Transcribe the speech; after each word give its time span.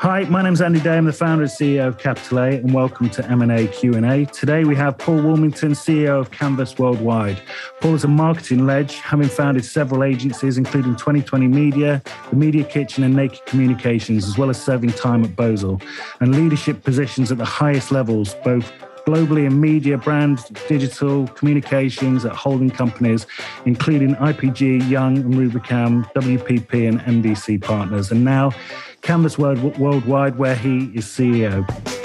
Hi, 0.00 0.24
my 0.30 0.42
name's 0.42 0.60
Andy 0.60 0.80
Day. 0.80 0.96
I'm 0.96 1.04
the 1.04 1.12
founder 1.12 1.42
and 1.44 1.52
CEO 1.52 1.86
of 1.86 1.98
Capital 1.98 2.38
A, 2.38 2.48
and 2.56 2.72
welcome 2.72 3.10
to 3.10 3.30
M&A 3.30 3.68
Q&A. 3.68 4.24
Today 4.26 4.64
we 4.64 4.74
have 4.74 4.96
Paul 4.96 5.18
Woolmington, 5.18 5.72
CEO 5.72 6.18
of 6.18 6.30
Canvas 6.30 6.78
Worldwide. 6.78 7.42
Paul 7.80 7.94
is 7.94 8.04
a 8.04 8.08
marketing 8.08 8.64
ledge, 8.64 8.94
having 8.96 9.28
founded 9.28 9.64
several 9.64 10.02
agencies, 10.02 10.56
including 10.56 10.96
2020 10.96 11.46
Media, 11.46 12.02
The 12.30 12.36
Media 12.36 12.64
Kitchen, 12.64 13.04
and 13.04 13.14
Naked 13.14 13.44
Communications, 13.46 14.26
as 14.26 14.38
well 14.38 14.50
as 14.50 14.60
serving 14.60 14.92
time 14.94 15.24
at 15.24 15.36
Bozell, 15.36 15.82
and 16.20 16.34
leadership 16.34 16.82
positions 16.82 17.30
at 17.30 17.38
the 17.38 17.44
highest 17.44 17.92
levels, 17.92 18.34
both 18.42 18.72
globally 19.08 19.46
in 19.46 19.58
media, 19.58 19.96
brand, 19.96 20.38
digital, 20.68 21.26
communications 21.28 22.26
at 22.26 22.36
holding 22.36 22.68
companies, 22.68 23.26
including 23.64 24.14
IPG, 24.16 24.86
Young 24.90 25.16
and 25.16 25.32
Rubicam, 25.32 26.04
WPP, 26.12 26.86
and 26.86 27.00
MDC 27.00 27.62
Partners. 27.62 28.10
And 28.10 28.22
now 28.22 28.52
Canvas 29.00 29.38
World, 29.38 29.78
Worldwide, 29.78 30.36
where 30.36 30.54
he 30.54 30.90
is 30.94 31.06
CEO. 31.06 31.97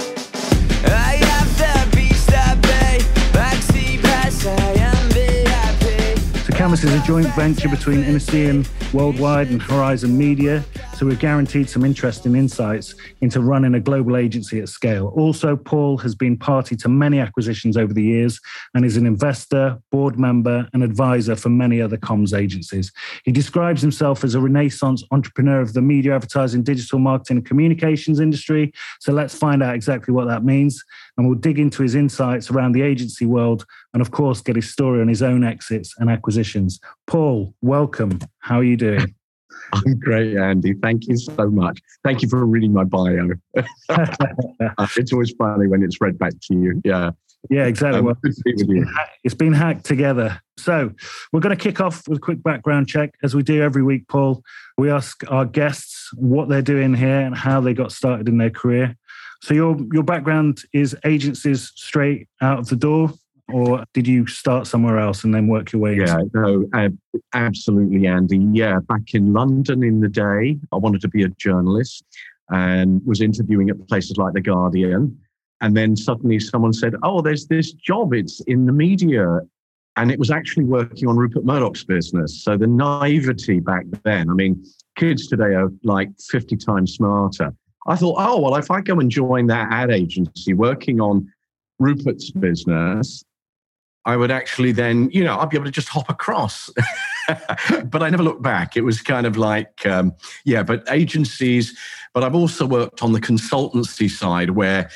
Canvas 6.74 6.92
is 6.92 7.04
a 7.04 7.06
joint 7.06 7.28
venture 7.36 7.70
between 7.70 8.04
Innocean 8.04 8.68
Worldwide 8.96 9.50
and 9.50 9.62
Horizon 9.62 10.18
Media 10.18 10.66
so 11.04 11.08
we're 11.08 11.16
guaranteed 11.16 11.70
some 11.70 11.84
interesting 11.84 12.36
insights 12.36 12.96
into 13.20 13.42
running 13.42 13.74
a 13.74 13.80
global 13.80 14.16
agency 14.16 14.60
at 14.60 14.70
scale. 14.70 15.12
Also, 15.18 15.56
Paul 15.58 15.98
has 15.98 16.16
been 16.16 16.38
party 16.38 16.76
to 16.78 16.88
many 16.88 17.20
acquisitions 17.20 17.76
over 17.76 17.94
the 17.94 18.04
years 18.04 18.40
and 18.74 18.86
is 18.86 18.96
an 18.96 19.06
investor, 19.06 19.80
board 19.92 20.18
member, 20.18 20.70
and 20.72 20.84
advisor 20.84 21.36
for 21.36 21.50
many 21.50 21.82
other 21.82 21.98
comms 21.98 22.38
agencies. 22.38 22.92
He 23.26 23.32
describes 23.32 23.82
himself 23.82 24.24
as 24.24 24.36
a 24.36 24.40
renaissance 24.40 25.04
entrepreneur 25.12 25.60
of 25.60 25.74
the 25.74 25.82
media, 25.82 26.16
advertising, 26.16 26.64
digital 26.64 27.00
marketing, 27.00 27.38
and 27.38 27.46
communications 27.46 28.20
industry. 28.20 28.72
So 29.00 29.12
let's 29.12 29.36
find 29.36 29.64
out 29.64 29.76
exactly 29.76 30.14
what 30.14 30.28
that 30.28 30.46
means. 30.46 30.82
And 31.18 31.28
we'll 31.28 31.38
dig 31.38 31.60
into 31.60 31.84
his 31.84 31.94
insights 31.96 32.50
around 32.50 32.72
the 32.72 32.82
agency 32.82 33.26
world 33.26 33.66
and, 33.94 34.02
of 34.02 34.12
course, 34.12 34.42
get 34.42 34.56
his 34.56 34.72
story 34.72 35.00
on 35.00 35.08
his 35.08 35.22
own 35.22 35.44
exits 35.44 35.94
and 36.00 36.10
acquisitions. 36.10 36.80
Paul, 37.06 37.54
welcome. 37.62 38.20
How 38.40 38.58
are 38.58 38.64
you 38.64 38.78
doing? 38.78 39.14
I'm 39.74 40.00
great, 40.00 40.36
Andy. 40.38 40.74
Thank 40.74 41.08
you 41.08 41.18
so 41.18 41.50
much. 41.50 41.80
Thank 42.04 42.22
you 42.22 42.30
for 42.30 42.46
reading 42.46 42.74
my 42.74 42.84
bio. 42.84 43.30
it's 44.98 45.14
always 45.14 45.34
funny 45.38 45.68
when 45.68 45.84
it's 45.84 46.02
read 46.02 46.18
back 46.18 46.34
to 46.48 46.56
you. 46.56 46.82
Yeah. 46.84 47.12
Yeah, 47.50 47.66
exactly. 47.66 48.00
Um, 48.00 48.06
well, 48.06 48.18
it's, 48.24 48.64
been 48.64 48.84
hacked, 48.84 49.18
it's 49.24 49.36
been 49.36 49.54
hacked 49.54 49.86
together. 49.86 50.42
So 50.58 50.92
we're 51.32 51.42
going 51.42 51.56
to 51.56 51.62
kick 51.62 51.82
off 51.82 52.08
with 52.08 52.20
a 52.20 52.22
quick 52.22 52.42
background 52.42 52.88
check, 52.88 53.16
as 53.22 53.36
we 53.36 53.44
do 53.44 53.62
every 53.62 53.84
week, 53.84 54.08
Paul. 54.08 54.44
We 54.78 54.90
ask 54.90 55.30
our 55.30 55.46
guests 55.46 56.10
what 56.16 56.48
they're 56.48 56.62
doing 56.62 56.94
here 56.94 57.20
and 57.20 57.36
how 57.36 57.60
they 57.60 57.74
got 57.74 57.92
started 57.92 58.30
in 58.30 58.38
their 58.38 58.50
career. 58.50 58.96
So 59.44 59.54
your 59.54 59.76
your 59.92 60.04
background 60.04 60.62
is 60.72 60.96
agencies 61.04 61.74
straight 61.76 62.30
out 62.42 62.60
of 62.60 62.70
the 62.70 62.78
door 62.78 63.12
or 63.52 63.84
did 63.94 64.08
you 64.08 64.26
start 64.26 64.68
somewhere 64.68 64.98
else 64.98 65.26
and 65.26 65.36
then 65.36 65.48
work 65.48 65.74
your 65.74 65.82
way? 65.82 65.98
Yeah, 65.98 66.20
no, 66.34 66.66
absolutely, 67.34 68.08
Andy. 68.08 68.38
Yeah, 68.54 68.80
back 68.88 69.14
in 69.14 69.34
London 69.34 69.84
in 69.84 70.00
the 70.00 70.08
day, 70.08 70.58
I 70.72 70.78
wanted 70.78 71.02
to 71.02 71.10
be 71.10 71.24
a 71.24 71.28
journalist 71.28 72.06
and 72.52 73.06
was 73.06 73.20
interviewing 73.20 73.70
at 73.70 73.86
places 73.90 74.16
like 74.16 74.32
The 74.32 74.40
Guardian. 74.40 75.20
And 75.60 75.76
then 75.76 75.98
suddenly 75.98 76.40
someone 76.40 76.72
said, 76.72 76.96
Oh, 77.04 77.22
there's 77.22 77.48
this 77.48 77.74
job, 77.74 78.14
it's 78.14 78.40
in 78.48 78.66
the 78.66 78.72
media. 78.72 79.42
And 79.98 80.10
it 80.10 80.20
was 80.20 80.32
actually 80.32 80.64
working 80.64 81.10
on 81.10 81.18
Rupert 81.18 81.44
Murdoch's 81.44 81.84
business. 81.84 82.42
So 82.46 82.56
the 82.56 82.68
naivety 82.68 83.60
back 83.60 83.84
then, 84.06 84.30
I 84.30 84.34
mean, 84.36 84.64
kids 84.96 85.28
today 85.28 85.54
are 85.54 85.70
like 85.84 86.12
50 86.30 86.56
times 86.56 86.94
smarter. 86.94 87.54
I 87.88 87.96
thought, 87.96 88.16
oh, 88.18 88.40
well, 88.40 88.56
if 88.56 88.72
I 88.72 88.82
go 88.82 89.00
and 89.00 89.10
join 89.10 89.48
that 89.48 89.72
ad 89.72 89.92
agency 89.92 90.54
working 90.54 91.02
on 91.02 91.32
Rupert's 91.80 92.32
business, 92.32 93.24
I 94.06 94.18
would 94.18 94.32
actually 94.32 94.74
then, 94.74 95.10
you 95.12 95.24
know, 95.24 95.38
I'd 95.38 95.50
be 95.50 95.58
able 95.58 95.66
to 95.66 95.72
just 95.72 95.90
hop 95.90 96.10
across. 96.10 96.70
but 97.86 98.04
I 98.04 98.10
never 98.10 98.24
looked 98.24 98.42
back. 98.42 98.76
It 98.76 98.82
was 98.82 99.02
kind 99.02 99.26
of 99.26 99.38
like, 99.38 99.86
um, 99.86 100.14
yeah, 100.44 100.64
but 100.64 100.84
agencies, 100.90 101.78
but 102.14 102.24
I've 102.24 102.36
also 102.36 102.66
worked 102.66 103.02
on 103.02 103.14
the 103.14 103.22
consultancy 103.22 104.10
side 104.10 104.52
where 104.52 104.90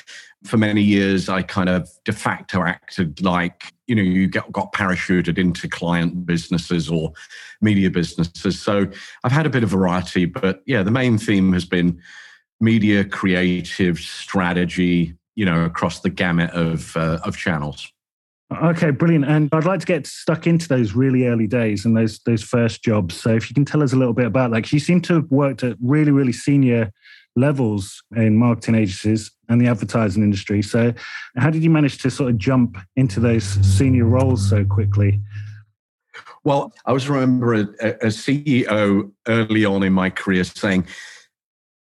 for 0.43 0.57
many 0.57 0.81
years 0.81 1.29
I 1.29 1.41
kind 1.41 1.69
of 1.69 1.89
de 2.03 2.11
facto 2.11 2.63
acted 2.63 3.21
like, 3.21 3.73
you 3.87 3.95
know, 3.95 4.01
you 4.01 4.27
get, 4.27 4.51
got 4.51 4.73
parachuted 4.73 5.37
into 5.37 5.69
client 5.69 6.25
businesses 6.25 6.89
or 6.89 7.13
media 7.61 7.89
businesses. 7.89 8.61
So 8.61 8.87
I've 9.23 9.31
had 9.31 9.45
a 9.45 9.49
bit 9.49 9.63
of 9.63 9.69
variety, 9.69 10.25
but 10.25 10.61
yeah, 10.65 10.83
the 10.83 10.91
main 10.91 11.17
theme 11.17 11.53
has 11.53 11.65
been 11.65 12.01
media, 12.59 13.03
creative, 13.03 13.99
strategy, 13.99 15.15
you 15.35 15.45
know, 15.45 15.65
across 15.65 15.99
the 15.99 16.09
gamut 16.09 16.49
of, 16.51 16.95
uh, 16.97 17.19
of 17.23 17.37
channels. 17.37 17.91
Okay, 18.61 18.91
brilliant. 18.91 19.25
And 19.25 19.49
I'd 19.51 19.65
like 19.65 19.81
to 19.81 19.85
get 19.85 20.07
stuck 20.07 20.47
into 20.47 20.69
those 20.69 20.93
really 20.93 21.25
early 21.25 21.47
days 21.47 21.83
and 21.83 21.97
those 21.97 22.19
those 22.19 22.41
first 22.41 22.81
jobs. 22.81 23.19
So 23.19 23.35
if 23.35 23.49
you 23.49 23.53
can 23.53 23.65
tell 23.65 23.83
us 23.83 23.91
a 23.91 23.97
little 23.97 24.13
bit 24.13 24.25
about 24.25 24.51
that, 24.51 24.71
you 24.71 24.79
seem 24.79 25.01
to 25.01 25.15
have 25.15 25.29
worked 25.29 25.63
at 25.63 25.75
really, 25.81 26.11
really 26.11 26.31
senior 26.31 26.93
levels 27.35 28.01
in 28.15 28.37
marketing 28.37 28.75
agencies 28.75 29.31
and 29.49 29.59
the 29.61 29.67
advertising 29.67 30.23
industry. 30.23 30.61
So 30.61 30.93
how 31.35 31.49
did 31.49 31.61
you 31.61 31.69
manage 31.69 31.99
to 31.99 32.09
sort 32.09 32.31
of 32.31 32.37
jump 32.37 32.77
into 32.95 33.19
those 33.19 33.43
senior 33.43 34.05
roles 34.05 34.49
so 34.49 34.63
quickly? 34.63 35.21
Well, 36.43 36.73
I 36.85 36.93
was 36.93 37.09
remember 37.09 37.53
a, 37.53 37.61
a 37.61 38.07
CEO 38.07 39.11
early 39.27 39.65
on 39.65 39.83
in 39.83 39.93
my 39.93 40.09
career 40.09 40.45
saying, 40.45 40.87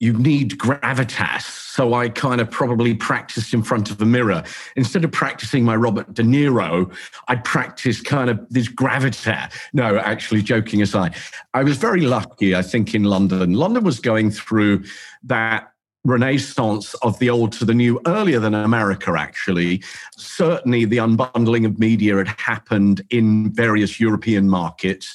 you 0.00 0.12
need 0.12 0.58
gravitas. 0.58 1.42
So 1.42 1.94
I 1.94 2.08
kind 2.08 2.40
of 2.40 2.50
probably 2.50 2.94
practiced 2.94 3.54
in 3.54 3.62
front 3.62 3.90
of 3.90 4.00
a 4.00 4.04
mirror. 4.04 4.42
Instead 4.76 5.04
of 5.04 5.12
practicing 5.12 5.64
my 5.64 5.76
Robert 5.76 6.12
De 6.12 6.22
Niro, 6.22 6.94
I'd 7.28 7.44
practice 7.44 8.00
kind 8.00 8.28
of 8.28 8.40
this 8.50 8.68
gravitas. 8.68 9.52
No, 9.72 9.98
actually, 9.98 10.42
joking 10.42 10.82
aside, 10.82 11.14
I 11.54 11.62
was 11.62 11.78
very 11.78 12.02
lucky, 12.02 12.54
I 12.54 12.62
think, 12.62 12.94
in 12.94 13.04
London. 13.04 13.54
London 13.54 13.84
was 13.84 14.00
going 14.00 14.30
through 14.30 14.84
that 15.24 15.72
renaissance 16.04 16.94
of 17.02 17.18
the 17.18 17.28
old 17.28 17.52
to 17.52 17.64
the 17.64 17.74
new 17.74 18.00
earlier 18.06 18.38
than 18.38 18.54
America, 18.54 19.14
actually. 19.18 19.82
Certainly, 20.16 20.84
the 20.86 20.98
unbundling 20.98 21.66
of 21.66 21.78
media 21.78 22.16
had 22.16 22.28
happened 22.28 23.02
in 23.10 23.52
various 23.52 23.98
European 23.98 24.48
markets. 24.48 25.14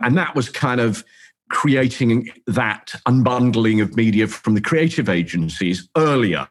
And 0.00 0.16
that 0.16 0.34
was 0.34 0.48
kind 0.48 0.80
of 0.80 1.04
creating 1.52 2.30
that 2.46 2.94
unbundling 3.06 3.82
of 3.82 3.94
media 3.94 4.26
from 4.26 4.54
the 4.54 4.60
creative 4.60 5.08
agencies 5.08 5.86
earlier. 5.96 6.48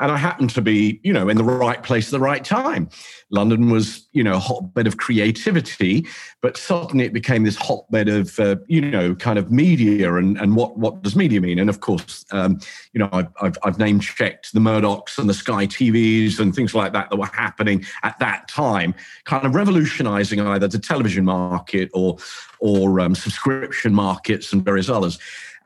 And 0.00 0.10
I 0.10 0.16
happened 0.16 0.50
to 0.50 0.62
be, 0.62 1.00
you 1.04 1.12
know, 1.12 1.28
in 1.28 1.36
the 1.36 1.44
right 1.44 1.82
place 1.82 2.08
at 2.08 2.12
the 2.12 2.18
right 2.18 2.42
time. 2.42 2.88
London 3.30 3.70
was, 3.70 4.08
you 4.12 4.24
know, 4.24 4.34
a 4.34 4.38
hotbed 4.38 4.86
of 4.86 4.96
creativity, 4.96 6.06
but 6.40 6.56
suddenly 6.56 7.04
it 7.04 7.12
became 7.12 7.44
this 7.44 7.56
hotbed 7.56 8.08
of, 8.08 8.38
uh, 8.40 8.56
you 8.66 8.80
know, 8.80 9.14
kind 9.14 9.38
of 9.38 9.50
media 9.50 10.14
and, 10.14 10.38
and 10.38 10.56
what, 10.56 10.78
what 10.78 11.02
does 11.02 11.14
media 11.14 11.40
mean? 11.40 11.58
And 11.58 11.68
of 11.68 11.80
course, 11.80 12.24
um, 12.30 12.58
you 12.92 13.00
know, 13.00 13.08
I've, 13.12 13.28
I've, 13.40 13.58
I've 13.62 13.78
name 13.78 14.00
checked 14.00 14.52
the 14.54 14.60
Murdochs 14.60 15.18
and 15.18 15.28
the 15.28 15.34
Sky 15.34 15.66
TVs 15.66 16.40
and 16.40 16.54
things 16.54 16.74
like 16.74 16.92
that 16.92 17.10
that 17.10 17.16
were 17.16 17.26
happening 17.26 17.84
at 18.02 18.18
that 18.18 18.48
time, 18.48 18.94
kind 19.24 19.44
of 19.44 19.54
revolutionizing 19.54 20.40
either 20.40 20.68
the 20.68 20.78
television 20.78 21.24
market 21.24 21.90
or, 21.92 22.16
or 22.60 23.00
um, 23.00 23.14
subscription 23.14 23.92
markets 23.94 24.52
and 24.52 24.64
various 24.64 24.88
others. 24.88 25.18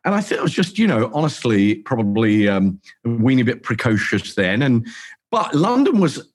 And 0.05 0.15
I 0.17 0.21
think 0.21 0.41
it 0.41 0.43
was 0.43 0.53
just, 0.53 0.79
you 0.79 0.87
know, 0.89 1.11
honestly, 1.15 1.77
probably 1.77 2.49
um, 2.49 2.81
a 3.05 3.11
weeny 3.11 3.45
bit 3.45 3.63
precocious 3.63 4.35
then. 4.35 4.63
And 4.63 4.87
but 5.31 5.55
London 5.55 6.01
was 6.01 6.32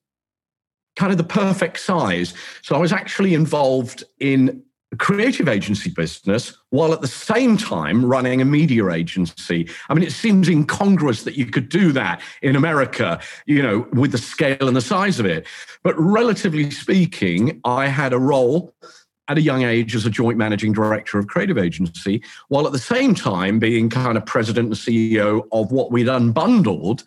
kind 0.98 1.12
of 1.12 1.18
the 1.18 1.24
perfect 1.24 1.80
size. 1.80 2.34
So 2.62 2.76
I 2.76 2.80
was 2.80 2.92
actually 2.92 3.34
involved 3.34 4.04
in 4.20 4.64
creative 5.00 5.50
agency 5.50 5.90
business 5.90 6.58
while 6.70 6.94
at 6.94 7.02
the 7.02 7.08
same 7.08 7.58
time 7.58 8.06
running 8.06 8.42
a 8.42 8.46
media 8.46 8.90
agency. 8.90 9.70
I 9.90 9.94
mean, 9.94 10.04
it 10.04 10.12
seems 10.12 10.48
incongruous 10.48 11.24
that 11.24 11.38
you 11.38 11.46
could 11.46 11.70
do 11.70 11.92
that 11.92 12.22
in 12.42 12.56
America, 12.56 13.20
you 13.46 13.62
know, 13.62 13.88
with 13.94 14.12
the 14.12 14.18
scale 14.18 14.68
and 14.68 14.76
the 14.76 14.82
size 14.82 15.20
of 15.20 15.26
it. 15.26 15.46
But 15.84 15.96
relatively 16.00 16.72
speaking, 16.72 17.60
I 17.64 17.88
had 17.88 18.14
a 18.14 18.20
role 18.20 18.74
at 19.28 19.38
a 19.38 19.42
young 19.42 19.64
age 19.64 19.94
as 19.94 20.06
a 20.06 20.10
joint 20.10 20.38
managing 20.38 20.72
director 20.72 21.20
of 21.20 21.28
creative 21.28 21.58
agency, 21.58 22.24
while 22.48 22.66
at 22.66 22.72
the 22.72 22.80
same 22.80 23.14
time 23.14 23.60
being 23.60 23.90
kind 23.90 24.18
of 24.18 24.26
president 24.26 24.68
and 24.68 24.76
CEO 24.76 25.46
of 25.52 25.72
what 25.72 25.92
we'd 25.92 26.08
unbundled 26.08 27.04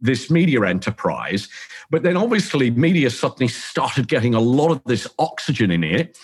this 0.00 0.30
media 0.30 0.62
enterprise. 0.62 1.48
But 1.90 2.02
then 2.02 2.16
obviously, 2.16 2.70
media 2.70 3.10
suddenly 3.10 3.48
started 3.48 4.08
getting 4.08 4.34
a 4.34 4.40
lot 4.40 4.70
of 4.70 4.82
this 4.84 5.06
oxygen 5.18 5.70
in 5.70 5.82
it. 5.84 6.16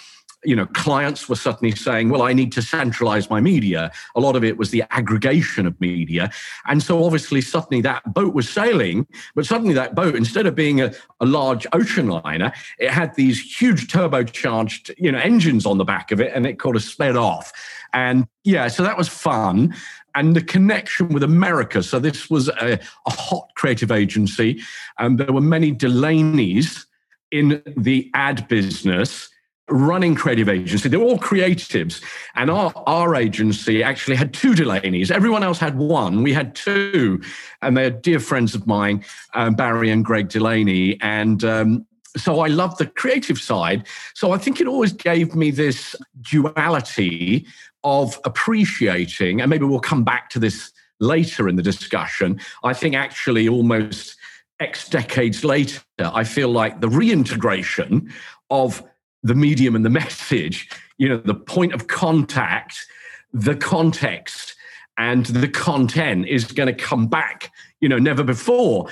you 0.45 0.55
know, 0.55 0.67
clients 0.67 1.29
were 1.29 1.37
suddenly 1.37 1.75
saying, 1.75 2.11
well, 2.11 2.23
I 2.23 2.33
need 2.33 2.53
to 2.53 2.63
centralize 2.63 3.31
my 3.31 3.41
media. 3.41 3.91
A 4.15 4.21
lot 4.21 4.37
of 4.37 4.45
it 4.45 4.57
was 4.57 4.71
the 4.71 4.85
aggregation 4.91 5.67
of 5.67 5.81
media. 5.81 6.31
And 6.67 6.83
so 6.83 7.05
obviously, 7.05 7.41
suddenly 7.41 7.81
that 7.83 8.13
boat 8.13 8.35
was 8.35 8.49
sailing, 8.49 9.07
but 9.35 9.47
suddenly 9.47 9.75
that 9.75 9.95
boat, 9.95 10.15
instead 10.15 10.47
of 10.47 10.55
being 10.55 10.81
a, 10.81 10.93
a 11.21 11.27
large 11.27 11.67
ocean 11.73 12.09
liner, 12.09 12.53
it 12.79 12.91
had 12.91 13.15
these 13.15 13.41
huge 13.41 13.89
turbocharged, 13.89 14.95
you 14.99 15.11
know, 15.11 15.19
engines 15.19 15.67
on 15.67 15.79
the 15.79 15.85
back 15.85 16.13
of 16.13 16.21
it, 16.21 16.33
and 16.35 16.47
it 16.47 16.59
kind 16.59 16.77
of 16.77 16.83
sped 16.83 17.17
off. 17.17 17.53
And 17.93 18.27
yeah, 18.43 18.69
so 18.69 18.83
that 18.83 18.99
was 18.99 19.09
fun. 19.09 19.75
And 20.15 20.37
the 20.37 20.43
connection 20.43 21.09
with 21.09 21.23
America. 21.23 21.83
So 21.83 21.99
this 21.99 22.31
was 22.31 22.49
a, 22.49 22.79
a 23.07 23.11
hot 23.11 23.49
creative 23.57 23.91
agency, 23.91 24.61
and 24.99 25.19
there 25.19 25.33
were 25.33 25.41
many 25.41 25.73
Delaney's 25.73 26.87
in 27.31 27.63
the 27.77 28.11
ad 28.15 28.47
business 28.47 29.29
running 29.69 30.15
creative 30.15 30.49
agency. 30.49 30.89
They're 30.89 31.01
all 31.01 31.19
creatives. 31.19 32.03
And 32.35 32.51
our, 32.51 32.73
our 32.87 33.15
agency 33.15 33.83
actually 33.83 34.17
had 34.17 34.35
two 34.35 34.55
Delaney's. 34.55 35.11
Everyone 35.11 35.43
else 35.43 35.59
had 35.59 35.79
one. 35.79 36.23
We 36.23 36.33
had 36.33 36.55
two. 36.55 37.23
And 37.63 37.77
they're 37.77 37.91
dear 37.91 38.21
friends 38.21 38.55
of 38.55 38.67
mine, 38.67 39.05
um, 39.35 39.55
Barry 39.55 39.91
and 39.91 40.05
Greg 40.05 40.29
Delaney. 40.29 41.01
And 41.01 41.43
um, 41.45 41.87
so 42.17 42.41
I 42.41 42.49
love 42.49 42.77
the 42.77 42.87
creative 42.87 43.41
side. 43.41 43.87
So 44.15 44.33
I 44.33 44.39
think 44.39 44.61
it 44.61 44.69
always 44.69 44.93
gave 44.93 45.35
me 45.35 45.51
this 45.51 45.97
duality 46.21 47.47
of 47.85 48.19
appreciating, 48.25 49.41
and 49.41 49.51
maybe 49.51 49.65
we'll 49.65 49.81
come 49.81 50.05
back 50.05 50.31
to 50.31 50.39
this 50.39 50.73
later 51.01 51.49
in 51.49 51.57
the 51.57 51.63
discussion. 51.63 52.41
I 52.63 52.73
think 52.73 52.95
actually 52.95 53.49
almost 53.49 54.17
X 54.61 54.89
decades 54.89 55.45
later, 55.45 55.81
I 55.99 56.25
feel 56.25 56.49
like 56.49 56.81
the 56.81 56.89
reintegration 56.89 58.13
of 58.51 58.83
the 59.23 59.35
medium 59.35 59.77
and 59.77 59.85
the 59.85 59.91
message, 59.91 60.69
you 60.99 61.09
know, 61.09 61.19
the 61.19 61.35
point 61.35 61.73
of 61.73 61.87
contact, 61.87 62.87
the 63.33 63.57
context, 63.57 64.55
and 64.97 65.27
the 65.27 65.49
content 65.49 66.27
is 66.29 66.45
going 66.45 66.69
to 66.69 66.85
come 66.85 67.09
back, 67.09 67.51
you 67.81 67.89
know, 67.89 67.99
never 67.99 68.23
before 68.23 68.89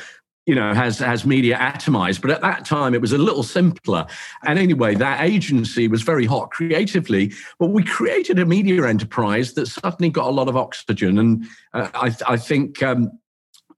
you 0.46 0.54
know 0.54 0.74
has 0.74 0.98
has 0.98 1.24
media 1.24 1.56
atomized 1.56 2.20
but 2.20 2.30
at 2.30 2.40
that 2.40 2.64
time 2.64 2.94
it 2.94 3.00
was 3.00 3.12
a 3.12 3.18
little 3.18 3.42
simpler. 3.42 4.06
And 4.44 4.58
anyway 4.58 4.94
that 4.96 5.22
agency 5.22 5.88
was 5.88 6.02
very 6.02 6.26
hot 6.26 6.50
creatively 6.50 7.32
but 7.58 7.68
we 7.68 7.84
created 7.84 8.38
a 8.38 8.46
media 8.46 8.86
enterprise 8.86 9.52
that 9.54 9.66
suddenly 9.66 10.10
got 10.10 10.26
a 10.26 10.30
lot 10.30 10.48
of 10.48 10.56
oxygen. 10.56 11.18
And 11.18 11.44
uh, 11.74 11.88
I, 11.94 12.14
I 12.26 12.36
think 12.36 12.82
um, 12.82 13.10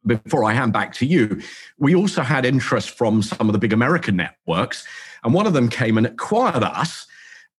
before 0.06 0.44
I 0.44 0.52
hand 0.52 0.72
back 0.72 0.93
to 0.94 1.06
you, 1.06 1.40
we 1.78 1.94
also 1.94 2.22
had 2.22 2.44
interest 2.44 2.90
from 2.90 3.22
some 3.22 3.49
of 3.49 3.52
the 3.52 3.58
big 3.58 3.72
American 3.72 4.16
networks. 4.16 4.87
And 5.22 5.32
one 5.32 5.46
of 5.46 5.52
them 5.52 5.69
came 5.69 5.96
and 5.96 6.06
acquired 6.06 6.62
us. 6.62 7.06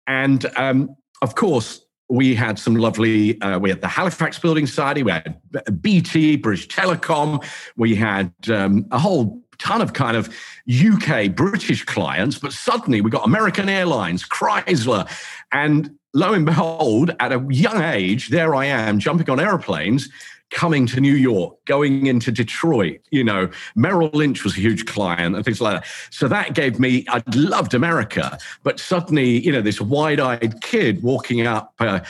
And 0.08 0.46
um, 0.56 0.96
of 1.22 1.36
course, 1.36 1.85
we 2.10 2.36
had 2.36 2.60
some 2.60 2.76
lovely, 2.76 3.40
uh, 3.42 3.58
we 3.58 3.70
had 3.70 3.82
the 3.82 3.88
Halifax 3.88 4.38
Building 4.40 4.68
Society, 4.68 5.04
we 5.04 5.12
had 5.12 5.40
BT, 5.82 6.36
British 6.38 6.68
Telecom, 6.68 7.44
we 7.78 7.96
had 7.96 8.32
um, 8.52 8.86
a 8.92 9.00
whole 9.00 9.42
ton 9.58 9.82
of 9.82 9.94
kind 9.94 10.18
of 10.18 10.30
UK, 10.70 11.34
British 11.34 11.84
clients, 11.86 12.38
but 12.38 12.54
suddenly 12.54 13.02
we 13.02 13.10
got 13.10 13.26
American 13.26 13.70
Airlines, 13.70 14.28
Chrysler, 14.28 15.10
and 15.52 15.96
lo 16.14 16.34
and 16.34 16.46
behold, 16.46 17.16
at 17.20 17.32
a 17.32 17.46
young 17.50 17.82
age, 17.82 18.30
there 18.30 18.56
I 18.56 18.66
am 18.66 19.00
jumping 19.00 19.30
on 19.30 19.40
airplanes 19.40 20.10
coming 20.52 20.86
to 20.88 21.02
New 21.02 21.16
York, 21.16 21.54
going 21.66 22.08
into 22.08 22.32
Detroit. 22.32 23.00
You 23.12 23.24
know, 23.24 23.50
Merrill 23.76 24.10
Lynch 24.14 24.44
was 24.44 24.54
a 24.58 24.60
huge 24.60 24.86
client 24.86 25.36
and 25.36 25.44
things 25.44 25.62
like 25.62 25.82
that. 25.82 25.90
So 26.12 26.28
that 26.28 26.54
gave 26.54 26.80
me, 26.80 27.06
I 27.10 27.24
loved 27.34 27.74
America, 27.74 28.38
but 28.64 28.80
suddenly, 28.80 29.40
you 29.40 29.52
know, 29.52 29.62
this 29.62 29.82
wide 29.82 30.20
eyed 30.20 30.62
kid 30.62 31.04
walking 31.04 31.46
up, 31.46 31.74
uh, 31.80 32.02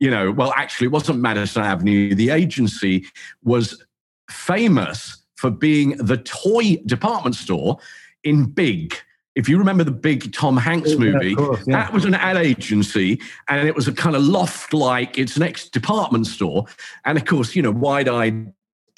you 0.00 0.10
know, 0.10 0.30
well, 0.32 0.52
actually, 0.56 0.86
it 0.86 0.92
wasn't 0.92 1.20
Madison 1.20 1.62
Avenue. 1.62 2.14
The 2.14 2.30
agency 2.30 3.06
was 3.42 3.82
famous 4.30 5.18
for 5.36 5.50
being 5.50 5.96
the 5.98 6.18
toy 6.18 6.76
department 6.86 7.36
store 7.36 7.78
in 8.22 8.46
Big 8.46 8.94
if 9.34 9.48
you 9.48 9.58
remember 9.58 9.84
the 9.84 9.90
big 9.90 10.32
Tom 10.32 10.56
Hanks 10.56 10.94
movie, 10.96 11.30
yeah, 11.30 11.34
course, 11.34 11.60
yeah. 11.66 11.82
that 11.82 11.92
was 11.92 12.04
an 12.04 12.14
ad 12.14 12.36
agency 12.36 13.20
and 13.48 13.66
it 13.66 13.74
was 13.74 13.88
a 13.88 13.92
kind 13.92 14.14
of 14.14 14.22
loft 14.22 14.72
like 14.72 15.18
its 15.18 15.38
next 15.38 15.70
department 15.70 16.26
store. 16.26 16.66
And 17.04 17.18
of 17.18 17.24
course, 17.24 17.56
you 17.56 17.62
know, 17.62 17.72
wide 17.72 18.08
eyed, 18.08 18.52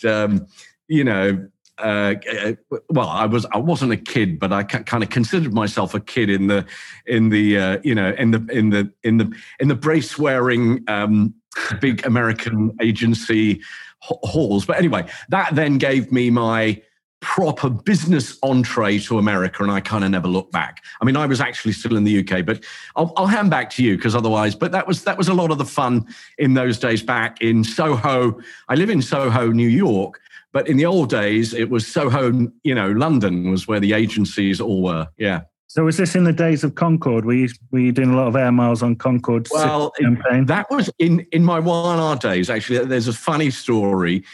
um, 0.05 0.47
you 0.89 1.05
know, 1.05 1.49
uh, 1.79 2.15
uh, 2.43 2.53
well, 2.89 3.09
I 3.09 3.27
was 3.27 3.45
I 3.53 3.59
wasn't 3.59 3.93
a 3.93 3.97
kid, 3.97 4.39
but 4.39 4.53
I 4.53 4.63
kind 4.63 5.03
of 5.03 5.11
considered 5.11 5.53
myself 5.53 5.95
a 5.95 6.01
kid 6.01 6.31
in 6.31 6.47
the 6.47 6.65
in 7.07 7.29
the 7.29 7.59
uh, 7.59 7.79
you 7.85 7.95
know 7.95 8.13
in 8.13 8.31
the 8.31 8.47
in 8.51 8.71
the 8.71 8.91
in 9.03 9.19
the 9.19 9.31
in 9.61 9.69
the 9.69 9.75
brace 9.75 10.19
wearing 10.19 10.85
um, 10.89 11.35
big 11.81 12.05
American 12.07 12.75
agency 12.81 13.61
halls. 14.01 14.65
But 14.65 14.79
anyway, 14.79 15.07
that 15.29 15.55
then 15.55 15.77
gave 15.77 16.11
me 16.11 16.31
my 16.31 16.81
proper 17.27 17.69
business 17.69 18.39
entree 18.45 19.01
to 19.01 19.19
America, 19.19 19.65
and 19.65 19.73
I 19.73 19.81
kind 19.81 20.05
of 20.05 20.11
never 20.13 20.29
looked 20.29 20.53
back. 20.53 20.85
I 21.01 21.05
mean, 21.05 21.17
I 21.17 21.27
was 21.27 21.41
actually 21.41 21.73
still 21.73 21.97
in 21.97 22.05
the 22.05 22.21
UK, 22.21 22.47
but 22.47 22.63
I'll, 22.95 23.13
I'll 23.17 23.27
hand 23.27 23.51
back 23.51 23.69
to 23.71 23.83
you 23.83 23.97
because 23.97 24.15
otherwise. 24.15 24.55
But 24.55 24.71
that 24.71 24.87
was 24.87 25.03
that 25.05 25.19
was 25.19 25.27
a 25.27 25.35
lot 25.35 25.51
of 25.51 25.59
the 25.59 25.65
fun 25.65 26.07
in 26.39 26.55
those 26.55 26.79
days 26.79 27.03
back 27.03 27.43
in 27.43 27.65
Soho. 27.65 28.41
I 28.69 28.77
live 28.77 28.91
in 28.91 29.03
Soho, 29.03 29.51
New 29.51 29.69
York, 29.69 30.21
but 30.53 30.69
in 30.69 30.77
the 30.77 30.87
old 30.87 31.11
days, 31.11 31.53
it 31.53 31.69
was 31.69 31.85
Soho, 31.85 32.49
you 32.63 32.75
know, 32.75 32.93
London 32.93 33.51
was 33.51 33.67
where 33.67 33.81
the 33.81 33.93
agencies 33.93 34.61
all 34.61 34.83
were. 34.83 35.09
Yeah. 35.19 35.43
So 35.67 35.85
was 35.85 35.97
this 35.97 36.15
in 36.15 36.23
the 36.23 36.33
days 36.33 36.63
of 36.63 36.77
Concorde? 36.77 37.25
Were 37.25 37.35
you, 37.35 37.49
were 37.73 37.81
you 37.81 37.93
doing 37.93 38.11
a 38.11 38.17
lot 38.17 38.29
of 38.29 38.37
air 38.37 38.53
miles 38.53 38.85
on 38.85 38.95
Concorde? 38.95 39.49
Well, 39.51 39.93
that 39.99 40.67
was 40.71 40.91
in 41.01 41.27
in 41.33 41.45
my 41.45 41.59
Y&R 41.59 42.17
days. 42.17 42.49
Actually, 42.49 42.87
there's 42.87 43.09
a 43.09 43.13
funny 43.13 43.51
story 43.51 44.25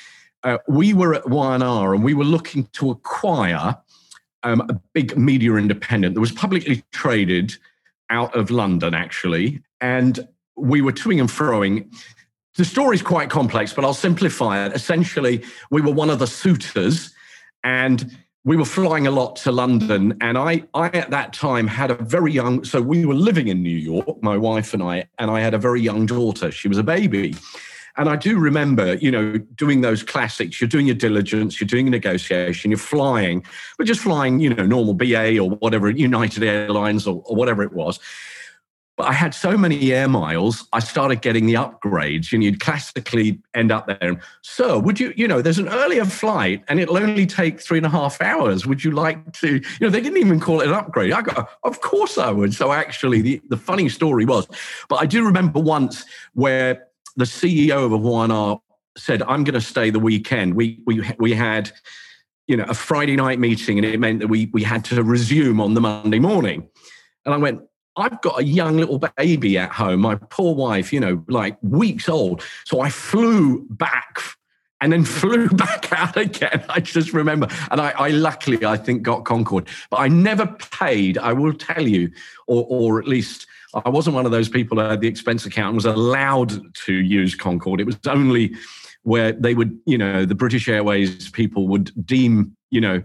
uh, 0.44 0.58
we 0.68 0.92
were 0.92 1.14
at 1.14 1.28
Y&R 1.28 1.94
and 1.94 2.02
we 2.02 2.14
were 2.14 2.24
looking 2.24 2.64
to 2.72 2.90
acquire 2.90 3.76
um, 4.42 4.60
a 4.68 4.74
big 4.92 5.16
media 5.16 5.54
independent 5.54 6.14
that 6.14 6.20
was 6.20 6.32
publicly 6.32 6.82
traded 6.92 7.54
out 8.10 8.34
of 8.34 8.50
London, 8.50 8.94
actually. 8.94 9.62
And 9.80 10.26
we 10.56 10.82
were 10.82 10.92
toing 10.92 11.20
and 11.20 11.28
froing. 11.28 11.92
The 12.56 12.64
story's 12.64 13.02
quite 13.02 13.30
complex, 13.30 13.72
but 13.72 13.84
I'll 13.84 13.94
simplify 13.94 14.66
it. 14.66 14.72
Essentially, 14.72 15.42
we 15.70 15.80
were 15.80 15.92
one 15.92 16.10
of 16.10 16.18
the 16.18 16.26
suitors 16.26 17.12
and 17.64 18.18
we 18.44 18.56
were 18.56 18.64
flying 18.64 19.06
a 19.06 19.10
lot 19.10 19.36
to 19.36 19.52
London. 19.52 20.18
And 20.20 20.36
I, 20.36 20.64
I 20.74 20.88
at 20.88 21.10
that 21.10 21.32
time 21.32 21.68
had 21.68 21.92
a 21.92 21.94
very 21.94 22.32
young, 22.32 22.64
so 22.64 22.82
we 22.82 23.06
were 23.06 23.14
living 23.14 23.48
in 23.48 23.62
New 23.62 23.70
York, 23.70 24.20
my 24.22 24.36
wife 24.36 24.74
and 24.74 24.82
I, 24.82 25.08
and 25.18 25.30
I 25.30 25.40
had 25.40 25.54
a 25.54 25.58
very 25.58 25.80
young 25.80 26.06
daughter. 26.06 26.50
She 26.50 26.68
was 26.68 26.78
a 26.78 26.82
baby. 26.82 27.36
And 27.96 28.08
I 28.08 28.16
do 28.16 28.38
remember, 28.38 28.94
you 28.94 29.10
know, 29.10 29.38
doing 29.54 29.82
those 29.82 30.02
classics. 30.02 30.60
You're 30.60 30.68
doing 30.68 30.86
your 30.86 30.96
diligence, 30.96 31.60
you're 31.60 31.68
doing 31.68 31.86
a 31.86 31.90
negotiation, 31.90 32.70
you're 32.70 32.78
flying, 32.78 33.44
but 33.76 33.86
just 33.86 34.00
flying, 34.00 34.40
you 34.40 34.54
know, 34.54 34.64
normal 34.64 34.94
BA 34.94 35.38
or 35.38 35.50
whatever, 35.50 35.90
United 35.90 36.42
Airlines 36.42 37.06
or, 37.06 37.22
or 37.26 37.36
whatever 37.36 37.62
it 37.62 37.72
was. 37.72 38.00
But 38.96 39.08
I 39.08 39.12
had 39.14 39.34
so 39.34 39.56
many 39.56 39.92
air 39.92 40.06
miles, 40.06 40.68
I 40.72 40.80
started 40.80 41.22
getting 41.22 41.46
the 41.46 41.54
upgrades. 41.54 42.32
And 42.32 42.44
you'd 42.44 42.60
classically 42.60 43.40
end 43.54 43.72
up 43.72 43.86
there. 43.86 43.96
And, 44.00 44.20
Sir, 44.42 44.78
would 44.78 45.00
you, 45.00 45.14
you 45.16 45.26
know, 45.26 45.40
there's 45.40 45.58
an 45.58 45.68
earlier 45.68 46.04
flight 46.04 46.62
and 46.68 46.78
it'll 46.78 46.98
only 46.98 47.26
take 47.26 47.60
three 47.60 47.78
and 47.78 47.86
a 47.86 47.90
half 47.90 48.20
hours. 48.20 48.66
Would 48.66 48.84
you 48.84 48.90
like 48.90 49.32
to, 49.40 49.54
you 49.56 49.62
know, 49.80 49.88
they 49.88 50.02
didn't 50.02 50.18
even 50.18 50.40
call 50.40 50.60
it 50.60 50.68
an 50.68 50.74
upgrade. 50.74 51.12
I 51.12 51.22
got, 51.22 51.48
of 51.64 51.80
course 51.80 52.18
I 52.18 52.30
would. 52.30 52.52
So 52.52 52.72
actually, 52.72 53.22
the, 53.22 53.40
the 53.48 53.56
funny 53.56 53.88
story 53.88 54.26
was, 54.26 54.46
but 54.88 54.96
I 54.96 55.06
do 55.06 55.24
remember 55.24 55.58
once 55.58 56.04
where 56.34 56.86
the 57.16 57.24
CEO 57.24 57.92
of 57.92 58.00
Y&R 58.00 58.60
said, 58.96 59.22
"I'm 59.22 59.44
going 59.44 59.54
to 59.54 59.60
stay 59.60 59.90
the 59.90 60.00
weekend." 60.00 60.54
We 60.54 60.80
we 60.86 61.02
we 61.18 61.32
had, 61.32 61.70
you 62.46 62.56
know, 62.56 62.64
a 62.64 62.74
Friday 62.74 63.16
night 63.16 63.38
meeting, 63.38 63.78
and 63.78 63.86
it 63.86 63.98
meant 64.00 64.20
that 64.20 64.28
we 64.28 64.50
we 64.52 64.62
had 64.62 64.84
to 64.86 65.02
resume 65.02 65.60
on 65.60 65.74
the 65.74 65.80
Monday 65.80 66.18
morning. 66.18 66.68
And 67.24 67.34
I 67.34 67.38
went, 67.38 67.62
I've 67.96 68.20
got 68.22 68.40
a 68.40 68.44
young 68.44 68.78
little 68.78 68.98
baby 68.98 69.58
at 69.58 69.70
home, 69.70 70.00
my 70.00 70.14
poor 70.14 70.54
wife, 70.54 70.92
you 70.92 71.00
know, 71.00 71.22
like 71.28 71.56
weeks 71.62 72.08
old. 72.08 72.42
So 72.64 72.80
I 72.80 72.88
flew 72.88 73.66
back 73.68 74.18
and 74.80 74.92
then 74.92 75.04
flew 75.20 75.48
back 75.48 75.92
out 75.92 76.16
again. 76.16 76.64
I 76.68 76.80
just 76.80 77.12
remember. 77.12 77.48
And 77.70 77.80
I, 77.80 77.90
I, 77.90 78.08
luckily, 78.08 78.64
I 78.64 78.76
think, 78.76 79.02
got 79.02 79.24
Concorde, 79.24 79.68
But 79.90 80.00
I 80.00 80.08
never 80.08 80.46
paid, 80.46 81.18
I 81.18 81.32
will 81.32 81.52
tell 81.52 81.86
you, 81.86 82.10
or, 82.46 82.66
or 82.68 82.98
at 82.98 83.06
least 83.06 83.46
I 83.74 83.88
wasn't 83.88 84.16
one 84.16 84.26
of 84.26 84.32
those 84.32 84.48
people 84.48 84.78
had 84.78 85.00
the 85.00 85.08
expense 85.08 85.46
account 85.46 85.74
was 85.74 85.86
allowed 85.86 86.74
to 86.84 86.92
use 86.92 87.34
Concorde. 87.34 87.80
It 87.80 87.86
was 87.86 87.98
only 88.06 88.54
where 89.02 89.32
they 89.32 89.54
would, 89.54 89.78
you 89.86 89.98
know, 89.98 90.24
the 90.24 90.34
British 90.34 90.68
Airways 90.68 91.30
people 91.30 91.68
would 91.68 91.90
deem, 92.06 92.56
you 92.70 92.80
know, 92.80 93.02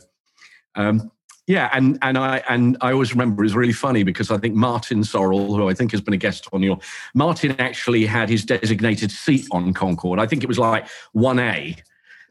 um, 0.76 1.12
yeah, 1.48 1.70
and 1.72 1.98
and 2.02 2.18
I 2.18 2.44
and 2.50 2.78
I 2.82 2.92
always 2.92 3.14
remember 3.14 3.42
it 3.42 3.46
was 3.46 3.56
really 3.56 3.74
funny 3.74 4.04
because 4.04 4.32
I 4.32 4.38
think 4.38 4.54
Martin 4.54 5.00
Sorrell, 5.00 5.48
who 5.48 5.70
I 5.70 5.74
think 5.74 5.92
has 5.92 6.02
been 6.02 6.14
a 6.14 6.18
guest 6.18 6.46
on 6.52 6.62
your, 6.62 6.78
Martin 7.16 7.56
actually 7.58 8.06
had 8.06 8.28
his 8.28 8.44
designated 8.44 9.12
seat 9.12 9.48
on 9.52 9.74
Concorde. 9.74 10.20
I 10.20 10.28
think 10.28 10.44
it 10.44 10.48
was 10.48 10.60
like 10.60 10.88
one 11.14 11.40
A, 11.40 11.74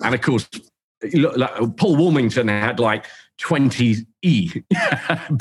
and 0.03 0.15
of 0.15 0.21
course 0.21 0.47
Paul 1.01 1.97
Woolmington 1.97 2.49
had 2.49 2.79
like 2.79 3.07
20 3.39 4.07
E, 4.23 4.63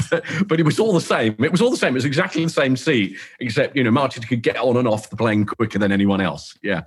but, 0.09 0.23
but 0.47 0.59
it 0.59 0.65
was 0.65 0.79
all 0.79 0.93
the 0.93 1.01
same. 1.01 1.35
It 1.39 1.51
was 1.51 1.61
all 1.61 1.71
the 1.71 1.77
same. 1.77 1.93
It 1.93 1.95
was 1.95 2.05
exactly 2.05 2.43
the 2.43 2.49
same 2.49 2.75
seat, 2.75 3.17
except, 3.39 3.75
you 3.75 3.83
know, 3.83 3.91
Martin 3.91 4.23
could 4.23 4.41
get 4.41 4.57
on 4.57 4.77
and 4.77 4.87
off 4.87 5.09
the 5.09 5.15
plane 5.15 5.45
quicker 5.45 5.79
than 5.79 5.91
anyone 5.91 6.21
else. 6.21 6.57
Yeah. 6.61 6.83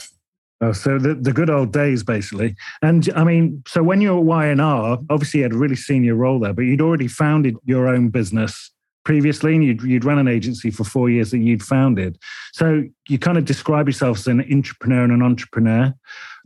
Oh, 0.61 0.73
so 0.73 0.99
the, 0.99 1.15
the 1.15 1.33
good 1.33 1.51
old 1.51 1.73
days, 1.73 2.03
basically. 2.03 2.57
And 2.83 3.09
I 3.15 3.23
mean, 3.25 3.63
so 3.67 3.83
when 3.83 4.01
you 4.01 4.13
were 4.13 4.19
at 4.19 4.57
Y&R, 4.57 4.99
obviously 5.09 5.39
you 5.39 5.45
had 5.45 5.53
a 5.53 5.59
really 5.59 5.77
senior 5.77 6.17
role 6.17 6.41
there, 6.41 6.53
but 6.53 6.63
you'd 6.63 6.81
already 6.81 7.07
founded 7.07 7.57
your 7.65 7.89
own 7.89 8.09
business 8.09 8.73
previously 9.05 9.55
and 9.55 9.65
you'd, 9.65 9.83
you'd 9.83 10.05
run 10.05 10.19
an 10.19 10.29
agency 10.29 10.71
for 10.71 10.85
four 10.85 11.09
years 11.09 11.31
that 11.31 11.39
you'd 11.39 11.63
founded. 11.63 12.19
So 12.53 12.85
you 13.09 13.19
kind 13.19 13.39
of 13.39 13.45
describe 13.45 13.89
yourself 13.89 14.19
as 14.19 14.27
an 14.27 14.45
entrepreneur 14.53 15.05
and 15.05 15.13
an 15.13 15.23
entrepreneur. 15.23 15.95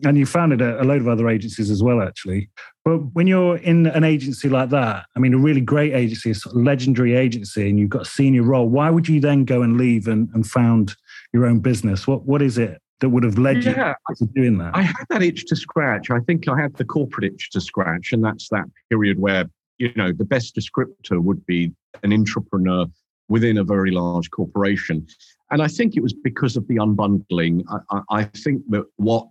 And 0.04 0.18
you 0.18 0.26
founded 0.26 0.60
a, 0.60 0.82
a 0.82 0.84
load 0.84 1.00
of 1.00 1.08
other 1.08 1.28
agencies 1.28 1.70
as 1.70 1.82
well, 1.82 2.02
actually. 2.02 2.50
But 2.84 2.98
when 3.14 3.28
you're 3.28 3.58
in 3.58 3.86
an 3.86 4.02
agency 4.02 4.48
like 4.48 4.70
that, 4.70 5.06
I 5.14 5.20
mean, 5.20 5.34
a 5.34 5.38
really 5.38 5.60
great 5.60 5.92
agency, 5.92 6.30
a 6.30 6.34
sort 6.34 6.56
of 6.56 6.62
legendary 6.62 7.14
agency, 7.14 7.68
and 7.68 7.78
you've 7.78 7.90
got 7.90 8.02
a 8.02 8.06
senior 8.06 8.42
role, 8.42 8.68
why 8.68 8.90
would 8.90 9.08
you 9.08 9.20
then 9.20 9.44
go 9.44 9.62
and 9.62 9.76
leave 9.76 10.08
and, 10.08 10.28
and 10.34 10.44
found 10.46 10.96
your 11.32 11.46
own 11.46 11.60
business? 11.60 12.06
What 12.06 12.24
What 12.24 12.42
is 12.42 12.58
it 12.58 12.80
that 13.00 13.10
would 13.10 13.22
have 13.22 13.38
led 13.38 13.64
yeah, 13.64 13.94
you 14.08 14.26
to 14.26 14.32
doing 14.34 14.58
that? 14.58 14.74
I 14.74 14.82
had 14.82 15.06
that 15.10 15.22
itch 15.22 15.46
to 15.46 15.56
scratch. 15.56 16.10
I 16.10 16.18
think 16.20 16.48
I 16.48 16.60
had 16.60 16.74
the 16.74 16.84
corporate 16.84 17.32
itch 17.32 17.50
to 17.50 17.60
scratch, 17.60 18.12
and 18.12 18.24
that's 18.24 18.48
that 18.48 18.64
period 18.90 19.20
where 19.20 19.44
you 19.78 19.92
know 19.96 20.12
the 20.12 20.24
best 20.24 20.56
descriptor 20.56 21.22
would 21.22 21.44
be 21.46 21.72
an 22.02 22.12
entrepreneur 22.12 22.86
within 23.28 23.58
a 23.58 23.64
very 23.64 23.90
large 23.90 24.30
corporation. 24.30 25.06
And 25.50 25.62
I 25.62 25.68
think 25.68 25.96
it 25.96 26.02
was 26.02 26.12
because 26.12 26.56
of 26.56 26.66
the 26.68 26.76
unbundling. 26.76 27.62
I, 27.68 27.96
I, 27.96 28.20
I 28.20 28.24
think 28.24 28.62
that 28.70 28.84
what 28.96 29.26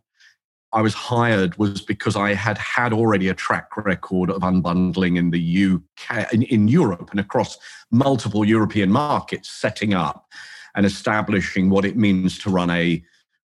I 0.73 0.81
was 0.81 0.93
hired 0.93 1.57
was 1.57 1.81
because 1.81 2.15
I 2.15 2.33
had 2.33 2.57
had 2.57 2.93
already 2.93 3.27
a 3.27 3.33
track 3.33 3.75
record 3.75 4.29
of 4.29 4.41
unbundling 4.41 5.17
in 5.17 5.31
the 5.31 5.75
UK, 5.75 6.31
in, 6.33 6.43
in, 6.43 6.67
Europe, 6.67 7.11
and 7.11 7.19
across 7.19 7.57
multiple 7.91 8.45
European 8.45 8.91
markets, 8.91 9.49
setting 9.49 9.93
up 9.93 10.27
and 10.75 10.85
establishing 10.85 11.69
what 11.69 11.83
it 11.83 11.97
means 11.97 12.39
to 12.39 12.49
run 12.49 12.69
a 12.69 13.03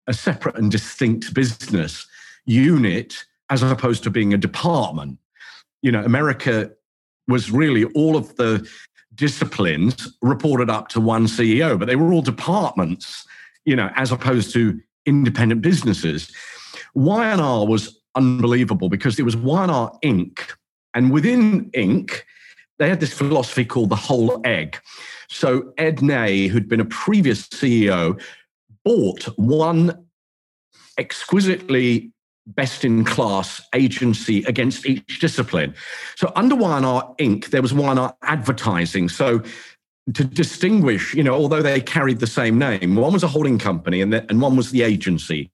a 0.06 0.14
separate 0.14 0.56
and 0.56 0.70
distinct 0.70 1.34
business 1.34 2.06
unit 2.46 3.26
as 3.50 3.62
opposed 3.62 4.02
to 4.02 4.10
being 4.10 4.32
a 4.32 4.38
department. 4.38 5.18
You 5.82 5.92
know, 5.92 6.02
America 6.02 6.70
was 7.28 7.50
really 7.50 7.84
all 7.84 8.16
of 8.16 8.34
the 8.36 8.68
disciplines 9.14 10.16
reported 10.22 10.70
up 10.70 10.88
to 10.88 11.00
one 11.00 11.26
CEO, 11.26 11.78
but 11.78 11.86
they 11.86 11.96
were 11.96 12.12
all 12.12 12.22
departments, 12.22 13.26
you 13.64 13.76
know, 13.76 13.90
as 13.96 14.10
opposed 14.10 14.52
to 14.54 14.80
independent 15.06 15.62
businesses. 15.62 16.30
Y&R 16.94 17.66
was 17.66 18.00
unbelievable 18.14 18.88
because 18.88 19.18
it 19.18 19.24
was 19.24 19.36
Y&R 19.36 19.92
Inc. 20.04 20.40
And 20.94 21.10
within 21.10 21.70
Inc., 21.72 22.22
they 22.78 22.88
had 22.88 23.00
this 23.00 23.12
philosophy 23.12 23.64
called 23.64 23.90
the 23.90 23.96
whole 23.96 24.40
egg. 24.44 24.78
So 25.28 25.72
Ed 25.78 26.00
Ney, 26.00 26.46
who'd 26.46 26.68
been 26.68 26.80
a 26.80 26.84
previous 26.84 27.48
CEO, 27.48 28.20
bought 28.84 29.24
one 29.36 30.06
exquisitely 30.96 32.12
best 32.48 32.84
in 32.84 33.04
class 33.04 33.60
agency 33.74 34.42
against 34.44 34.86
each 34.86 35.20
discipline. 35.20 35.74
So 36.16 36.32
under 36.34 36.54
Y&R 36.54 37.14
Inc., 37.18 37.46
there 37.46 37.62
was 37.62 37.74
Y&R 37.74 38.14
Advertising. 38.22 39.08
So 39.08 39.42
to 40.14 40.24
distinguish, 40.24 41.14
you 41.14 41.22
know, 41.22 41.34
although 41.34 41.62
they 41.62 41.80
carried 41.80 42.20
the 42.20 42.26
same 42.26 42.58
name, 42.58 42.96
one 42.96 43.12
was 43.12 43.22
a 43.22 43.28
holding 43.28 43.58
company 43.58 44.00
and, 44.00 44.12
the, 44.12 44.24
and 44.30 44.40
one 44.40 44.56
was 44.56 44.70
the 44.70 44.82
agency. 44.82 45.50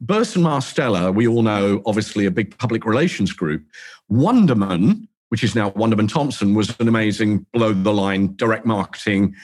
Burson 0.00 0.42
Marsteller, 0.42 1.12
we 1.12 1.26
all 1.26 1.42
know, 1.42 1.82
obviously 1.84 2.24
a 2.24 2.30
big 2.30 2.56
public 2.58 2.84
relations 2.84 3.32
group. 3.32 3.64
Wonderman, 4.10 5.08
which 5.30 5.42
is 5.42 5.56
now 5.56 5.70
Wonderman 5.70 6.08
Thompson, 6.08 6.54
was 6.54 6.74
an 6.78 6.86
amazing 6.86 7.44
below 7.52 7.72
the 7.72 7.92
line 7.92 8.36
direct 8.36 8.64
marketing, 8.64 9.34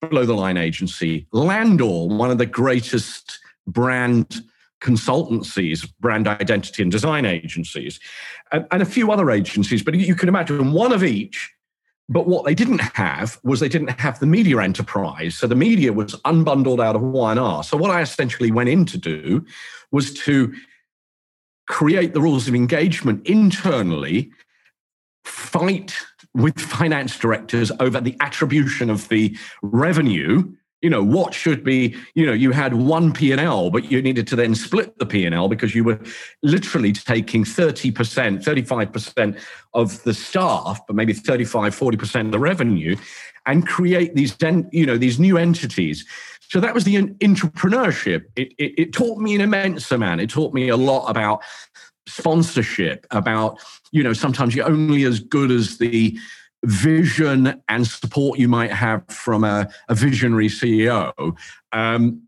below 0.00 0.24
the 0.24 0.34
line 0.34 0.56
agency. 0.56 1.26
Landor, 1.32 2.06
one 2.06 2.30
of 2.30 2.38
the 2.38 2.46
greatest 2.46 3.40
brand 3.66 4.44
consultancies, 4.84 5.90
brand 5.98 6.28
identity 6.28 6.82
and 6.82 6.92
design 6.92 7.24
agencies, 7.24 7.98
and, 8.52 8.66
and, 8.70 8.82
a 8.82 8.86
few 8.86 9.10
other 9.10 9.30
agencies. 9.30 9.82
But 9.82 9.94
you 9.94 10.14
can 10.14 10.28
imagine 10.28 10.72
one 10.72 10.92
of 10.92 11.02
each. 11.02 11.50
But 12.06 12.26
what 12.26 12.44
they 12.44 12.54
didn't 12.54 12.82
have 12.82 13.40
was 13.42 13.60
they 13.60 13.68
didn't 13.68 13.98
have 13.98 14.20
the 14.20 14.26
media 14.26 14.58
enterprise. 14.60 15.36
So 15.36 15.46
the 15.46 15.54
media 15.54 15.90
was 15.90 16.14
unbundled 16.26 16.84
out 16.84 16.96
of 16.96 17.02
Y&R. 17.02 17.64
So 17.64 17.78
what 17.78 17.90
I 17.90 18.02
essentially 18.02 18.50
went 18.50 18.68
in 18.68 18.84
to 18.86 18.98
do 18.98 19.46
was 19.90 20.12
to 20.24 20.54
create 21.66 22.12
the 22.12 22.20
rules 22.20 22.46
of 22.46 22.54
engagement 22.54 23.26
internally, 23.26 24.30
fight 25.24 25.96
with 26.34 26.60
finance 26.60 27.18
directors 27.18 27.72
over 27.80 28.02
the 28.02 28.16
attribution 28.20 28.90
of 28.90 29.08
the 29.08 29.34
revenue 29.62 30.52
you 30.84 30.90
know 30.90 31.02
what 31.02 31.34
should 31.34 31.64
be 31.64 31.96
you 32.14 32.26
know 32.26 32.32
you 32.32 32.52
had 32.52 32.74
one 32.74 33.12
p&l 33.12 33.70
but 33.70 33.90
you 33.90 34.00
needed 34.02 34.26
to 34.26 34.36
then 34.36 34.54
split 34.54 34.96
the 34.98 35.06
p&l 35.06 35.48
because 35.48 35.74
you 35.74 35.82
were 35.82 35.98
literally 36.42 36.92
taking 36.92 37.42
30% 37.42 37.92
35% 38.44 39.40
of 39.72 40.02
the 40.04 40.14
staff 40.14 40.80
but 40.86 40.94
maybe 40.94 41.12
35 41.12 41.74
40% 41.74 42.26
of 42.26 42.32
the 42.32 42.38
revenue 42.38 42.94
and 43.46 43.66
create 43.66 44.14
these 44.14 44.36
you 44.72 44.86
know 44.86 44.96
these 44.96 45.18
new 45.18 45.38
entities. 45.38 46.04
So 46.48 46.60
that 46.60 46.74
was 46.74 46.84
the 46.84 46.96
entrepreneurship. 46.96 48.24
It, 48.36 48.52
it, 48.58 48.74
it 48.78 48.92
taught 48.92 49.18
me 49.18 49.34
an 49.34 49.40
immense 49.40 49.90
amount. 49.90 50.20
It 50.20 50.30
taught 50.30 50.52
me 50.54 50.68
a 50.68 50.76
lot 50.76 51.08
about 51.08 51.42
sponsorship 52.06 53.06
about 53.10 53.58
you 53.90 54.02
know 54.02 54.12
sometimes 54.12 54.54
you're 54.54 54.66
only 54.66 55.04
as 55.04 55.20
good 55.20 55.50
as 55.50 55.78
the 55.78 56.18
vision 56.64 57.62
and 57.68 57.86
support 57.86 58.38
you 58.38 58.48
might 58.48 58.72
have 58.72 59.04
from 59.08 59.44
a, 59.44 59.68
a 59.88 59.94
visionary 59.94 60.48
CEO, 60.48 61.36
um, 61.72 62.22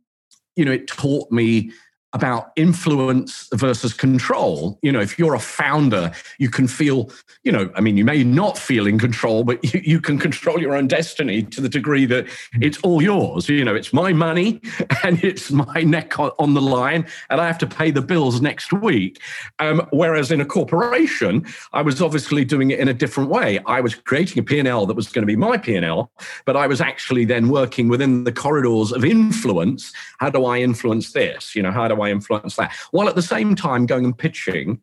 you 0.57 0.65
know, 0.65 0.73
it 0.73 0.87
taught 0.87 1.31
me 1.31 1.71
about 2.17 2.51
influence 2.57 3.47
versus 3.53 3.93
control. 3.93 4.79
You 4.81 4.91
know, 4.91 5.01
if 5.01 5.19
you're 5.19 5.35
a 5.35 5.39
founder, 5.39 6.13
you 6.39 6.49
can 6.49 6.67
feel, 6.67 7.11
you 7.45 7.53
know, 7.53 7.71
I 7.75 7.83
mean, 7.83 7.99
you 7.99 8.07
may 8.07 8.25
not 8.25 8.57
feel 8.57 8.87
in 8.87 8.99
control, 8.99 9.45
but 9.45 9.63
you, 9.75 9.83
you 9.85 10.01
can 10.01 10.19
control 10.19 10.59
your 10.59 10.75
own 10.75 10.89
destiny 10.89 11.43
to 11.43 11.61
the 11.61 11.69
degree 11.69 12.07
that 12.07 12.27
it's 12.55 12.79
all 12.79 13.03
yours. 13.03 13.51
You 13.51 13.67
know, 13.67 13.75
it's 13.75 13.93
my 13.93 14.15
money 14.15 14.63
and 15.05 15.23
it's 15.23 15.51
my 15.51 15.83
neck 15.83 16.19
on 16.19 16.55
the 16.55 16.63
line, 16.63 17.07
and 17.29 17.39
I 17.39 17.47
have 17.47 17.59
to 17.59 17.67
pay 17.67 17.91
the 17.91 18.01
bills 18.01 18.41
next 18.41 18.73
week. 18.73 19.21
Um, 19.59 19.87
whereas 19.91 20.31
in 20.31 20.41
a 20.41 20.47
corporation, 20.47 21.45
I 21.75 21.83
was 21.83 22.01
obviously 22.01 22.47
doing 22.47 22.71
it 22.71 22.79
in 22.79 22.89
a 22.89 22.95
different 22.95 23.29
way. 23.29 23.61
I 23.67 23.83
was 23.83 23.95
creating 23.95 24.41
a 24.41 24.43
P&L 24.43 24.87
that 24.87 24.95
was 24.95 25.09
going 25.09 25.23
to 25.23 25.27
be 25.27 25.37
my 25.37 25.59
P&L, 25.59 26.11
but 26.47 26.57
I 26.57 26.67
was 26.67 26.81
actually 26.81 27.27
then 27.27 27.51
working 27.51 27.89
within 27.89 28.25
the 28.25 28.33
corridors 28.33 28.91
of 28.91 29.05
influence. 29.05 29.93
How 30.19 30.31
do 30.31 30.47
I 30.47 30.61
influence 30.61 31.13
this? 31.13 31.55
You 31.55 31.63
know, 31.63 31.71
how 31.71 31.89
do 31.89 32.01
I 32.01 32.06
influence 32.11 32.57
that? 32.57 32.75
While 32.91 33.09
at 33.09 33.15
the 33.15 33.23
same 33.23 33.55
time 33.55 33.87
going 33.87 34.05
and 34.05 34.17
pitching 34.17 34.81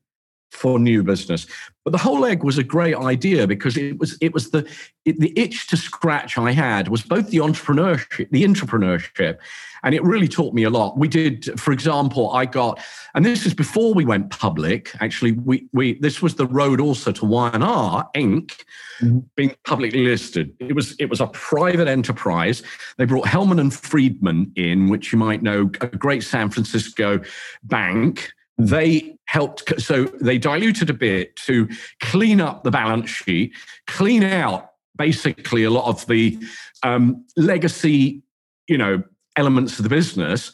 for 0.54 0.80
new 0.80 1.04
business. 1.04 1.48
But 1.84 1.92
the 1.92 1.98
whole 1.98 2.26
egg 2.26 2.44
was 2.44 2.58
a 2.58 2.64
great 2.64 2.96
idea 2.96 3.46
because 3.46 3.76
it 3.76 4.00
was 4.00 4.18
it 4.22 4.34
was 4.34 4.52
the 4.52 4.66
it, 5.04 5.20
the 5.20 5.38
itch 5.38 5.68
to 5.68 5.78
scratch 5.78 6.38
I 6.38 6.52
had 6.52 6.88
was 6.88 7.02
both 7.02 7.30
the 7.30 7.40
entrepreneurship, 7.40 8.30
the 8.30 8.44
entrepreneurship, 8.44 9.38
and 9.84 9.94
it 9.94 10.02
really 10.04 10.30
taught 10.30 10.54
me 10.54 10.64
a 10.64 10.70
lot. 10.70 10.98
We 10.98 11.10
did, 11.10 11.60
for 11.60 11.74
example, 11.74 12.32
I 12.32 12.46
got, 12.46 12.80
and 13.16 13.26
this 13.26 13.46
is 13.46 13.54
before 13.54 13.94
we 13.94 14.06
went 14.06 14.30
public. 14.30 14.96
Actually, 15.02 15.34
we 15.34 15.68
we 15.74 16.00
this 16.00 16.22
was 16.22 16.36
the 16.36 16.48
road 16.48 16.80
also 16.80 17.12
to 17.12 17.26
Y&R 17.26 18.10
Inc. 18.16 18.64
Mm-hmm. 19.02 19.20
being 19.36 19.56
publicly 19.66 20.06
listed. 20.06 20.54
It 20.60 20.76
was 20.76 20.96
it 21.00 21.10
was 21.10 21.20
a 21.20 21.28
private 21.28 21.88
enterprise. 21.88 22.62
They 22.98 23.06
brought 23.06 23.26
Hellman 23.26 23.60
and 23.60 23.74
Friedman 23.74 24.52
in, 24.56 24.88
which 24.88 25.12
you 25.12 25.18
might 25.18 25.42
know, 25.42 25.72
a 25.82 25.88
great 25.88 26.24
San 26.24 26.50
Francisco 26.52 27.20
bank 27.64 28.32
they 28.58 29.18
helped 29.26 29.82
so 29.82 30.06
they 30.22 30.38
diluted 30.38 30.90
a 30.90 30.94
bit 30.94 31.36
to 31.36 31.68
clean 32.02 32.40
up 32.40 32.64
the 32.64 32.72
balance 32.72 33.10
sheet 33.10 33.52
clean 33.88 34.24
out 34.24 34.72
basically 34.96 35.64
a 35.64 35.72
lot 35.72 35.88
of 35.88 36.06
the 36.08 36.38
um, 36.84 37.26
legacy 37.36 38.22
you 38.68 38.78
know 38.78 39.02
elements 39.36 39.80
of 39.80 39.84
the 39.84 39.90
business 39.90 40.54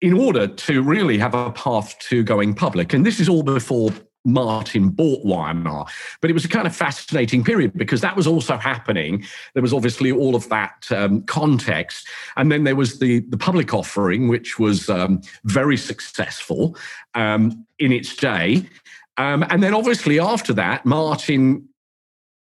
in 0.00 0.12
order 0.12 0.46
to 0.46 0.82
really 0.82 1.18
have 1.18 1.34
a 1.34 1.50
path 1.52 1.98
to 1.98 2.22
going 2.22 2.54
public. 2.54 2.92
And 2.92 3.04
this 3.04 3.18
is 3.18 3.28
all 3.28 3.42
before 3.42 3.90
Martin 4.24 4.90
bought 4.90 5.24
Y&R. 5.24 5.86
But 6.20 6.30
it 6.30 6.34
was 6.34 6.44
a 6.44 6.48
kind 6.48 6.66
of 6.66 6.74
fascinating 6.74 7.44
period 7.44 7.72
because 7.74 8.00
that 8.00 8.16
was 8.16 8.26
also 8.26 8.56
happening. 8.56 9.24
There 9.54 9.62
was 9.62 9.72
obviously 9.72 10.12
all 10.12 10.34
of 10.34 10.48
that 10.48 10.86
um, 10.90 11.22
context. 11.22 12.06
And 12.36 12.52
then 12.52 12.64
there 12.64 12.76
was 12.76 12.98
the, 12.98 13.20
the 13.20 13.38
public 13.38 13.72
offering, 13.72 14.28
which 14.28 14.58
was 14.58 14.88
um, 14.88 15.22
very 15.44 15.76
successful 15.76 16.76
um, 17.14 17.66
in 17.78 17.92
its 17.92 18.14
day. 18.16 18.68
Um, 19.16 19.44
and 19.50 19.62
then 19.62 19.74
obviously 19.74 20.20
after 20.20 20.52
that, 20.54 20.84
Martin, 20.86 21.68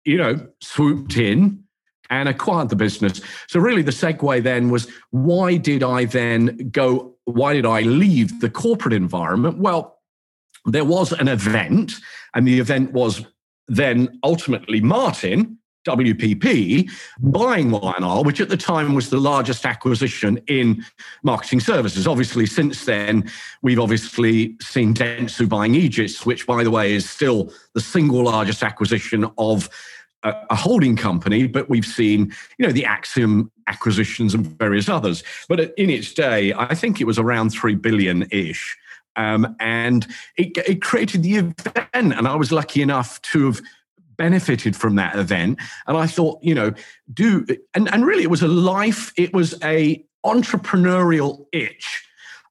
you 0.04 0.18
know, 0.18 0.46
swooped 0.60 1.16
in 1.16 1.62
and 2.10 2.28
acquired 2.28 2.68
the 2.68 2.76
business. 2.76 3.20
So 3.48 3.60
really 3.60 3.82
the 3.82 3.90
segue 3.90 4.42
then 4.42 4.70
was 4.70 4.88
why 5.10 5.56
did 5.56 5.82
I 5.82 6.04
then 6.04 6.70
go, 6.70 7.16
why 7.24 7.54
did 7.54 7.66
I 7.66 7.80
leave 7.80 8.40
the 8.40 8.50
corporate 8.50 8.94
environment? 8.94 9.58
Well, 9.58 9.95
there 10.66 10.84
was 10.84 11.12
an 11.12 11.28
event, 11.28 11.94
and 12.34 12.46
the 12.46 12.60
event 12.60 12.92
was 12.92 13.24
then 13.68 14.18
ultimately 14.22 14.80
Martin, 14.80 15.58
WPP, 15.86 16.90
buying 17.20 17.70
Y&R, 17.70 18.24
which 18.24 18.40
at 18.40 18.48
the 18.48 18.56
time 18.56 18.94
was 18.94 19.08
the 19.08 19.20
largest 19.20 19.64
acquisition 19.64 20.38
in 20.48 20.84
marketing 21.22 21.60
services. 21.60 22.06
Obviously, 22.06 22.44
since 22.44 22.84
then, 22.84 23.30
we've 23.62 23.78
obviously 23.78 24.56
seen 24.60 24.92
Dentsu 24.92 25.48
buying 25.48 25.74
Aegis, 25.74 26.26
which, 26.26 26.46
by 26.46 26.64
the 26.64 26.70
way, 26.70 26.92
is 26.92 27.08
still 27.08 27.52
the 27.74 27.80
single 27.80 28.24
largest 28.24 28.62
acquisition 28.62 29.26
of 29.38 29.70
a, 30.24 30.34
a 30.50 30.56
holding 30.56 30.96
company, 30.96 31.46
but 31.46 31.70
we've 31.70 31.86
seen, 31.86 32.32
you 32.58 32.66
know, 32.66 32.72
the 32.72 32.82
Acxiom 32.82 33.50
acquisitions 33.68 34.34
and 34.34 34.46
various 34.58 34.88
others. 34.88 35.22
But 35.48 35.72
in 35.76 35.88
its 35.88 36.12
day, 36.12 36.52
I 36.52 36.74
think 36.74 37.00
it 37.00 37.06
was 37.06 37.18
around 37.18 37.50
3 37.50 37.76
billion 37.76 38.26
ish. 38.30 38.76
Um, 39.16 39.56
and 39.60 40.06
it, 40.36 40.56
it 40.58 40.82
created 40.82 41.22
the 41.22 41.36
event. 41.36 41.88
And 41.92 42.28
I 42.28 42.36
was 42.36 42.52
lucky 42.52 42.82
enough 42.82 43.20
to 43.22 43.46
have 43.46 43.60
benefited 44.16 44.76
from 44.76 44.96
that 44.96 45.16
event. 45.16 45.58
And 45.86 45.96
I 45.96 46.06
thought, 46.06 46.38
you 46.42 46.54
know, 46.54 46.72
do 47.12 47.46
and, 47.74 47.92
and 47.92 48.06
really 48.06 48.22
it 48.22 48.30
was 48.30 48.42
a 48.42 48.48
life, 48.48 49.12
it 49.16 49.32
was 49.32 49.54
a 49.62 50.04
entrepreneurial 50.24 51.46
itch 51.52 52.04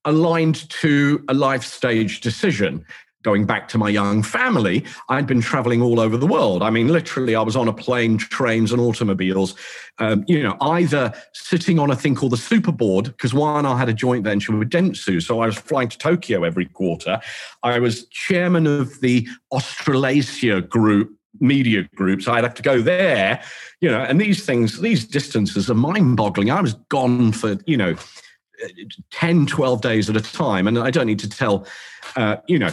aligned 0.05 0.69
to 0.69 1.23
a 1.27 1.33
life 1.33 1.63
stage 1.63 2.21
decision 2.21 2.85
going 3.25 3.43
back 3.43 3.67
to 3.67 3.79
my 3.79 3.89
young 3.89 4.21
family, 4.21 4.85
I'd 5.09 5.25
been 5.25 5.41
traveling 5.41 5.81
all 5.81 5.99
over 5.99 6.15
the 6.15 6.27
world. 6.27 6.61
I 6.61 6.69
mean, 6.69 6.89
literally, 6.89 7.35
I 7.35 7.41
was 7.41 7.55
on 7.55 7.67
a 7.67 7.73
plane, 7.73 8.19
trains, 8.19 8.71
and 8.71 8.79
automobiles, 8.79 9.55
um, 9.97 10.23
you 10.27 10.43
know, 10.43 10.55
either 10.61 11.11
sitting 11.33 11.79
on 11.79 11.89
a 11.89 11.95
thing 11.95 12.13
called 12.13 12.33
the 12.33 12.37
Superboard, 12.37 13.05
because 13.05 13.33
Y&R 13.33 13.77
had 13.77 13.89
a 13.89 13.93
joint 13.93 14.23
venture 14.23 14.55
with 14.55 14.69
Dentsu. 14.69 15.21
So 15.23 15.39
I 15.39 15.47
was 15.47 15.57
flying 15.57 15.89
to 15.89 15.97
Tokyo 15.97 16.43
every 16.43 16.67
quarter. 16.67 17.19
I 17.63 17.79
was 17.79 18.05
chairman 18.09 18.67
of 18.67 19.01
the 19.01 19.27
Australasia 19.51 20.61
group 20.61 21.11
media 21.39 21.89
groups. 21.95 22.27
I'd 22.27 22.43
have 22.43 22.53
to 22.53 22.61
go 22.61 22.79
there, 22.79 23.41
you 23.81 23.89
know, 23.89 24.01
and 24.01 24.21
these 24.21 24.45
things, 24.45 24.79
these 24.79 25.03
distances 25.03 25.69
are 25.69 25.75
mind 25.75 26.15
boggling. 26.15 26.51
I 26.51 26.61
was 26.61 26.75
gone 26.89 27.31
for, 27.31 27.57
you 27.65 27.75
know, 27.75 27.95
10, 29.11 29.47
12 29.47 29.81
days 29.81 30.09
at 30.09 30.15
a 30.15 30.21
time. 30.21 30.67
And 30.67 30.77
I 30.77 30.91
don't 30.91 31.07
need 31.07 31.19
to 31.19 31.29
tell, 31.29 31.65
uh, 32.15 32.37
you 32.47 32.59
know, 32.59 32.71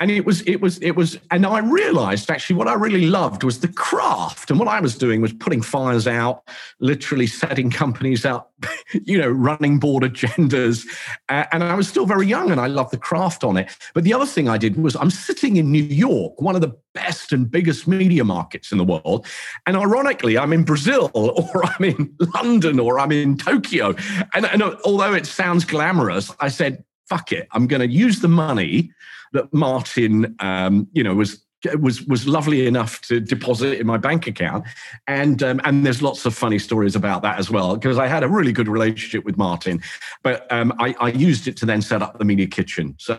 and 0.00 0.10
it 0.10 0.26
was 0.26 0.42
it 0.42 0.60
was 0.60 0.78
it 0.78 0.92
was 0.92 1.18
and 1.30 1.46
i 1.46 1.58
realized 1.58 2.30
actually 2.30 2.56
what 2.56 2.66
i 2.66 2.74
really 2.74 3.06
loved 3.06 3.44
was 3.44 3.60
the 3.60 3.68
craft. 3.68 4.50
And 4.50 4.58
what 4.58 4.68
i 4.68 4.80
was 4.80 4.96
doing 4.96 5.20
was 5.20 5.32
putting 5.32 5.62
fires 5.62 6.06
out 6.06 6.42
literally 6.80 7.26
setting 7.26 7.70
companies 7.70 8.24
up 8.24 8.52
you 8.92 9.18
know 9.18 9.28
running 9.28 9.78
board 9.78 10.02
agendas. 10.02 10.86
And 11.28 11.62
i 11.62 11.74
was 11.74 11.88
still 11.88 12.06
very 12.06 12.26
young 12.26 12.50
and 12.50 12.60
i 12.60 12.66
loved 12.66 12.92
the 12.92 12.98
craft 12.98 13.44
on 13.44 13.56
it. 13.56 13.76
But 13.94 14.04
the 14.04 14.12
other 14.12 14.26
thing 14.26 14.48
i 14.48 14.58
did 14.58 14.76
was 14.76 14.96
i'm 14.96 15.10
sitting 15.10 15.56
in 15.56 15.70
new 15.70 15.82
york 15.82 16.40
one 16.40 16.54
of 16.54 16.60
the 16.60 16.76
best 16.94 17.32
and 17.32 17.50
biggest 17.50 17.88
media 17.88 18.24
markets 18.24 18.72
in 18.72 18.78
the 18.78 18.84
world. 18.84 19.26
And 19.66 19.76
ironically 19.76 20.36
i'm 20.36 20.52
in 20.52 20.64
brazil 20.64 21.10
or 21.14 21.64
i'm 21.64 21.84
in 21.84 22.14
london 22.34 22.80
or 22.80 22.98
i'm 22.98 23.12
in 23.12 23.36
tokyo. 23.36 23.94
And, 24.34 24.46
and 24.46 24.62
although 24.62 25.14
it 25.14 25.26
sounds 25.26 25.64
glamorous 25.64 26.32
i 26.40 26.48
said 26.48 26.84
fuck 27.06 27.32
it. 27.32 27.46
I'm 27.52 27.66
going 27.66 27.80
to 27.80 27.88
use 27.88 28.20
the 28.20 28.28
money 28.28 28.90
that 29.34 29.52
Martin, 29.52 30.34
um, 30.40 30.88
you 30.92 31.02
know, 31.02 31.14
was 31.14 31.44
was 31.80 32.02
was 32.02 32.26
lovely 32.26 32.66
enough 32.66 33.00
to 33.02 33.20
deposit 33.20 33.80
in 33.80 33.86
my 33.86 33.96
bank 33.96 34.26
account, 34.26 34.64
and 35.06 35.42
um, 35.42 35.60
and 35.64 35.84
there's 35.84 36.02
lots 36.02 36.26
of 36.26 36.34
funny 36.34 36.58
stories 36.58 36.94
about 36.94 37.22
that 37.22 37.38
as 37.38 37.50
well 37.50 37.74
because 37.74 37.98
I 37.98 38.06
had 38.06 38.22
a 38.22 38.28
really 38.28 38.52
good 38.52 38.68
relationship 38.68 39.24
with 39.24 39.36
Martin, 39.36 39.82
but 40.22 40.50
um, 40.52 40.72
I, 40.78 40.94
I, 41.00 41.08
used 41.08 41.48
it 41.48 41.56
to 41.58 41.66
then 41.66 41.82
set 41.82 42.02
up 42.02 42.18
the 42.18 42.24
media 42.24 42.46
kitchen. 42.46 42.94
So 42.98 43.18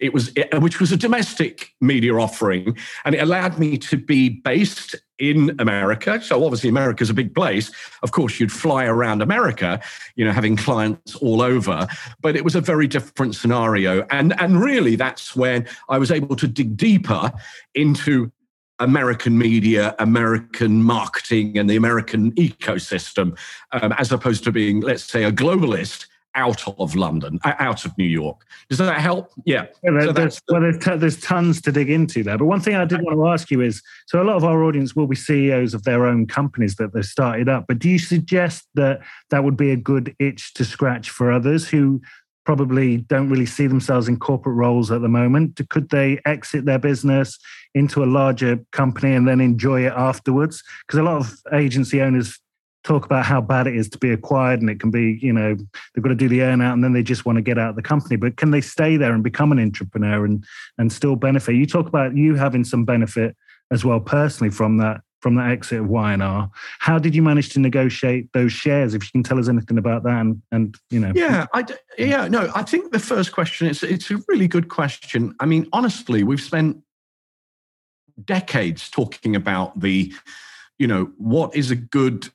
it 0.00 0.12
was, 0.12 0.32
it, 0.36 0.60
which 0.60 0.80
was 0.80 0.92
a 0.92 0.96
domestic 0.96 1.70
media 1.80 2.14
offering, 2.14 2.76
and 3.04 3.14
it 3.14 3.18
allowed 3.18 3.58
me 3.58 3.78
to 3.78 3.96
be 3.96 4.28
based 4.28 4.96
in 5.18 5.54
America. 5.58 6.20
So 6.22 6.44
obviously 6.44 6.68
America's 6.68 7.10
a 7.10 7.14
big 7.14 7.34
place. 7.34 7.70
Of 8.02 8.12
course, 8.12 8.40
you'd 8.40 8.52
fly 8.52 8.84
around 8.84 9.22
America, 9.22 9.80
you 10.16 10.24
know, 10.24 10.32
having 10.32 10.56
clients 10.56 11.16
all 11.16 11.42
over. 11.42 11.86
But 12.20 12.36
it 12.36 12.44
was 12.44 12.54
a 12.54 12.60
very 12.60 12.86
different 12.86 13.34
scenario. 13.34 14.06
And 14.10 14.38
and 14.40 14.60
really 14.60 14.96
that's 14.96 15.36
when 15.36 15.66
I 15.88 15.98
was 15.98 16.10
able 16.10 16.36
to 16.36 16.48
dig 16.48 16.76
deeper 16.76 17.32
into 17.74 18.32
American 18.78 19.38
media, 19.38 19.94
American 20.00 20.82
marketing, 20.82 21.56
and 21.56 21.70
the 21.70 21.76
American 21.76 22.32
ecosystem, 22.32 23.38
um, 23.70 23.92
as 23.92 24.10
opposed 24.10 24.42
to 24.44 24.52
being, 24.52 24.80
let's 24.80 25.04
say, 25.04 25.22
a 25.22 25.30
globalist 25.30 26.06
out 26.34 26.66
of 26.78 26.94
London, 26.94 27.38
uh, 27.44 27.54
out 27.58 27.84
of 27.84 27.96
New 27.98 28.04
York. 28.04 28.44
Does 28.68 28.78
that 28.78 29.00
help? 29.00 29.30
Yeah. 29.44 29.66
yeah 29.82 30.00
so 30.00 30.12
there's, 30.12 30.40
well, 30.48 30.60
there's, 30.60 30.78
t- 30.78 30.96
there's 30.96 31.20
tons 31.20 31.60
to 31.62 31.72
dig 31.72 31.90
into 31.90 32.22
there. 32.22 32.38
But 32.38 32.46
one 32.46 32.60
thing 32.60 32.74
I 32.74 32.84
did 32.84 33.02
want 33.02 33.16
to 33.16 33.26
ask 33.28 33.50
you 33.50 33.60
is 33.60 33.82
so 34.06 34.22
a 34.22 34.24
lot 34.24 34.36
of 34.36 34.44
our 34.44 34.62
audience 34.64 34.96
will 34.96 35.06
be 35.06 35.16
CEOs 35.16 35.74
of 35.74 35.84
their 35.84 36.06
own 36.06 36.26
companies 36.26 36.76
that 36.76 36.94
they've 36.94 37.04
started 37.04 37.48
up. 37.48 37.66
But 37.68 37.78
do 37.78 37.88
you 37.88 37.98
suggest 37.98 38.66
that 38.74 39.00
that 39.30 39.44
would 39.44 39.56
be 39.56 39.70
a 39.70 39.76
good 39.76 40.14
itch 40.18 40.54
to 40.54 40.64
scratch 40.64 41.10
for 41.10 41.30
others 41.30 41.68
who 41.68 42.00
probably 42.44 42.96
don't 42.96 43.28
really 43.28 43.46
see 43.46 43.66
themselves 43.66 44.08
in 44.08 44.18
corporate 44.18 44.56
roles 44.56 44.90
at 44.90 45.00
the 45.00 45.08
moment? 45.08 45.60
Could 45.68 45.90
they 45.90 46.20
exit 46.24 46.64
their 46.64 46.78
business 46.78 47.38
into 47.74 48.02
a 48.02 48.06
larger 48.06 48.58
company 48.72 49.14
and 49.14 49.28
then 49.28 49.40
enjoy 49.40 49.86
it 49.86 49.92
afterwards? 49.92 50.62
Because 50.86 50.98
a 50.98 51.04
lot 51.04 51.20
of 51.20 51.34
agency 51.52 52.00
owners 52.02 52.38
talk 52.84 53.04
about 53.04 53.24
how 53.24 53.40
bad 53.40 53.66
it 53.66 53.76
is 53.76 53.88
to 53.88 53.98
be 53.98 54.10
acquired 54.10 54.60
and 54.60 54.68
it 54.68 54.80
can 54.80 54.90
be 54.90 55.18
you 55.22 55.32
know 55.32 55.54
they've 55.94 56.02
got 56.02 56.08
to 56.08 56.14
do 56.14 56.28
the 56.28 56.42
earn 56.42 56.60
out 56.60 56.72
and 56.72 56.82
then 56.82 56.92
they 56.92 57.02
just 57.02 57.24
want 57.24 57.36
to 57.36 57.42
get 57.42 57.58
out 57.58 57.70
of 57.70 57.76
the 57.76 57.82
company 57.82 58.16
but 58.16 58.36
can 58.36 58.50
they 58.50 58.60
stay 58.60 58.96
there 58.96 59.12
and 59.12 59.22
become 59.22 59.52
an 59.52 59.60
entrepreneur 59.60 60.24
and 60.24 60.44
and 60.78 60.92
still 60.92 61.16
benefit 61.16 61.54
you 61.54 61.66
talk 61.66 61.86
about 61.86 62.16
you 62.16 62.34
having 62.34 62.64
some 62.64 62.84
benefit 62.84 63.36
as 63.70 63.84
well 63.84 64.00
personally 64.00 64.50
from 64.50 64.78
that 64.78 65.00
from 65.22 65.36
that 65.36 65.50
exit 65.50 65.78
of 65.78 65.88
Y&R. 65.88 66.50
How 66.80 66.98
did 66.98 67.14
you 67.14 67.22
manage 67.22 67.50
to 67.50 67.60
negotiate 67.60 68.32
those 68.32 68.52
shares? 68.52 68.92
If 68.92 69.04
you 69.04 69.10
can 69.12 69.22
tell 69.22 69.38
us 69.38 69.48
anything 69.48 69.78
about 69.78 70.02
that, 70.02 70.20
and, 70.20 70.42
and 70.50 70.76
you 70.90 70.98
know, 70.98 71.12
yeah, 71.14 71.46
I 71.54 71.64
yeah, 71.96 72.26
no, 72.26 72.50
I 72.56 72.64
think 72.64 72.92
the 72.92 72.98
first 72.98 73.32
question 73.32 73.68
is 73.68 73.84
it's 73.84 74.10
a 74.10 74.20
really 74.26 74.48
good 74.48 74.68
question. 74.68 75.34
I 75.38 75.46
mean, 75.46 75.68
honestly, 75.72 76.24
we've 76.24 76.40
spent 76.40 76.78
decades 78.24 78.90
talking 78.90 79.36
about 79.36 79.80
the, 79.80 80.12
you 80.78 80.88
know, 80.88 81.12
what 81.16 81.54
is 81.54 81.70
a 81.70 81.76
good 81.76 82.28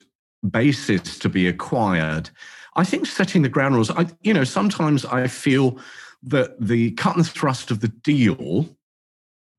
basis 0.49 1.19
to 1.19 1.29
be 1.29 1.47
acquired. 1.47 2.29
I 2.75 2.83
think 2.83 3.05
setting 3.05 3.41
the 3.41 3.49
ground 3.49 3.75
rules, 3.75 3.89
I, 3.89 4.07
you 4.21 4.33
know, 4.33 4.43
sometimes 4.43 5.05
I 5.05 5.27
feel 5.27 5.79
that 6.23 6.59
the 6.59 6.91
cut 6.91 7.15
and 7.15 7.27
thrust 7.27 7.71
of 7.71 7.79
the 7.79 7.87
deal 7.87 8.69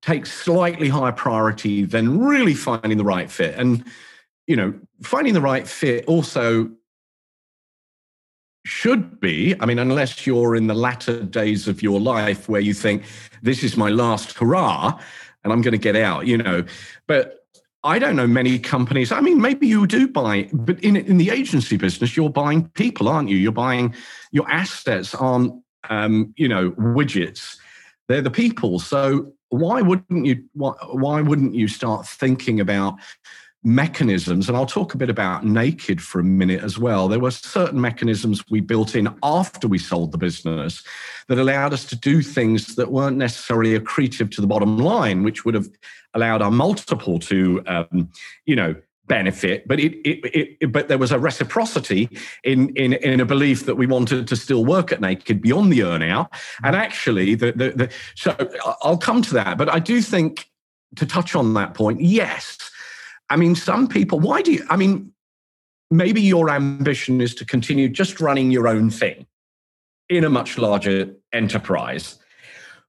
takes 0.02 0.32
slightly 0.32 0.88
higher 0.88 1.12
priority 1.12 1.84
than 1.84 2.20
really 2.20 2.54
finding 2.54 2.98
the 2.98 3.04
right 3.04 3.30
fit. 3.30 3.54
And, 3.56 3.84
you 4.46 4.56
know, 4.56 4.74
finding 5.02 5.34
the 5.34 5.40
right 5.40 5.66
fit 5.66 6.04
also 6.06 6.70
should 8.64 9.18
be, 9.18 9.54
I 9.60 9.66
mean, 9.66 9.78
unless 9.78 10.26
you're 10.26 10.54
in 10.54 10.66
the 10.66 10.74
latter 10.74 11.22
days 11.22 11.68
of 11.68 11.82
your 11.82 12.00
life 12.00 12.48
where 12.48 12.60
you 12.60 12.74
think, 12.74 13.02
this 13.42 13.64
is 13.64 13.76
my 13.76 13.88
last 13.88 14.36
hurrah 14.38 15.00
and 15.42 15.52
I'm 15.52 15.62
going 15.62 15.72
to 15.72 15.78
get 15.78 15.96
out, 15.96 16.26
you 16.26 16.38
know. 16.38 16.64
But 17.06 17.46
I 17.88 17.98
don't 17.98 18.16
know 18.16 18.27
many 18.27 18.59
companies. 18.59 19.11
I 19.11 19.22
mean, 19.22 19.40
maybe 19.40 19.66
you 19.66 19.87
do 19.87 20.09
buy, 20.09 20.51
but 20.53 20.79
in 20.81 20.94
in 20.94 21.16
the 21.16 21.31
agency 21.31 21.79
business, 21.79 22.18
you're 22.18 22.29
buying 22.29 22.68
people, 22.74 23.09
aren't 23.09 23.31
you? 23.31 23.38
You're 23.38 23.51
buying 23.51 23.94
your 24.31 24.46
assets 24.51 25.14
aren't, 25.14 25.55
um, 25.88 26.35
you 26.37 26.48
know, 26.48 26.72
widgets. 26.72 27.57
They're 28.07 28.20
the 28.20 28.31
people. 28.31 28.79
So 28.79 29.33
why 29.48 29.81
wouldn't 29.81 30.27
you? 30.27 30.44
Why, 30.53 30.72
why 30.92 31.22
wouldn't 31.22 31.55
you 31.55 31.66
start 31.66 32.07
thinking 32.07 32.61
about 32.61 32.96
mechanisms? 33.64 34.48
And 34.48 34.57
I'll 34.59 34.66
talk 34.66 34.92
a 34.92 34.98
bit 34.98 35.09
about 35.09 35.46
Naked 35.46 36.03
for 36.03 36.20
a 36.20 36.24
minute 36.24 36.62
as 36.62 36.79
well. 36.79 37.09
There 37.09 37.18
were 37.18 37.31
certain 37.31 37.81
mechanisms 37.81 38.44
we 38.51 38.61
built 38.61 38.96
in 38.96 39.09
after 39.22 39.66
we 39.66 39.79
sold 39.79 40.12
the 40.12 40.18
business 40.18 40.83
that 41.29 41.38
allowed 41.38 41.72
us 41.72 41.87
to 41.87 41.96
do 41.96 42.20
things 42.20 42.77
that 42.77 42.92
weren't 42.92 43.16
necessarily 43.16 43.79
accretive 43.79 44.31
to 44.33 44.42
the 44.42 44.46
bottom 44.46 44.77
line, 44.77 45.22
which 45.22 45.46
would 45.46 45.55
have 45.55 45.68
allowed 46.14 46.42
our 46.42 46.51
multiple 46.51 47.18
to, 47.18 47.62
um, 47.66 48.11
you 48.47 48.57
know, 48.57 48.75
benefit, 49.09 49.66
but 49.66 49.81
it, 49.81 49.94
it, 50.07 50.57
it, 50.61 50.73
but 50.73 50.88
there 50.88 50.99
was 50.99 51.11
a 51.11 51.18
reciprocity 51.18 52.09
in, 52.44 52.68
in 52.77 52.92
in 52.92 53.21
a 53.21 53.25
belief 53.25 53.64
that 53.64 53.75
we 53.75 53.87
wanted 53.87 54.29
to 54.29 54.37
still 54.37 54.64
work 54.64 54.92
at 54.92 55.01
Naked 55.01 55.40
beyond 55.40 55.73
the 55.73 55.81
earnout. 55.81 56.29
And 56.62 56.77
actually, 56.77 57.35
the, 57.35 57.53
the, 57.53 57.71
the 57.71 57.92
so 58.14 58.37
I'll 58.83 58.99
come 58.99 59.23
to 59.23 59.35
that, 59.35 59.59
but 59.59 59.68
I 59.68 59.79
do 59.79 60.03
think 60.03 60.51
to 60.97 61.07
touch 61.07 61.35
on 61.35 61.55
that 61.55 61.75
point, 61.75 62.01
yes. 62.01 62.59
I 63.31 63.37
mean, 63.37 63.55
some 63.55 63.88
people. 63.88 64.21
Why 64.21 64.42
do 64.42 64.53
you? 64.53 64.66
I 64.71 64.77
mean, 64.77 65.12
maybe 65.90 66.21
your 66.21 66.51
ambition 66.51 67.21
is 67.21 67.35
to 67.37 67.44
continue 67.44 67.88
just 67.88 68.21
running 68.21 68.51
your 68.51 68.68
own 68.68 68.90
thing 68.90 69.27
in 70.09 70.25
a 70.25 70.31
much 70.31 70.57
larger 70.57 71.14
enterprise, 71.33 72.18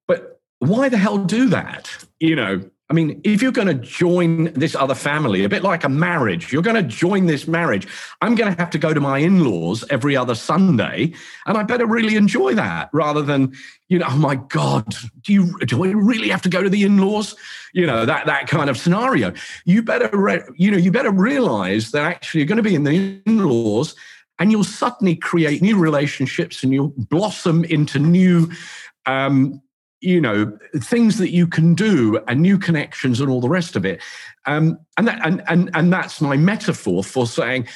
but 0.08 0.40
why 0.60 0.90
the 0.90 0.98
hell 0.98 1.18
do 1.18 1.50
that? 1.50 1.90
You 2.20 2.36
know, 2.36 2.70
I 2.92 2.96
mean, 2.96 3.22
if 3.24 3.44
you're 3.44 3.52
going 3.52 3.68
to 3.68 3.76
join 3.76 4.46
this 4.54 4.74
other 4.74 4.96
family, 4.96 5.44
a 5.44 5.50
bit 5.50 5.62
like 5.62 5.84
a 5.84 5.90
marriage, 5.90 6.52
you're 6.52 6.64
going 6.64 6.76
to 6.76 6.82
join 6.82 7.28
this 7.28 7.48
marriage. 7.48 7.88
I'm 8.22 8.34
going 8.34 8.52
to 8.52 8.60
have 8.60 8.72
to 8.72 8.80
go 8.80 8.96
to 8.96 9.00
my 9.00 9.20
in 9.20 9.44
laws 9.44 9.86
every 9.92 10.18
other 10.18 10.34
Sunday, 10.34 11.14
and 11.46 11.56
I 11.56 11.62
better 11.62 11.86
really 11.86 12.16
enjoy 12.16 12.56
that 12.56 12.90
rather 12.92 13.22
than, 13.22 13.54
you 13.90 14.00
know, 14.00 14.08
oh 14.10 14.18
my 14.18 14.36
God, 14.36 14.96
do 15.22 15.34
you 15.34 15.60
do 15.68 15.86
I 15.86 15.90
really 15.90 16.30
have 16.30 16.42
to 16.42 16.50
go 16.50 16.64
to 16.64 16.70
the 16.70 16.84
in 16.84 16.98
laws? 16.98 17.36
You 17.74 17.86
know, 17.86 18.08
that, 18.08 18.26
that 18.26 18.48
kind 18.48 18.72
of 18.72 18.78
scenario. 18.78 19.34
You 19.66 19.84
better, 19.84 20.10
re- 20.12 20.42
you 20.56 20.72
know, 20.72 20.78
you 20.78 20.92
better 20.92 21.12
realize 21.12 21.92
that 21.92 22.04
actually 22.04 22.42
you're 22.42 22.48
going 22.48 22.58
to 22.58 22.64
be 22.64 22.74
in 22.74 22.86
the 22.86 23.22
in 23.28 23.46
laws 23.46 23.96
and 24.40 24.52
you'll 24.52 24.64
suddenly 24.64 25.16
create 25.16 25.62
new 25.62 25.78
relationships 25.78 26.64
and 26.64 26.74
you'll 26.74 26.94
blossom 26.98 27.66
into 27.66 28.00
new 28.00 28.50
um, 29.06 29.62
you 30.02 30.22
know 30.22 30.58
things 30.78 31.18
that 31.18 31.32
you 31.32 31.48
can 31.48 31.74
do 31.74 32.20
and 32.28 32.42
new 32.42 32.58
connections 32.58 33.20
and 33.20 33.30
all 33.30 33.42
the 33.42 33.50
rest 33.50 33.76
of 33.76 33.86
it. 33.86 34.02
Um, 34.46 34.80
and 34.98 35.08
that 35.08 35.26
and, 35.26 35.44
and 35.48 35.70
and 35.74 35.92
that's 35.92 36.22
my 36.22 36.38
metaphor 36.38 37.04
for 37.04 37.28
saying 37.28 37.68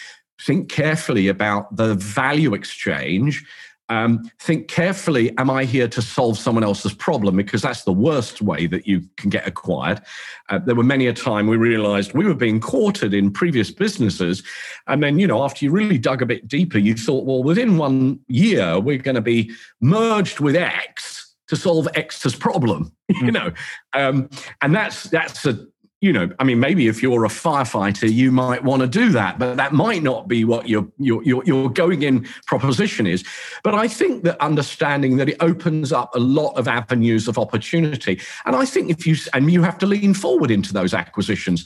think 0.42 0.70
carefully 0.70 1.28
about 1.28 1.76
the 1.76 1.96
value 1.96 2.54
exchange. 2.54 3.46
Um, 3.90 4.24
think 4.40 4.70
carefully 4.70 5.38
am 5.38 5.50
i 5.50 5.66
here 5.66 5.90
to 5.90 6.02
solve 6.02 6.38
someone 6.38 6.64
else's 6.64 6.94
problem? 6.94 7.36
Because 7.36 7.62
that's 7.62 7.84
the 7.84 7.92
worst 7.92 8.42
way 8.42 8.66
that 8.68 8.88
you 8.88 9.02
can 9.18 9.30
get 9.30 9.46
acquired. 9.46 10.02
Uh, 10.50 10.60
there 10.60 10.74
were 10.74 10.84
many 10.84 11.06
a 11.08 11.14
time 11.14 11.48
we 11.48 11.58
realized 11.58 12.14
we 12.14 12.26
were 12.26 12.34
being 12.34 12.62
courted 12.62 13.14
in 13.14 13.30
previous 13.30 13.72
businesses. 13.72 14.42
And 14.88 15.04
then 15.04 15.20
you 15.20 15.28
know 15.28 15.44
after 15.44 15.66
you 15.66 15.72
really 15.72 15.98
dug 15.98 16.22
a 16.22 16.26
bit 16.26 16.48
deeper 16.48 16.78
you 16.78 16.96
thought 16.96 17.26
well 17.26 17.44
within 17.44 17.78
one 17.78 18.20
year 18.28 18.80
we're 18.80 18.98
going 18.98 19.16
to 19.16 19.22
be 19.22 19.52
merged 19.82 20.40
with 20.40 20.56
x 20.56 21.23
to 21.54 21.60
solve 21.60 21.88
X's 21.96 22.36
problem, 22.36 22.92
you 23.10 23.20
hmm. 23.20 23.28
know, 23.30 23.52
um, 23.94 24.30
and 24.62 24.76
that's 24.76 25.04
that's 25.04 25.46
a 25.46 25.68
you 26.04 26.12
know, 26.12 26.30
I 26.38 26.44
mean, 26.44 26.60
maybe 26.60 26.90
if 26.90 27.02
you're 27.02 27.24
a 27.24 27.30
firefighter, 27.30 28.12
you 28.12 28.30
might 28.30 28.62
want 28.62 28.82
to 28.82 28.90
do 28.90 29.12
that, 29.12 29.40
but 29.40 29.56
that 29.56 29.72
might 29.72 30.04
not 30.04 30.28
be 30.28 30.44
what 30.44 30.68
your 30.68 30.86
your 30.98 31.24
your, 31.24 31.46
your 31.46 31.70
going 31.70 32.04
in 32.04 32.28
proposition 32.46 33.08
is. 33.08 33.24
But 33.64 33.74
I 33.74 33.88
think 33.88 34.26
that 34.26 34.38
understanding 34.42 35.16
that 35.16 35.30
it 35.30 35.38
opens 35.40 35.94
up 35.94 36.14
a 36.14 36.20
lot 36.20 36.58
of 36.58 36.68
avenues 36.68 37.30
of 37.30 37.38
opportunity, 37.38 38.20
and 38.46 38.54
I 38.54 38.66
think 38.66 38.92
if 38.92 39.08
you 39.08 39.16
and 39.34 39.50
you 39.50 39.64
have 39.64 39.78
to 39.78 39.86
lean 39.86 40.14
forward 40.14 40.52
into 40.52 40.74
those 40.74 40.94
acquisitions, 40.94 41.64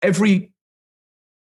every 0.00 0.52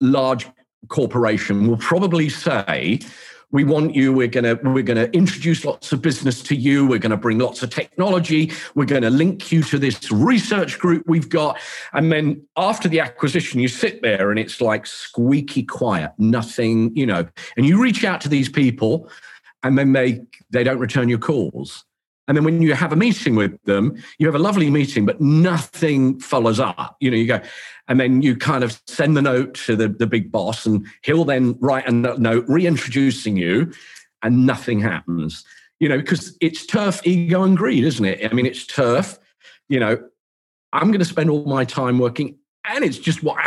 large 0.01 0.47
corporation 0.87 1.67
will 1.67 1.79
probably 1.79 2.29
say 2.29 3.01
we 3.51 3.65
want 3.65 3.95
you 3.95 4.13
we're 4.13 4.29
going 4.29 4.45
to 4.45 4.55
we're 4.69 4.83
going 4.83 4.99
to 4.99 5.11
introduce 5.17 5.65
lots 5.65 5.93
of 5.93 6.03
business 6.03 6.43
to 6.43 6.55
you. 6.55 6.87
We're 6.87 6.99
going 6.99 7.11
to 7.11 7.17
bring 7.17 7.39
lots 7.39 7.63
of 7.63 7.71
technology. 7.71 8.53
We're 8.75 8.85
going 8.85 9.03
to 9.03 9.11
link 9.11 9.51
you 9.51 9.63
to 9.65 9.79
this 9.79 10.11
research 10.11 10.79
group 10.79 11.05
we've 11.07 11.29
got. 11.29 11.59
And 11.93 12.13
then 12.13 12.47
after 12.57 12.89
the 12.89 13.01
acquisition 13.01 13.61
you 13.61 13.69
sit 13.69 14.03
there 14.03 14.31
and 14.31 14.39
it's 14.39 14.61
like 14.61 14.87
squeaky 14.87 15.63
quiet 15.63 16.13
nothing 16.19 16.95
you 16.97 17.07
know 17.07 17.27
and 17.57 17.67
you 17.67 17.81
reach 17.83 18.05
out 18.05 18.21
to 18.21 18.29
these 18.29 18.49
people 18.49 19.11
and 19.63 19.79
then 19.79 19.93
they 19.93 20.21
they 20.51 20.63
don't 20.63 20.79
return 20.79 21.09
your 21.09 21.19
calls 21.19 21.85
and 22.29 22.37
then 22.37 22.45
when 22.45 22.61
you 22.61 22.75
have 22.75 22.93
a 22.93 22.97
meeting 22.97 23.35
with 23.35 23.61
them, 23.65 23.97
you 24.19 24.27
have 24.27 24.35
a 24.35 24.39
lovely 24.39 24.69
meeting, 24.69 25.07
but 25.07 25.19
nothing 25.21 26.21
follows 26.21 26.61
up. 26.61 26.97
You 27.01 27.11
know, 27.11 27.17
you 27.17 27.27
go, 27.27 27.41
and 27.89 27.99
then 27.99 28.21
you 28.21 28.37
kind 28.37 28.63
of 28.63 28.79
send 28.87 29.17
the 29.17 29.23
note 29.23 29.55
to 29.67 29.75
the, 29.75 29.89
the 29.89 30.07
big 30.07 30.31
boss, 30.31 30.67
and 30.67 30.87
he'll 31.03 31.25
then 31.25 31.57
write 31.59 31.89
a 31.89 31.91
note 31.91 32.45
reintroducing 32.47 33.39
you, 33.39 33.73
and 34.23 34.47
nothing 34.47 34.79
happens. 34.79 35.45
You 35.81 35.89
know, 35.89 35.97
because 35.97 36.37
it's 36.41 36.67
turf, 36.67 37.01
ego, 37.05 37.45
and 37.45 37.57
greed, 37.57 37.85
isn't 37.85 38.05
it? 38.05 38.31
I 38.31 38.35
mean, 38.35 38.47
it's 38.47 38.67
turf. 38.67 39.19
You 39.69 39.81
know, 39.81 39.99
I'm 40.73 40.89
going 40.89 40.99
to 40.99 41.05
spend 41.07 41.31
all 41.31 41.47
my 41.47 41.65
time 41.65 41.99
working 41.99 42.37
and 42.69 42.85
it's 42.85 42.99
just 42.99 43.23
what 43.23 43.39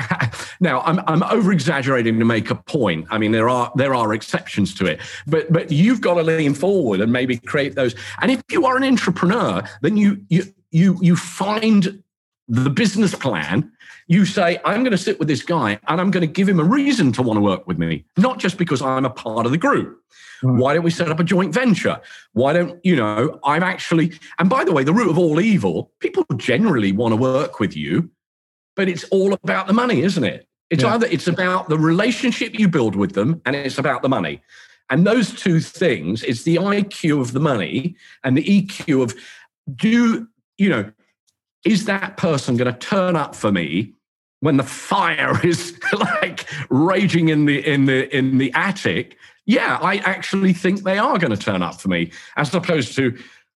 now 0.60 0.82
I'm 0.82 1.00
I'm 1.08 1.24
over 1.24 1.52
exaggerating 1.52 2.20
to 2.20 2.26
make 2.26 2.50
a 2.50 2.56
point. 2.56 3.08
I 3.10 3.18
mean 3.18 3.32
there 3.32 3.50
are 3.50 3.72
there 3.76 3.94
are 3.94 4.14
exceptions 4.14 4.74
to 4.76 4.86
it, 4.86 5.00
but 5.28 5.52
but 5.52 5.72
you've 5.72 6.02
got 6.02 6.16
to 6.16 6.24
lean 6.24 6.54
forward 6.54 7.02
and 7.02 7.12
maybe 7.12 7.38
create 7.38 7.76
those. 7.76 7.96
And 8.22 8.32
if 8.32 8.42
you 8.52 8.66
are 8.66 8.78
an 8.78 8.84
entrepreneur, 8.84 9.64
then 9.82 9.98
you 9.98 10.24
you 10.30 10.44
you 10.72 10.98
you 11.02 11.16
find 11.16 12.04
the 12.48 12.70
business 12.70 13.16
plan. 13.16 13.72
You 14.08 14.26
say, 14.26 14.60
I'm 14.66 14.82
going 14.82 14.92
to 14.92 14.98
sit 14.98 15.20
with 15.20 15.30
this 15.30 15.42
guy 15.42 15.80
and 15.88 16.02
I'm 16.02 16.12
going 16.12 16.28
to 16.28 16.32
give 16.32 16.50
him 16.50 16.60
a 16.60 16.66
reason 16.66 17.14
to 17.14 17.22
want 17.22 17.38
to 17.38 17.42
work 17.42 17.66
with 17.66 17.78
me, 17.78 18.04
not 18.18 18.40
just 18.40 18.58
because 18.58 18.82
I'm 18.82 19.06
a 19.06 19.10
part 19.10 19.46
of 19.46 19.54
the 19.54 19.58
group. 19.58 20.02
Right. 20.44 20.60
Why 20.60 20.74
don't 20.74 20.84
we 20.84 20.92
set 20.92 21.10
up 21.10 21.20
a 21.22 21.24
joint 21.24 21.54
venture? 21.54 22.02
Why 22.34 22.52
don't, 22.52 22.84
you 22.84 22.98
know, 22.98 23.40
I'm 23.46 23.64
actually, 23.64 24.12
and 24.38 24.50
by 24.50 24.66
the 24.66 24.74
way, 24.74 24.84
the 24.84 24.92
root 24.92 25.10
of 25.10 25.18
all 25.18 25.40
evil, 25.40 25.94
people 26.00 26.26
generally 26.36 26.92
want 26.92 27.14
to 27.14 27.16
work 27.16 27.62
with 27.62 27.78
you 27.78 28.10
but 28.82 28.90
it's 28.90 29.04
all 29.12 29.32
about 29.32 29.68
the 29.68 29.74
money, 29.74 30.02
isn't 30.02 30.24
it? 30.24 30.48
It's 30.72 30.82
yeah. 30.82 30.96
either 30.96 31.06
it's 31.06 31.28
about 31.28 31.70
the 31.70 31.78
relationship 31.78 32.58
you 32.58 32.68
build 32.68 32.96
with 32.96 33.14
them 33.14 33.40
and 33.46 33.56
it's 33.56 33.78
about 33.78 34.02
the 34.02 34.10
money. 34.10 34.42
And 34.90 35.06
those 35.06 35.36
two 35.36 35.60
things, 35.60 36.24
it's 36.24 36.42
the 36.42 36.56
IQ 36.56 37.22
of 37.22 37.34
the 37.34 37.40
money 37.40 37.96
and 38.24 38.36
the 38.36 38.44
EQ 38.44 39.04
of 39.04 39.16
do, 39.76 40.28
you 40.58 40.68
know, 40.68 40.92
is 41.64 41.86
that 41.86 42.18
person 42.18 42.58
going 42.58 42.74
to 42.74 42.80
turn 42.80 43.16
up 43.16 43.36
for 43.36 43.52
me 43.52 43.94
when 44.40 44.58
the 44.58 44.64
fire 44.64 45.40
is 45.46 45.80
like 45.94 46.48
raging 46.72 47.30
in 47.30 47.46
the 47.46 47.60
in 47.64 47.86
the 47.86 48.10
in 48.18 48.40
the 48.40 48.52
attic? 48.56 49.16
Yeah, 49.46 49.78
I 49.80 49.98
actually 49.98 50.54
think 50.54 50.82
they 50.82 50.98
are 50.98 51.20
going 51.20 51.36
to 51.36 51.38
turn 51.38 51.62
up 51.62 51.80
for 51.80 51.90
me, 51.90 52.12
as 52.36 52.52
opposed 52.56 52.96
to 52.96 53.16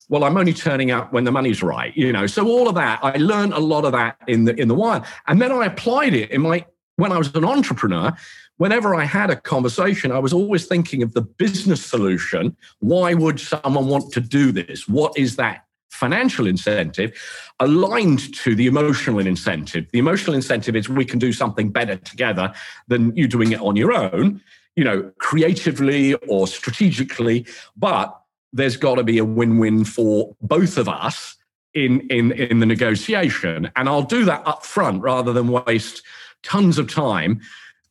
well, 0.09 0.23
I'm 0.23 0.37
only 0.37 0.53
turning 0.53 0.91
up 0.91 1.11
when 1.11 1.23
the 1.23 1.31
money's 1.31 1.63
right, 1.63 1.95
you 1.95 2.11
know. 2.11 2.27
So 2.27 2.47
all 2.47 2.67
of 2.67 2.75
that, 2.75 2.99
I 3.03 3.17
learned 3.17 3.53
a 3.53 3.59
lot 3.59 3.85
of 3.85 3.91
that 3.93 4.17
in 4.27 4.45
the 4.45 4.59
in 4.59 4.67
the 4.67 4.75
wild, 4.75 5.03
and 5.27 5.41
then 5.41 5.51
I 5.51 5.65
applied 5.65 6.13
it 6.13 6.31
in 6.31 6.41
my 6.41 6.65
when 6.97 7.11
I 7.11 7.17
was 7.17 7.33
an 7.35 7.45
entrepreneur. 7.45 8.15
Whenever 8.57 8.95
I 8.95 9.03
had 9.03 9.29
a 9.29 9.35
conversation, 9.35 10.13
I 10.13 10.19
was 10.19 10.31
always 10.31 10.65
thinking 10.65 11.03
of 11.03 11.13
the 11.13 11.21
business 11.21 11.85
solution. 11.85 12.55
Why 12.79 13.13
would 13.13 13.39
someone 13.39 13.87
want 13.87 14.13
to 14.13 14.21
do 14.21 14.53
this? 14.53 14.87
What 14.87 15.17
is 15.17 15.35
that 15.35 15.65
financial 15.89 16.47
incentive 16.47 17.11
aligned 17.59 18.33
to 18.35 18.55
the 18.55 18.67
emotional 18.67 19.19
incentive? 19.19 19.87
The 19.91 19.99
emotional 19.99 20.35
incentive 20.35 20.75
is 20.75 20.87
we 20.87 21.03
can 21.03 21.19
do 21.19 21.33
something 21.33 21.69
better 21.69 21.97
together 21.97 22.53
than 22.87 23.15
you 23.15 23.27
doing 23.27 23.51
it 23.51 23.59
on 23.59 23.75
your 23.75 23.91
own, 23.91 24.41
you 24.77 24.85
know, 24.85 25.11
creatively 25.19 26.13
or 26.13 26.47
strategically, 26.47 27.45
but 27.75 28.21
there's 28.55 28.77
got 28.77 28.95
to 28.95 29.03
be 29.03 29.17
a 29.17 29.25
win-win 29.25 29.83
for 29.83 30.35
both 30.41 30.77
of 30.77 30.87
us 30.87 31.35
in 31.73 31.99
in 32.09 32.31
in 32.31 32.59
the 32.59 32.65
negotiation. 32.65 33.69
And 33.75 33.87
i'll 33.87 34.01
do 34.01 34.25
that 34.25 34.41
up 34.47 34.65
front 34.65 35.01
rather 35.01 35.33
than 35.33 35.49
waste 35.49 36.01
tons 36.41 36.77
of 36.79 36.91
time. 36.91 37.41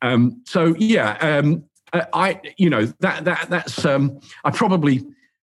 Um, 0.02 0.42
so 0.44 0.74
yeah 0.78 1.16
um, 1.20 1.64
i 2.12 2.40
you 2.58 2.68
know 2.68 2.86
that 3.00 3.24
that 3.24 3.48
that's 3.48 3.84
um, 3.84 4.20
i 4.44 4.50
probably 4.50 5.02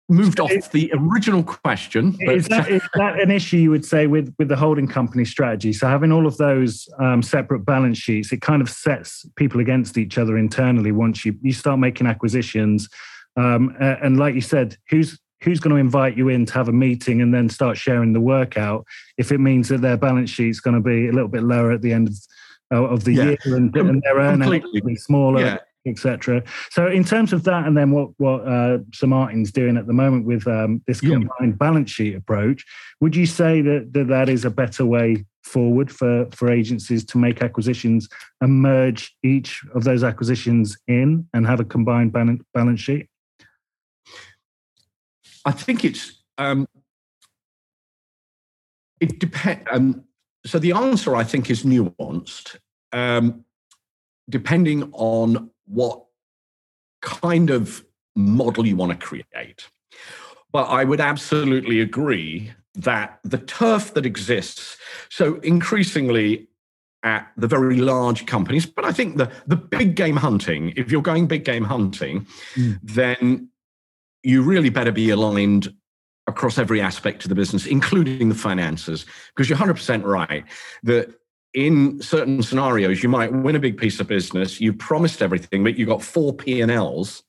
moved 0.09 0.41
off 0.41 0.71
the 0.71 0.91
original 0.93 1.41
question 1.41 2.11
but 2.25 2.35
is 2.35 2.47
that, 2.49 2.69
is 2.69 2.81
that 2.95 3.17
an 3.21 3.31
issue 3.31 3.55
you 3.55 3.69
would 3.69 3.85
say 3.85 4.07
with 4.07 4.33
with 4.37 4.49
the 4.49 4.57
holding 4.57 4.87
company 4.87 5.23
strategy? 5.23 5.71
So 5.71 5.87
having 5.87 6.11
all 6.11 6.27
of 6.27 6.35
those 6.37 6.89
um, 6.99 7.21
separate 7.21 7.65
balance 7.65 7.97
sheets 7.97 8.31
it 8.31 8.41
kind 8.41 8.61
of 8.61 8.69
sets 8.69 9.25
people 9.35 9.61
against 9.61 9.97
each 9.97 10.17
other 10.17 10.37
internally 10.37 10.91
once 10.91 11.25
you 11.25 11.37
you 11.41 11.53
start 11.53 11.79
making 11.79 12.07
acquisitions 12.07 12.89
um, 13.35 13.75
and 13.79 14.17
like 14.17 14.35
you 14.35 14.41
said, 14.41 14.77
who's 14.89 15.19
who's 15.43 15.59
going 15.59 15.75
to 15.75 15.79
invite 15.79 16.15
you 16.15 16.29
in 16.29 16.45
to 16.45 16.53
have 16.53 16.67
a 16.67 16.73
meeting 16.73 17.21
and 17.21 17.33
then 17.33 17.49
start 17.49 17.77
sharing 17.77 18.13
the 18.13 18.21
workout 18.21 18.85
if 19.17 19.31
it 19.31 19.39
means 19.39 19.69
that 19.69 19.81
their 19.81 19.97
balance 19.97 20.29
sheet's 20.29 20.59
going 20.59 20.75
to 20.75 20.81
be 20.81 21.07
a 21.07 21.11
little 21.11 21.27
bit 21.27 21.43
lower 21.43 21.71
at 21.71 21.81
the 21.81 21.91
end 21.91 22.07
of, 22.07 22.15
uh, 22.71 22.85
of 22.85 23.03
the 23.03 23.13
yeah. 23.13 23.23
year 23.23 23.37
and, 23.45 23.75
and 23.75 24.01
their 24.03 24.15
earnings 24.17 24.65
be 24.85 24.95
smaller, 24.95 25.41
yeah. 25.41 25.57
etc. 25.85 26.43
So, 26.69 26.87
in 26.87 27.03
terms 27.03 27.33
of 27.33 27.43
that, 27.43 27.67
and 27.67 27.75
then 27.75 27.91
what 27.91 28.09
what 28.17 28.47
uh, 28.47 28.79
Sir 28.93 29.07
Martin's 29.07 29.51
doing 29.51 29.77
at 29.77 29.87
the 29.87 29.93
moment 29.93 30.25
with 30.25 30.47
um, 30.47 30.81
this 30.87 31.01
combined 31.01 31.29
yeah. 31.41 31.51
balance 31.57 31.91
sheet 31.91 32.15
approach, 32.15 32.65
would 33.01 33.15
you 33.15 33.25
say 33.25 33.61
that, 33.61 33.91
that 33.93 34.07
that 34.07 34.29
is 34.29 34.45
a 34.45 34.49
better 34.49 34.85
way 34.85 35.25
forward 35.43 35.91
for 35.91 36.27
for 36.31 36.49
agencies 36.51 37.03
to 37.03 37.17
make 37.17 37.41
acquisitions 37.41 38.07
and 38.41 38.61
merge 38.61 39.13
each 39.23 39.61
of 39.73 39.83
those 39.83 40.03
acquisitions 40.03 40.77
in 40.87 41.27
and 41.33 41.45
have 41.45 41.59
a 41.59 41.65
combined 41.65 42.13
balance 42.13 42.79
sheet? 42.79 43.07
I 45.45 45.51
think 45.51 45.83
it's 45.83 46.21
um, 46.37 46.67
it 48.99 49.19
depends. 49.19 49.63
Um, 49.71 50.03
so 50.45 50.59
the 50.59 50.71
answer 50.71 51.15
I 51.15 51.23
think 51.23 51.49
is 51.49 51.63
nuanced, 51.63 52.57
um, 52.91 53.45
depending 54.29 54.89
on 54.93 55.51
what 55.65 56.05
kind 57.01 57.49
of 57.49 57.83
model 58.15 58.65
you 58.65 58.75
want 58.75 58.91
to 58.91 59.05
create. 59.05 59.69
But 60.51 60.65
I 60.65 60.83
would 60.83 60.99
absolutely 60.99 61.79
agree 61.79 62.51
that 62.75 63.19
the 63.23 63.37
turf 63.37 63.93
that 63.93 64.05
exists, 64.05 64.77
so 65.09 65.35
increasingly 65.39 66.47
at 67.03 67.31
the 67.35 67.47
very 67.47 67.77
large 67.77 68.25
companies, 68.25 68.65
but 68.65 68.85
I 68.85 68.91
think 68.91 69.17
the, 69.17 69.31
the 69.47 69.55
big 69.55 69.95
game 69.95 70.17
hunting, 70.17 70.73
if 70.75 70.91
you're 70.91 71.01
going 71.01 71.27
big 71.27 71.43
game 71.43 71.63
hunting, 71.63 72.27
mm. 72.55 72.79
then 72.83 73.49
you 74.23 74.41
really 74.41 74.69
better 74.69 74.91
be 74.91 75.09
aligned 75.09 75.73
across 76.27 76.57
every 76.57 76.81
aspect 76.81 77.23
of 77.23 77.29
the 77.29 77.35
business, 77.35 77.65
including 77.65 78.29
the 78.29 78.35
finances. 78.35 79.05
Because 79.35 79.49
you're 79.49 79.57
100% 79.57 80.03
right 80.03 80.43
that 80.83 81.13
in 81.53 82.01
certain 82.01 82.41
scenarios, 82.41 83.03
you 83.03 83.09
might 83.09 83.33
win 83.33 83.55
a 83.55 83.59
big 83.59 83.77
piece 83.77 83.99
of 83.99 84.07
business, 84.07 84.61
you 84.61 84.71
promised 84.73 85.21
everything, 85.21 85.63
but 85.63 85.77
you've 85.77 85.89
got 85.89 86.01
four 86.01 86.33
P&Ls 86.33 87.23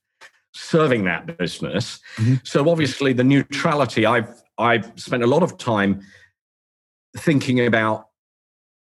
serving 0.55 1.05
that 1.05 1.38
business. 1.38 1.98
Mm-hmm. 2.16 2.35
So 2.44 2.68
obviously 2.68 3.12
the 3.12 3.24
neutrality, 3.24 4.07
I've 4.07 4.42
I've 4.59 4.92
spent 4.96 5.22
a 5.22 5.26
lot 5.26 5.42
of 5.42 5.57
time 5.57 6.02
thinking 7.16 7.66
about 7.66 8.09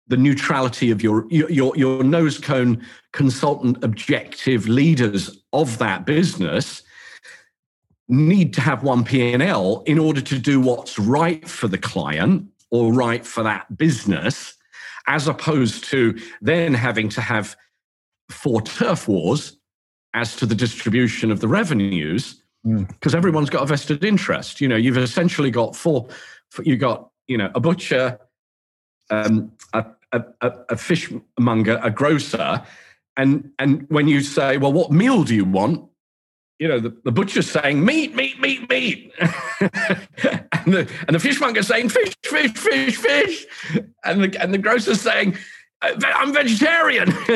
the 0.09 0.17
neutrality 0.17 0.91
of 0.91 1.03
your 1.03 1.27
your 1.31 1.77
your 1.77 2.03
nose 2.03 2.39
cone 2.39 2.85
consultant 3.13 3.85
objective 3.85 4.67
leaders 4.67 5.43
of 5.53 5.79
that 5.79 6.07
business 6.07 6.83
need 8.09 8.55
to 8.55 8.61
have 8.61 8.83
one 8.83 9.05
P&L 9.05 9.83
in 9.87 9.99
order 9.99 10.21
to 10.21 10.39
do 10.39 10.61
what's 10.61 10.99
right 10.99 11.47
for 11.49 11.69
the 11.69 11.79
client 11.79 12.47
or 12.71 12.93
right 12.93 13.25
for 13.25 13.43
that 13.43 13.77
business 13.77 14.55
as 15.07 15.27
opposed 15.27 15.85
to 15.85 16.19
then 16.41 16.75
having 16.75 17.09
to 17.09 17.21
have 17.21 17.57
four 18.31 18.61
turf 18.61 19.09
wars 19.09 19.57
as 20.15 20.37
to 20.37 20.47
the 20.47 20.55
distribution 20.55 21.31
of 21.31 21.41
the 21.41 21.49
revenues 21.49 22.43
because 22.65 23.13
mm. 23.13 23.17
everyone's 23.17 23.51
got 23.51 23.63
a 23.63 23.67
vested 23.67 24.05
interest 24.05 24.61
you 24.61 24.69
know 24.69 24.77
you've 24.77 24.99
essentially 24.99 25.51
got 25.51 25.75
four 25.75 26.07
you 26.65 26.77
got 26.77 27.11
you 27.27 27.39
know 27.39 27.51
a 27.55 27.61
butcher 27.61 28.19
um, 29.11 29.53
a, 29.73 29.85
a, 30.13 30.53
a 30.71 30.77
fishmonger, 30.77 31.81
a 31.83 31.91
grocer, 31.91 32.63
and 33.17 33.51
and 33.59 33.87
when 33.89 34.09
you 34.09 34.21
say, 34.21 34.57
well, 34.57 34.73
what 34.73 34.91
meal 34.91 35.25
do 35.25 35.35
you 35.35 35.45
want? 35.45 35.89
You 36.59 36.67
know, 36.67 36.81
the, 36.81 36.97
the 37.05 37.13
butcher's 37.13 37.49
saying 37.49 37.85
meat, 37.85 38.17
meat, 38.17 38.41
meat, 38.41 38.69
meat, 38.69 39.13
and 39.21 40.75
the 40.75 40.91
and 41.07 41.15
the 41.15 41.21
fishmonger's 41.21 41.69
saying 41.69 41.89
fish, 41.89 42.17
fish, 42.25 42.53
fish, 42.53 42.97
fish, 42.97 43.47
and 44.05 44.25
the 44.25 44.43
and 44.43 44.53
the 44.53 44.59
grocer's 44.59 45.01
saying 45.01 45.37
uh, 45.83 45.93
I'm 46.03 46.33
vegetarian, 46.33 47.11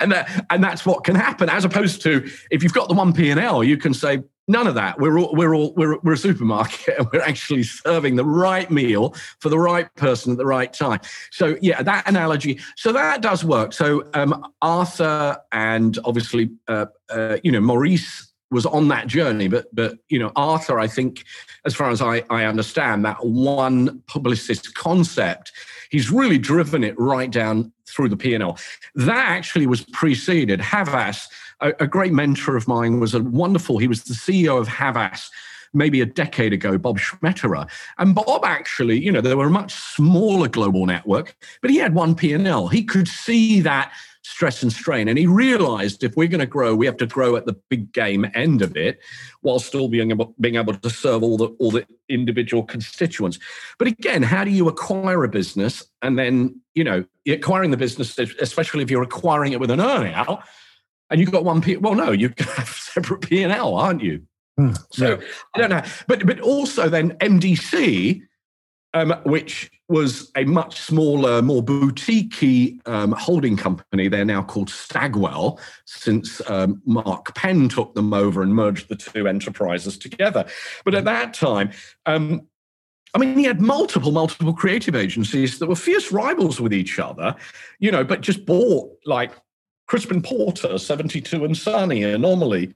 and 0.00 0.12
that, 0.12 0.46
and 0.48 0.64
that's 0.64 0.86
what 0.86 1.04
can 1.04 1.14
happen. 1.14 1.50
As 1.50 1.66
opposed 1.66 2.00
to 2.02 2.26
if 2.50 2.62
you've 2.62 2.72
got 2.72 2.88
the 2.88 2.94
one 2.94 3.12
P 3.12 3.30
and 3.30 3.38
L, 3.38 3.62
you 3.62 3.76
can 3.76 3.92
say 3.92 4.22
none 4.48 4.66
of 4.66 4.74
that. 4.74 4.98
We're 4.98 5.18
all 5.18 5.34
we're 5.34 5.54
all 5.54 5.72
we're, 5.74 5.98
we're 6.00 6.12
a 6.12 6.18
supermarket, 6.18 6.94
and 6.98 7.08
we're 7.12 7.22
actually 7.22 7.62
serving 7.62 8.16
the 8.16 8.24
right 8.24 8.70
meal 8.70 9.14
for 9.40 9.48
the 9.48 9.58
right 9.58 9.92
person 9.96 10.32
at 10.32 10.38
the 10.38 10.46
right 10.46 10.72
time. 10.72 11.00
So 11.30 11.56
yeah, 11.60 11.82
that 11.82 12.08
analogy. 12.08 12.60
So 12.76 12.92
that 12.92 13.22
does 13.22 13.44
work. 13.44 13.72
So 13.72 14.08
um, 14.14 14.52
Arthur 14.60 15.38
and 15.52 15.98
obviously 16.04 16.50
uh, 16.68 16.86
uh, 17.10 17.38
you 17.42 17.52
know 17.52 17.60
Maurice 17.60 18.32
was 18.52 18.66
on 18.66 18.88
that 18.88 19.08
journey. 19.08 19.48
But 19.48 19.74
but 19.74 19.98
you 20.08 20.18
know, 20.18 20.30
Arthur, 20.36 20.78
I 20.78 20.86
think, 20.86 21.24
as 21.64 21.74
far 21.74 21.90
as 21.90 22.00
I, 22.00 22.22
I 22.30 22.44
understand, 22.44 23.04
that 23.04 23.24
one 23.24 24.00
Publicis 24.06 24.72
concept, 24.72 25.52
he's 25.90 26.10
really 26.10 26.38
driven 26.38 26.84
it 26.84 26.98
right 26.98 27.30
down 27.30 27.72
through 27.88 28.08
the 28.08 28.16
P&L. 28.16 28.58
That 28.94 29.28
actually 29.28 29.66
was 29.66 29.84
preceded. 29.84 30.60
Havas, 30.60 31.28
a, 31.62 31.72
a 31.80 31.86
great 31.86 32.12
mentor 32.12 32.56
of 32.56 32.68
mine, 32.68 33.00
was 33.00 33.14
a 33.14 33.22
wonderful, 33.22 33.78
he 33.78 33.88
was 33.88 34.04
the 34.04 34.14
CEO 34.14 34.60
of 34.60 34.68
Havas 34.68 35.30
maybe 35.74 36.00
a 36.00 36.06
decade 36.06 36.52
ago, 36.52 36.76
Bob 36.76 36.98
Schmetterer. 36.98 37.68
And 37.98 38.14
Bob 38.14 38.44
actually, 38.44 39.02
you 39.02 39.10
know, 39.10 39.20
they 39.20 39.34
were 39.34 39.46
a 39.46 39.50
much 39.50 39.72
smaller 39.72 40.48
global 40.48 40.86
network, 40.86 41.34
but 41.60 41.70
he 41.70 41.78
had 41.78 41.94
one 41.94 42.14
P&L. 42.14 42.68
He 42.68 42.84
could 42.84 43.08
see 43.08 43.60
that 43.60 43.92
stress 44.24 44.62
and 44.62 44.72
strain. 44.72 45.08
And 45.08 45.18
he 45.18 45.26
realized 45.26 46.04
if 46.04 46.16
we're 46.16 46.28
going 46.28 46.40
to 46.40 46.46
grow, 46.46 46.74
we 46.74 46.86
have 46.86 46.96
to 46.98 47.06
grow 47.06 47.36
at 47.36 47.46
the 47.46 47.54
big 47.68 47.92
game 47.92 48.30
end 48.34 48.62
of 48.62 48.76
it 48.76 49.00
while 49.40 49.58
still 49.58 49.88
being 49.88 50.10
able, 50.10 50.34
being 50.40 50.56
able 50.56 50.74
to 50.74 50.90
serve 50.90 51.22
all 51.22 51.36
the, 51.36 51.46
all 51.58 51.72
the 51.72 51.86
individual 52.08 52.62
constituents. 52.62 53.38
But 53.78 53.88
again, 53.88 54.22
how 54.22 54.44
do 54.44 54.50
you 54.50 54.68
acquire 54.68 55.24
a 55.24 55.28
business 55.28 55.82
and 56.02 56.18
then, 56.18 56.60
you 56.74 56.84
know, 56.84 57.04
acquiring 57.26 57.72
the 57.72 57.76
business, 57.76 58.16
especially 58.18 58.82
if 58.82 58.90
you're 58.90 59.02
acquiring 59.02 59.52
it 59.52 59.60
with 59.60 59.70
an 59.70 59.80
earnout 59.80 60.44
and 61.12 61.20
you've 61.20 61.30
got 61.30 61.44
one 61.44 61.60
P, 61.60 61.76
well, 61.76 61.94
no, 61.94 62.10
you 62.10 62.32
have 62.38 62.68
separate 62.68 63.20
P&L, 63.20 63.74
aren't 63.74 64.02
you? 64.02 64.22
Mm, 64.58 64.78
so 64.90 65.10
yeah. 65.10 65.26
I 65.54 65.58
don't 65.58 65.70
know. 65.70 65.82
But, 66.08 66.26
but 66.26 66.40
also 66.40 66.88
then 66.88 67.12
MDC, 67.18 68.22
um, 68.94 69.14
which 69.24 69.70
was 69.88 70.30
a 70.36 70.44
much 70.44 70.80
smaller, 70.80 71.42
more 71.42 71.62
boutique 71.62 72.80
um, 72.86 73.12
holding 73.12 73.58
company. 73.58 74.08
They're 74.08 74.24
now 74.24 74.42
called 74.42 74.70
Stagwell, 74.70 75.60
since 75.84 76.40
um, 76.48 76.80
Mark 76.86 77.34
Penn 77.34 77.68
took 77.68 77.94
them 77.94 78.14
over 78.14 78.42
and 78.42 78.54
merged 78.54 78.88
the 78.88 78.96
two 78.96 79.28
enterprises 79.28 79.98
together. 79.98 80.46
But 80.84 80.94
at 80.94 81.04
that 81.04 81.34
time, 81.34 81.72
um, 82.06 82.48
I 83.14 83.18
mean, 83.18 83.36
he 83.36 83.44
had 83.44 83.60
multiple, 83.60 84.12
multiple 84.12 84.54
creative 84.54 84.96
agencies 84.96 85.58
that 85.58 85.68
were 85.68 85.76
fierce 85.76 86.10
rivals 86.10 86.58
with 86.58 86.72
each 86.72 86.98
other, 86.98 87.34
you 87.78 87.90
know, 87.90 88.04
but 88.04 88.22
just 88.22 88.46
bought 88.46 88.90
like 89.04 89.32
Crispin 89.92 90.22
Porter, 90.22 90.78
72 90.78 91.44
and 91.44 91.54
Sunny, 91.54 92.02
Anomaly. 92.02 92.74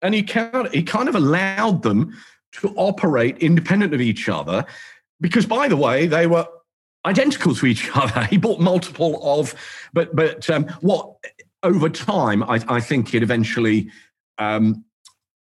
And 0.00 0.14
he 0.14 0.22
kind, 0.22 0.68
he 0.72 0.84
kind 0.84 1.08
of 1.08 1.16
allowed 1.16 1.82
them 1.82 2.16
to 2.52 2.72
operate 2.76 3.36
independent 3.38 3.92
of 3.92 4.00
each 4.00 4.28
other 4.28 4.64
because 5.20 5.44
by 5.44 5.66
the 5.66 5.76
way, 5.76 6.06
they 6.06 6.28
were 6.28 6.46
identical 7.04 7.52
to 7.56 7.66
each 7.66 7.90
other. 7.96 8.26
He 8.26 8.36
bought 8.36 8.60
multiple 8.60 9.18
of, 9.24 9.56
but 9.92 10.14
but 10.14 10.48
um, 10.50 10.68
what 10.82 11.12
over 11.64 11.88
time, 11.88 12.44
I, 12.44 12.64
I 12.68 12.78
think 12.78 13.12
it 13.12 13.24
eventually 13.24 13.90
um, 14.38 14.84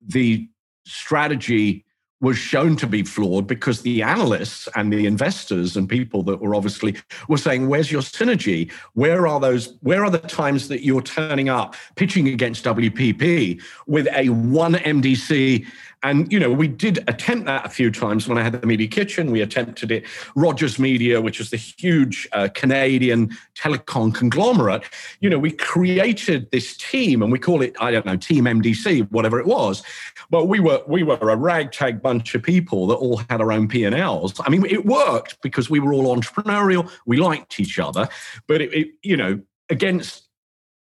the 0.07 0.50
strategy 0.85 1.86
was 2.27 2.37
shown 2.37 2.75
to 2.75 2.89
be 2.89 3.05
flawed 3.05 3.47
because 3.47 3.83
the 3.83 4.03
analysts 4.03 4.69
and 4.75 4.93
the 4.93 5.07
investors 5.07 5.77
and 5.77 5.89
people 5.89 6.25
that 6.25 6.41
were 6.41 6.57
obviously 6.57 6.97
were 7.29 7.37
saying 7.37 7.69
where's 7.69 7.93
your 7.93 8.03
synergy? 8.03 8.69
Where 8.95 9.29
are 9.29 9.39
those 9.39 9.75
where 9.83 10.05
are 10.05 10.11
the 10.11 10.19
times 10.19 10.67
that 10.67 10.85
you're 10.85 11.03
turning 11.03 11.49
up 11.49 11.77
pitching 11.95 12.27
against 12.27 12.65
wpp 12.65 13.62
with 13.87 14.09
a 14.12 14.31
one 14.31 14.75
mdc 14.75 15.65
and, 16.02 16.30
you 16.30 16.38
know, 16.38 16.52
we 16.52 16.68
did 16.68 16.98
attempt 17.09 17.46
that 17.46 17.64
a 17.66 17.68
few 17.68 17.90
times 17.90 18.28
when 18.28 18.38
I 18.38 18.42
had 18.42 18.61
the 18.61 18.66
Media 18.66 18.87
Kitchen. 18.87 19.30
We 19.30 19.40
attempted 19.40 19.90
it. 19.90 20.04
Rogers 20.35 20.78
Media, 20.78 21.20
which 21.20 21.40
is 21.40 21.50
the 21.50 21.56
huge 21.56 22.28
uh, 22.32 22.48
Canadian 22.54 23.37
telecom 23.56 24.14
conglomerate, 24.14 24.85
you 25.20 25.30
know, 25.30 25.38
we 25.38 25.50
created 25.50 26.50
this 26.50 26.76
team 26.76 27.22
and 27.22 27.32
we 27.32 27.38
call 27.38 27.62
it, 27.62 27.74
I 27.80 27.90
don't 27.90 28.06
know, 28.06 28.16
Team 28.16 28.44
MDC, 28.44 29.11
whatever 29.11 29.40
it 29.40 29.46
was. 29.46 29.82
But 30.30 30.46
we 30.46 30.61
were 30.61 30.82
we 30.87 31.02
were 31.02 31.16
a 31.16 31.37
ragtag 31.37 32.02
bunch 32.02 32.35
of 32.35 32.42
people 32.42 32.87
that 32.88 32.96
all 32.96 33.16
had 33.30 33.40
our 33.40 33.50
own 33.50 33.66
P&Ls. 33.66 34.35
I 34.44 34.50
mean, 34.50 34.64
it 34.66 34.85
worked 34.85 35.40
because 35.42 35.70
we 35.70 35.80
were 35.80 35.92
all 35.92 36.14
entrepreneurial. 36.14 36.90
We 37.06 37.16
liked 37.16 37.59
each 37.59 37.78
other. 37.78 38.09
But, 38.46 38.61
it, 38.61 38.74
it 38.74 38.88
you 39.02 39.16
know, 39.16 39.40
against, 39.70 40.28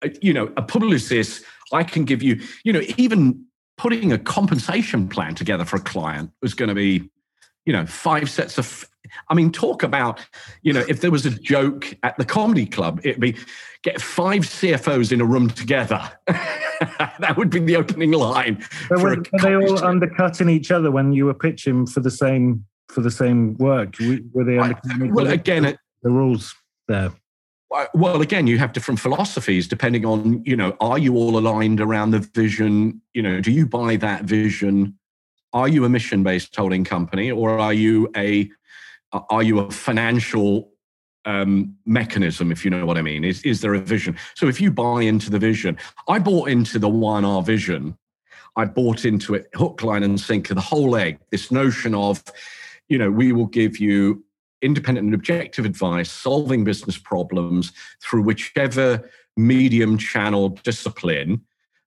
uh, 0.04 0.10
you 0.22 0.34
know, 0.34 0.46
a 0.58 0.62
Publicis, 0.62 1.42
I 1.72 1.84
can 1.84 2.04
give 2.06 2.22
you, 2.22 2.42
you 2.64 2.74
know, 2.74 2.82
even 2.98 3.46
putting 3.78 4.12
a 4.12 4.18
compensation 4.18 5.08
plan 5.08 5.36
together 5.36 5.66
for 5.66 5.78
a 5.78 5.82
client 5.82 6.32
was 6.42 6.54
going 6.54 6.70
to 6.70 6.76
be, 6.76 7.10
you 7.66 7.74
know, 7.74 7.86
five 7.86 8.30
sets 8.30 8.58
of. 8.58 8.86
I 9.30 9.36
mean, 9.36 9.52
talk 9.52 9.84
about, 9.84 10.20
you 10.64 10.74
know, 10.74 10.84
if 10.90 11.02
there 11.02 11.12
was 11.12 11.26
a 11.26 11.30
joke 11.30 11.94
at 12.02 12.18
the 12.18 12.26
comedy 12.26 12.66
club, 12.66 13.00
it'd 13.04 13.22
be 13.22 13.38
get 13.84 14.02
five 14.02 14.42
CFOs 14.42 15.12
in 15.12 15.22
a 15.22 15.26
room 15.26 15.50
together. 15.50 16.02
that 16.28 17.36
would 17.38 17.52
be 17.52 17.60
the 17.60 17.76
opening 17.76 18.12
line. 18.12 18.64
But 18.90 19.02
were, 19.02 19.18
were 19.32 19.40
they 19.42 19.56
all 19.56 19.84
undercutting 19.86 20.50
each 20.50 20.72
other 20.72 20.90
when 20.90 21.14
you 21.14 21.26
were 21.26 21.36
pitching 21.36 21.86
for 21.86 22.00
the 22.00 22.12
same 22.12 22.66
for 22.90 23.02
the 23.02 23.12
same 23.12 23.56
work? 23.58 23.96
Were 24.34 24.44
they 24.44 24.58
undercutting? 24.58 25.14
Well, 25.14 25.28
again, 25.28 25.78
the 26.02 26.10
rules 26.10 26.54
there. 26.88 27.12
Well, 27.94 28.22
again, 28.22 28.48
you 28.48 28.58
have 28.58 28.74
different 28.74 29.00
philosophies 29.00 29.68
depending 29.68 30.06
on, 30.06 30.44
you 30.46 30.56
know, 30.56 30.76
are 30.80 30.98
you 30.98 31.16
all 31.16 31.38
aligned 31.38 31.82
around 31.82 32.12
the 32.12 32.20
vision? 32.20 33.02
You 33.14 33.22
know, 33.22 33.42
do 33.42 33.52
you 33.52 33.66
buy 33.66 33.96
that 33.98 34.24
vision? 34.24 34.98
Are 35.54 35.68
you 35.68 35.86
a 35.86 35.90
mission 35.90 36.24
based 36.24 36.56
holding 36.56 36.84
company 36.84 37.32
or 37.32 37.60
are 37.60 37.74
you 37.74 38.10
a 38.16 38.50
are 39.30 39.44
you 39.44 39.60
a 39.60 39.72
financial 39.72 40.72
um, 41.26 41.76
mechanism, 41.86 42.52
if 42.52 42.64
you 42.64 42.72
know 42.72 42.86
what 42.86 42.98
I 42.98 43.02
mean? 43.02 43.24
Is, 43.24 43.42
is 43.44 43.62
there 43.62 43.74
a 43.74 43.80
vision? 43.80 44.18
So 44.36 44.48
if 44.48 44.60
you 44.62 44.72
buy 44.72 45.04
into 45.04 45.30
the 45.30 45.40
vision, 45.40 45.78
I 46.08 46.20
bought 46.20 46.50
into 46.50 46.80
the 46.80 46.90
Y&R 46.90 47.42
vision. 47.42 47.98
I 48.56 48.66
bought 48.66 49.06
into 49.06 49.36
it 49.36 49.48
hook, 49.54 49.84
line, 49.84 50.04
and 50.04 50.20
sinker, 50.20 50.54
the 50.54 50.62
whole 50.62 50.96
egg, 50.96 51.20
this 51.32 51.50
notion 51.50 51.96
of, 51.96 52.22
you 52.90 52.98
know, 52.98 53.10
we 53.10 53.32
will 53.32 53.48
give 53.48 53.80
you 53.80 54.25
independent 54.66 55.06
and 55.06 55.14
objective 55.14 55.66
advice, 55.66 56.12
solving 56.12 56.64
business 56.64 56.98
problems 56.98 57.72
through 58.02 58.24
whichever 58.24 59.10
medium 59.38 59.98
channel 59.98 60.50
discipline 60.50 61.42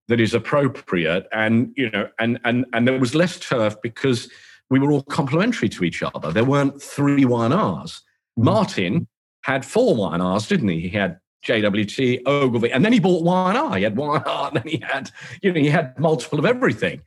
that 0.09 0.21
is 0.21 0.35
appropriate. 0.35 1.27
And, 1.33 1.73
you 1.77 1.91
know, 1.91 2.09
and 2.19 2.39
and 2.45 2.65
and 2.73 2.87
there 2.87 2.99
was 2.99 3.15
less 3.15 3.39
turf 3.39 3.77
because 3.83 4.31
we 4.71 4.79
were 4.79 4.93
all 4.93 5.03
complementary 5.03 5.69
to 5.71 5.85
each 5.85 6.03
other. 6.03 6.31
There 6.33 6.45
weren't 6.45 6.81
three 6.83 7.25
Y&Rs. 7.25 8.03
Hmm. 8.37 8.45
Martin 8.45 9.09
had 9.43 9.65
four 9.65 9.95
Y&Rs, 9.97 10.49
didn't 10.49 10.69
he? 10.69 10.81
He 10.81 10.89
had 10.89 11.19
JWT, 11.47 12.23
Ogilvy, 12.27 12.73
and 12.73 12.85
then 12.85 12.93
he 12.93 13.01
bought 13.01 13.23
Y&R. 13.23 13.77
He 13.77 13.83
had 13.85 13.97
Y&R, 13.97 14.49
and 14.49 14.57
then 14.57 14.67
he 14.67 14.83
had, 14.87 15.11
you 15.43 15.53
know, 15.53 15.61
he 15.61 15.69
had 15.69 15.99
multiple 15.99 16.39
of 16.39 16.45
everything. 16.45 17.01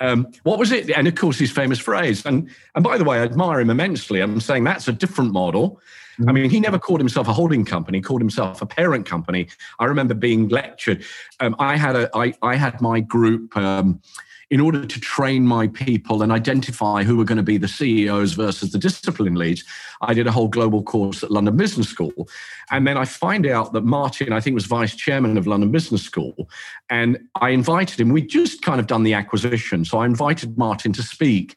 Um, 0.00 0.30
what 0.42 0.58
was 0.58 0.72
it? 0.72 0.90
And 0.90 1.08
of 1.08 1.14
course, 1.14 1.38
his 1.38 1.50
famous 1.50 1.78
phrase. 1.78 2.24
And 2.24 2.50
and 2.74 2.84
by 2.84 2.98
the 2.98 3.04
way, 3.04 3.18
I 3.18 3.22
admire 3.22 3.60
him 3.60 3.70
immensely. 3.70 4.20
I'm 4.20 4.40
saying 4.40 4.64
that's 4.64 4.88
a 4.88 4.92
different 4.92 5.32
model. 5.32 5.80
I 6.26 6.32
mean, 6.32 6.50
he 6.50 6.58
never 6.58 6.80
called 6.80 6.98
himself 6.98 7.28
a 7.28 7.32
holding 7.32 7.64
company; 7.64 8.00
called 8.00 8.20
himself 8.20 8.60
a 8.60 8.66
parent 8.66 9.06
company. 9.06 9.48
I 9.78 9.84
remember 9.84 10.14
being 10.14 10.48
lectured. 10.48 11.04
Um, 11.38 11.54
I 11.58 11.76
had 11.76 11.94
a, 11.94 12.10
I, 12.16 12.34
I 12.42 12.56
had 12.56 12.80
my 12.80 13.00
group. 13.00 13.56
Um, 13.56 14.00
in 14.50 14.60
order 14.60 14.86
to 14.86 15.00
train 15.00 15.46
my 15.46 15.68
people 15.68 16.22
and 16.22 16.32
identify 16.32 17.02
who 17.02 17.16
were 17.16 17.24
going 17.24 17.36
to 17.36 17.42
be 17.42 17.58
the 17.58 17.68
CEOs 17.68 18.32
versus 18.32 18.72
the 18.72 18.78
discipline 18.78 19.34
leads, 19.34 19.62
I 20.00 20.14
did 20.14 20.26
a 20.26 20.32
whole 20.32 20.48
global 20.48 20.82
course 20.82 21.22
at 21.22 21.30
London 21.30 21.56
Business 21.56 21.88
School. 21.88 22.28
And 22.70 22.86
then 22.86 22.96
I 22.96 23.04
find 23.04 23.46
out 23.46 23.72
that 23.74 23.84
Martin, 23.84 24.32
I 24.32 24.40
think, 24.40 24.54
was 24.54 24.64
vice 24.64 24.96
chairman 24.96 25.36
of 25.36 25.46
London 25.46 25.70
Business 25.70 26.02
School. 26.02 26.48
And 26.88 27.18
I 27.40 27.50
invited 27.50 28.00
him. 28.00 28.08
We'd 28.08 28.30
just 28.30 28.62
kind 28.62 28.80
of 28.80 28.86
done 28.86 29.02
the 29.02 29.14
acquisition. 29.14 29.84
So 29.84 29.98
I 29.98 30.06
invited 30.06 30.56
Martin 30.56 30.92
to 30.94 31.02
speak. 31.02 31.56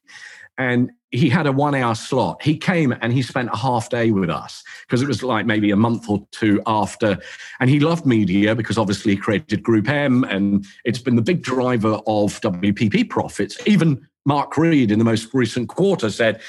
And 0.62 0.92
he 1.10 1.28
had 1.28 1.48
a 1.48 1.52
one 1.52 1.74
hour 1.74 1.96
slot. 1.96 2.42
He 2.44 2.56
came 2.56 2.94
and 3.02 3.12
he 3.12 3.24
spent 3.24 3.50
a 3.52 3.58
half 3.58 3.90
day 3.90 4.12
with 4.12 4.30
us 4.30 4.64
because 4.86 5.02
it 5.02 5.08
was 5.08 5.24
like 5.24 5.48
maybe 5.48 5.72
a 5.72 5.76
month 5.76 6.08
or 6.08 6.26
two 6.32 6.62
after. 6.68 7.18
And 7.60 7.68
he 7.68 7.80
loved 7.80 8.06
media 8.06 8.54
because 8.54 8.78
obviously 8.78 9.14
he 9.14 9.18
created 9.18 9.64
Group 9.64 9.90
M 9.90 10.24
and 10.24 10.64
it's 10.86 11.00
been 11.00 11.16
the 11.16 11.22
big 11.24 11.42
driver 11.42 12.00
of 12.06 12.40
WPP 12.42 13.10
profits. 13.10 13.58
Even 13.66 14.08
Mark 14.26 14.56
Read 14.56 14.92
in 14.92 15.00
the 15.00 15.06
most 15.06 15.34
recent 15.34 15.68
quarter 15.68 16.12
said, 16.12 16.40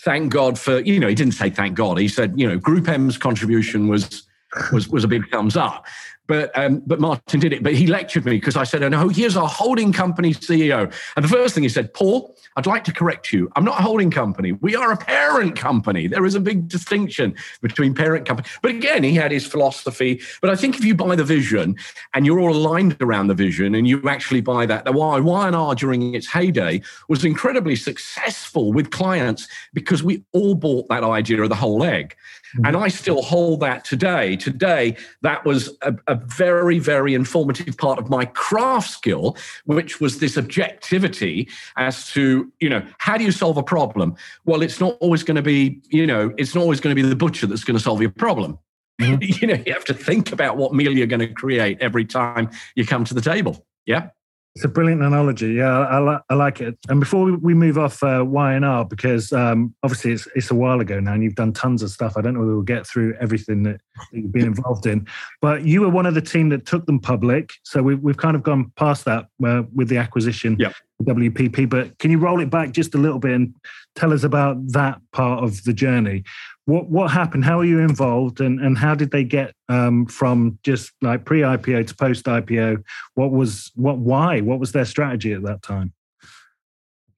thank 0.00 0.30
God 0.30 0.58
for, 0.58 0.80
you 0.80 1.00
know, 1.00 1.08
he 1.08 1.14
didn't 1.14 1.34
say 1.34 1.48
thank 1.48 1.74
God. 1.74 1.98
He 1.98 2.08
said, 2.08 2.34
you 2.36 2.46
know, 2.46 2.58
Group 2.58 2.88
M's 2.88 3.16
contribution 3.16 3.88
was 3.88 4.24
was 4.70 4.88
was 4.88 5.02
a 5.02 5.08
big 5.08 5.28
thumbs 5.30 5.56
up. 5.56 5.86
But 6.32 6.50
um, 6.58 6.82
but 6.86 6.98
Martin 6.98 7.40
did 7.40 7.52
it. 7.52 7.62
But 7.62 7.74
he 7.74 7.86
lectured 7.86 8.24
me 8.24 8.32
because 8.32 8.56
I 8.56 8.64
said, 8.64 8.82
"Oh 8.82 8.88
no, 8.88 9.08
here's 9.08 9.36
our 9.36 9.46
holding 9.46 9.92
company 9.92 10.32
CEO." 10.32 10.90
And 11.14 11.22
the 11.22 11.28
first 11.28 11.54
thing 11.54 11.62
he 11.62 11.68
said, 11.68 11.92
"Paul, 11.92 12.34
I'd 12.56 12.64
like 12.64 12.84
to 12.84 12.92
correct 12.92 13.34
you. 13.34 13.50
I'm 13.54 13.66
not 13.66 13.80
a 13.80 13.82
holding 13.82 14.10
company. 14.10 14.52
We 14.52 14.74
are 14.74 14.92
a 14.92 14.96
parent 14.96 15.56
company. 15.56 16.06
There 16.06 16.24
is 16.24 16.34
a 16.34 16.40
big 16.40 16.68
distinction 16.68 17.34
between 17.60 17.92
parent 17.92 18.26
company." 18.26 18.48
But 18.62 18.70
again, 18.70 19.02
he 19.02 19.12
had 19.12 19.30
his 19.30 19.46
philosophy. 19.46 20.22
But 20.40 20.48
I 20.48 20.56
think 20.56 20.78
if 20.78 20.86
you 20.86 20.94
buy 20.94 21.16
the 21.16 21.24
vision 21.24 21.76
and 22.14 22.24
you're 22.24 22.40
all 22.40 22.56
aligned 22.56 22.96
around 23.02 23.26
the 23.26 23.34
vision, 23.34 23.74
and 23.74 23.86
you 23.86 24.00
actually 24.08 24.40
buy 24.40 24.64
that, 24.64 24.86
the 24.86 24.92
why 24.92 25.20
Y&R 25.20 25.74
during 25.74 26.14
its 26.14 26.26
heyday 26.26 26.80
was 27.08 27.26
incredibly 27.26 27.76
successful 27.76 28.72
with 28.72 28.90
clients 28.90 29.48
because 29.74 30.02
we 30.02 30.24
all 30.32 30.54
bought 30.54 30.88
that 30.88 31.04
idea 31.04 31.42
of 31.42 31.50
the 31.50 31.56
whole 31.56 31.84
egg. 31.84 32.16
Mm-hmm. 32.54 32.66
And 32.66 32.76
I 32.76 32.88
still 32.88 33.22
hold 33.22 33.60
that 33.60 33.84
today. 33.84 34.36
Today, 34.36 34.96
that 35.22 35.44
was 35.44 35.76
a, 35.82 35.94
a, 36.06 36.14
very, 36.14 36.78
very 36.78 37.14
informative 37.14 37.76
part 37.76 37.98
of 37.98 38.10
my 38.10 38.24
craft 38.26 38.90
skill, 38.90 39.36
which 39.64 40.00
was 40.00 40.18
this 40.18 40.36
objectivity 40.36 41.48
as 41.76 42.08
to, 42.08 42.52
you 42.60 42.68
know, 42.68 42.84
how 42.98 43.16
do 43.16 43.24
you 43.24 43.32
solve 43.32 43.56
a 43.56 43.62
problem? 43.62 44.14
Well, 44.44 44.62
it's 44.62 44.80
not 44.80 44.96
always 45.00 45.22
going 45.22 45.36
to 45.36 45.42
be, 45.42 45.80
you 45.88 46.06
know, 46.06 46.32
it's 46.36 46.54
not 46.54 46.62
always 46.62 46.80
going 46.80 46.94
to 46.94 47.02
be 47.02 47.08
the 47.08 47.16
butcher 47.16 47.46
that's 47.46 47.64
going 47.64 47.76
to 47.76 47.82
solve 47.82 48.00
your 48.00 48.10
problem. 48.10 48.58
Mm-hmm. 49.00 49.22
you 49.40 49.46
know, 49.46 49.62
you 49.66 49.72
have 49.72 49.84
to 49.86 49.94
think 49.94 50.32
about 50.32 50.56
what 50.56 50.74
meal 50.74 50.92
you're 50.92 51.06
going 51.06 51.20
to 51.20 51.32
create 51.32 51.78
every 51.80 52.04
time 52.04 52.50
you 52.74 52.86
come 52.86 53.04
to 53.04 53.14
the 53.14 53.22
table. 53.22 53.66
Yeah. 53.86 54.10
It's 54.54 54.64
a 54.66 54.68
brilliant 54.68 55.02
analogy. 55.02 55.54
Yeah, 55.54 55.78
I, 55.78 56.20
I 56.28 56.34
like 56.34 56.60
it. 56.60 56.76
And 56.90 57.00
before 57.00 57.38
we 57.38 57.54
move 57.54 57.78
off 57.78 58.02
uh, 58.02 58.22
Y&R, 58.26 58.84
because 58.84 59.32
um, 59.32 59.74
obviously 59.82 60.12
it's, 60.12 60.28
it's 60.34 60.50
a 60.50 60.54
while 60.54 60.80
ago 60.80 61.00
now 61.00 61.14
and 61.14 61.22
you've 61.22 61.36
done 61.36 61.54
tons 61.54 61.82
of 61.82 61.90
stuff. 61.90 62.18
I 62.18 62.20
don't 62.20 62.34
know 62.34 62.40
whether 62.40 62.52
we'll 62.52 62.62
get 62.62 62.86
through 62.86 63.14
everything 63.18 63.62
that, 63.62 63.80
that 64.12 64.18
you've 64.18 64.32
been 64.32 64.44
involved 64.44 64.84
in, 64.84 65.06
but 65.40 65.64
you 65.64 65.80
were 65.80 65.88
one 65.88 66.04
of 66.04 66.12
the 66.12 66.20
team 66.20 66.50
that 66.50 66.66
took 66.66 66.84
them 66.84 67.00
public. 67.00 67.54
So 67.62 67.82
we've, 67.82 68.00
we've 68.00 68.18
kind 68.18 68.36
of 68.36 68.42
gone 68.42 68.70
past 68.76 69.06
that 69.06 69.26
uh, 69.42 69.62
with 69.74 69.88
the 69.88 69.96
acquisition 69.96 70.56
yep. 70.58 70.74
WPP. 71.02 71.70
But 71.70 71.98
can 71.98 72.10
you 72.10 72.18
roll 72.18 72.40
it 72.40 72.50
back 72.50 72.72
just 72.72 72.94
a 72.94 72.98
little 72.98 73.18
bit 73.18 73.32
and 73.32 73.54
tell 73.94 74.12
us 74.12 74.22
about 74.22 74.56
that 74.72 75.00
part 75.12 75.42
of 75.42 75.64
the 75.64 75.72
journey? 75.72 76.24
What 76.64 76.88
what 76.88 77.10
happened? 77.10 77.44
How 77.44 77.58
are 77.58 77.64
you 77.64 77.80
involved, 77.80 78.40
and 78.40 78.60
and 78.60 78.78
how 78.78 78.94
did 78.94 79.10
they 79.10 79.24
get 79.24 79.54
um, 79.68 80.06
from 80.06 80.58
just 80.62 80.92
like 81.00 81.24
pre 81.24 81.40
IPO 81.40 81.88
to 81.88 81.94
post 81.96 82.26
IPO? 82.26 82.84
What 83.14 83.32
was 83.32 83.72
what? 83.74 83.98
Why? 83.98 84.40
What 84.40 84.60
was 84.60 84.72
their 84.72 84.84
strategy 84.84 85.32
at 85.32 85.42
that 85.42 85.62
time? 85.62 85.92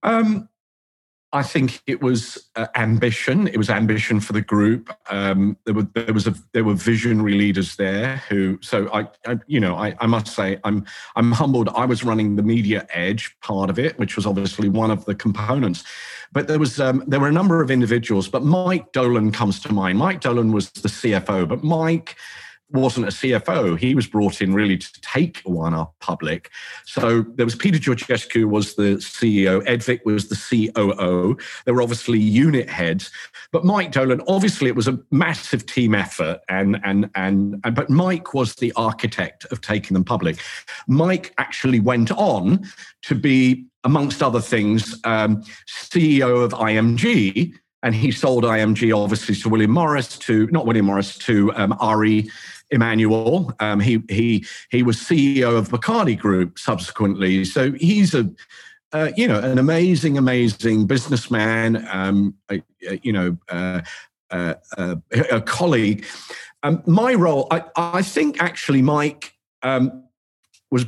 Um, 0.02 0.48
I 1.34 1.42
think 1.42 1.82
it 1.88 2.00
was 2.00 2.48
uh, 2.54 2.68
ambition. 2.76 3.48
It 3.48 3.56
was 3.56 3.68
ambition 3.68 4.20
for 4.20 4.32
the 4.32 4.40
group. 4.40 4.96
Um, 5.10 5.56
there 5.64 5.74
were 5.74 5.82
there 5.82 6.14
was 6.14 6.28
a 6.28 6.34
there 6.52 6.62
were 6.62 6.74
visionary 6.74 7.34
leaders 7.34 7.74
there 7.74 8.22
who. 8.28 8.56
So 8.62 8.88
I, 8.94 9.08
I, 9.26 9.40
you 9.48 9.58
know 9.58 9.74
I, 9.74 9.96
I 9.98 10.06
must 10.06 10.28
say 10.28 10.60
I'm 10.62 10.86
I'm 11.16 11.32
humbled. 11.32 11.68
I 11.70 11.86
was 11.86 12.04
running 12.04 12.36
the 12.36 12.44
media 12.44 12.86
edge 12.90 13.36
part 13.40 13.68
of 13.68 13.80
it, 13.80 13.98
which 13.98 14.14
was 14.14 14.26
obviously 14.26 14.68
one 14.68 14.92
of 14.92 15.04
the 15.06 15.14
components. 15.16 15.82
But 16.30 16.46
there 16.46 16.60
was 16.60 16.78
um, 16.78 17.02
there 17.08 17.18
were 17.18 17.28
a 17.28 17.32
number 17.32 17.60
of 17.60 17.68
individuals. 17.68 18.28
But 18.28 18.44
Mike 18.44 18.92
Dolan 18.92 19.32
comes 19.32 19.58
to 19.60 19.72
mind. 19.72 19.98
Mike 19.98 20.20
Dolan 20.20 20.52
was 20.52 20.70
the 20.70 20.88
CFO, 20.88 21.48
but 21.48 21.64
Mike 21.64 22.14
wasn't 22.70 23.06
a 23.06 23.10
CFO. 23.10 23.78
He 23.78 23.94
was 23.94 24.06
brought 24.06 24.40
in 24.40 24.54
really 24.54 24.76
to 24.76 25.00
take 25.00 25.42
Y&R 25.44 25.90
public. 26.00 26.50
So 26.84 27.22
there 27.34 27.46
was 27.46 27.54
Peter 27.54 27.78
Georgescu 27.78 28.46
was 28.46 28.74
the 28.74 28.96
CEO, 28.96 29.62
Ed 29.66 29.82
Vick 29.82 30.04
was 30.04 30.28
the 30.28 30.70
COO. 30.74 31.36
There 31.64 31.74
were 31.74 31.82
obviously 31.82 32.18
unit 32.18 32.68
heads, 32.68 33.10
but 33.52 33.64
Mike 33.64 33.92
Dolan, 33.92 34.22
obviously 34.26 34.68
it 34.68 34.76
was 34.76 34.88
a 34.88 34.98
massive 35.10 35.66
team 35.66 35.94
effort 35.94 36.40
and 36.48 36.80
and 36.84 37.10
and, 37.14 37.60
and 37.64 37.74
but 37.74 37.90
Mike 37.90 38.34
was 38.34 38.54
the 38.56 38.72
architect 38.76 39.44
of 39.46 39.60
taking 39.60 39.94
them 39.94 40.04
public. 40.04 40.38
Mike 40.88 41.32
actually 41.38 41.80
went 41.80 42.10
on 42.12 42.64
to 43.02 43.14
be 43.14 43.66
amongst 43.84 44.22
other 44.22 44.40
things 44.40 44.98
um, 45.04 45.42
CEO 45.68 46.42
of 46.42 46.52
IMG 46.52 47.54
and 47.84 47.94
he 47.94 48.10
sold 48.10 48.44
IMG 48.44 48.96
obviously 48.96 49.34
to 49.36 49.48
William 49.48 49.70
Morris, 49.70 50.18
to 50.18 50.46
not 50.46 50.66
William 50.66 50.86
Morris, 50.86 51.16
to 51.18 51.52
um, 51.54 51.76
Ari 51.78 52.28
Emanuel. 52.70 53.54
Um, 53.60 53.78
he 53.78 54.02
he 54.08 54.44
he 54.70 54.82
was 54.82 54.96
CEO 54.96 55.56
of 55.56 55.68
Bacardi 55.68 56.18
Group 56.18 56.58
subsequently. 56.58 57.44
So 57.44 57.72
he's 57.72 58.14
a 58.14 58.28
uh, 58.92 59.10
you 59.16 59.28
know 59.28 59.38
an 59.38 59.58
amazing, 59.58 60.16
amazing 60.16 60.86
businessman. 60.86 61.86
Um, 61.90 62.34
you 62.80 63.12
know, 63.12 63.36
uh, 63.50 63.82
uh, 64.30 64.54
uh 64.78 64.96
a 65.30 65.40
colleague. 65.42 66.06
Um, 66.62 66.82
my 66.86 67.12
role, 67.12 67.46
I, 67.50 67.64
I 67.76 68.00
think, 68.00 68.42
actually, 68.42 68.80
Mike 68.80 69.34
um, 69.62 70.04
was 70.70 70.86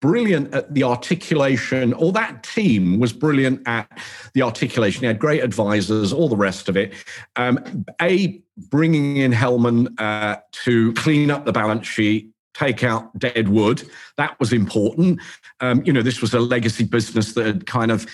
brilliant 0.00 0.54
at 0.54 0.72
the 0.74 0.84
articulation, 0.84 1.92
or 1.94 2.12
that 2.12 2.42
team 2.42 2.98
was 2.98 3.12
brilliant 3.12 3.66
at 3.66 3.90
the 4.34 4.42
articulation. 4.42 5.00
He 5.00 5.06
had 5.06 5.18
great 5.18 5.42
advisors, 5.42 6.12
all 6.12 6.28
the 6.28 6.36
rest 6.36 6.68
of 6.68 6.76
it. 6.76 6.94
Um, 7.36 7.84
a, 8.00 8.42
bringing 8.56 9.16
in 9.16 9.32
Hellman 9.32 10.00
uh, 10.00 10.38
to 10.64 10.92
clean 10.94 11.30
up 11.30 11.44
the 11.44 11.52
balance 11.52 11.86
sheet. 11.86 12.30
Take 12.54 12.82
out 12.82 13.16
dead 13.18 13.48
wood. 13.48 13.88
That 14.16 14.38
was 14.40 14.52
important. 14.52 15.20
Um, 15.60 15.82
you 15.84 15.92
know, 15.92 16.02
this 16.02 16.20
was 16.20 16.34
a 16.34 16.40
legacy 16.40 16.84
business 16.84 17.34
that 17.34 17.46
had 17.46 17.66
kind 17.66 17.92
of, 17.92 18.06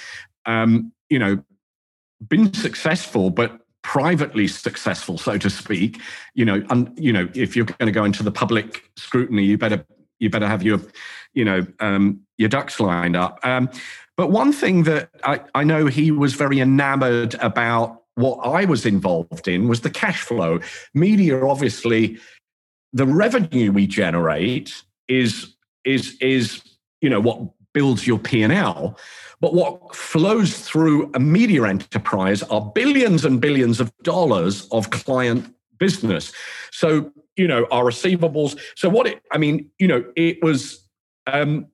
um, 0.44 0.92
you 1.08 1.18
know, 1.18 1.42
been 2.28 2.52
successful, 2.52 3.30
but 3.30 3.60
privately 3.82 4.46
successful, 4.48 5.16
so 5.16 5.38
to 5.38 5.48
speak. 5.48 6.00
You 6.34 6.44
know, 6.44 6.62
un, 6.68 6.92
you 6.96 7.12
know, 7.12 7.28
if 7.34 7.56
you're 7.56 7.64
going 7.64 7.86
to 7.86 7.92
go 7.92 8.04
into 8.04 8.22
the 8.22 8.32
public 8.32 8.90
scrutiny, 8.96 9.44
you 9.44 9.56
better 9.56 9.84
you 10.18 10.30
better 10.30 10.46
have 10.46 10.62
your 10.62 10.80
you 11.34 11.44
know 11.44 11.66
um, 11.80 12.20
your 12.38 12.48
ducks 12.48 12.80
lined 12.80 13.16
up. 13.16 13.38
Um, 13.42 13.68
but 14.16 14.30
one 14.30 14.52
thing 14.52 14.84
that 14.84 15.10
I, 15.24 15.40
I 15.54 15.64
know 15.64 15.86
he 15.86 16.10
was 16.10 16.34
very 16.34 16.60
enamored 16.60 17.34
about 17.34 18.02
what 18.14 18.36
I 18.46 18.64
was 18.64 18.86
involved 18.86 19.48
in 19.48 19.68
was 19.68 19.80
the 19.80 19.90
cash 19.90 20.20
flow. 20.20 20.60
Media, 20.94 21.44
obviously, 21.44 22.18
the 22.92 23.06
revenue 23.06 23.72
we 23.72 23.86
generate 23.86 24.82
is 25.08 25.54
is 25.84 26.16
is 26.20 26.62
you 27.00 27.10
know 27.10 27.20
what 27.20 27.40
builds 27.72 28.06
your 28.06 28.18
P 28.18 28.42
and 28.42 28.52
L. 28.52 28.98
But 29.40 29.52
what 29.52 29.94
flows 29.94 30.58
through 30.58 31.10
a 31.12 31.20
media 31.20 31.64
enterprise 31.64 32.42
are 32.44 32.62
billions 32.62 33.24
and 33.24 33.40
billions 33.40 33.80
of 33.80 33.92
dollars 34.02 34.66
of 34.70 34.88
client 34.90 35.54
business. 35.78 36.32
So, 36.70 37.12
you 37.36 37.46
know, 37.46 37.66
our 37.70 37.84
receivables. 37.84 38.58
So 38.76 38.88
what 38.88 39.06
it, 39.06 39.22
I 39.32 39.38
mean, 39.38 39.68
you 39.78 39.86
know, 39.86 40.04
it 40.16 40.42
was 40.42 40.83
um, 41.26 41.66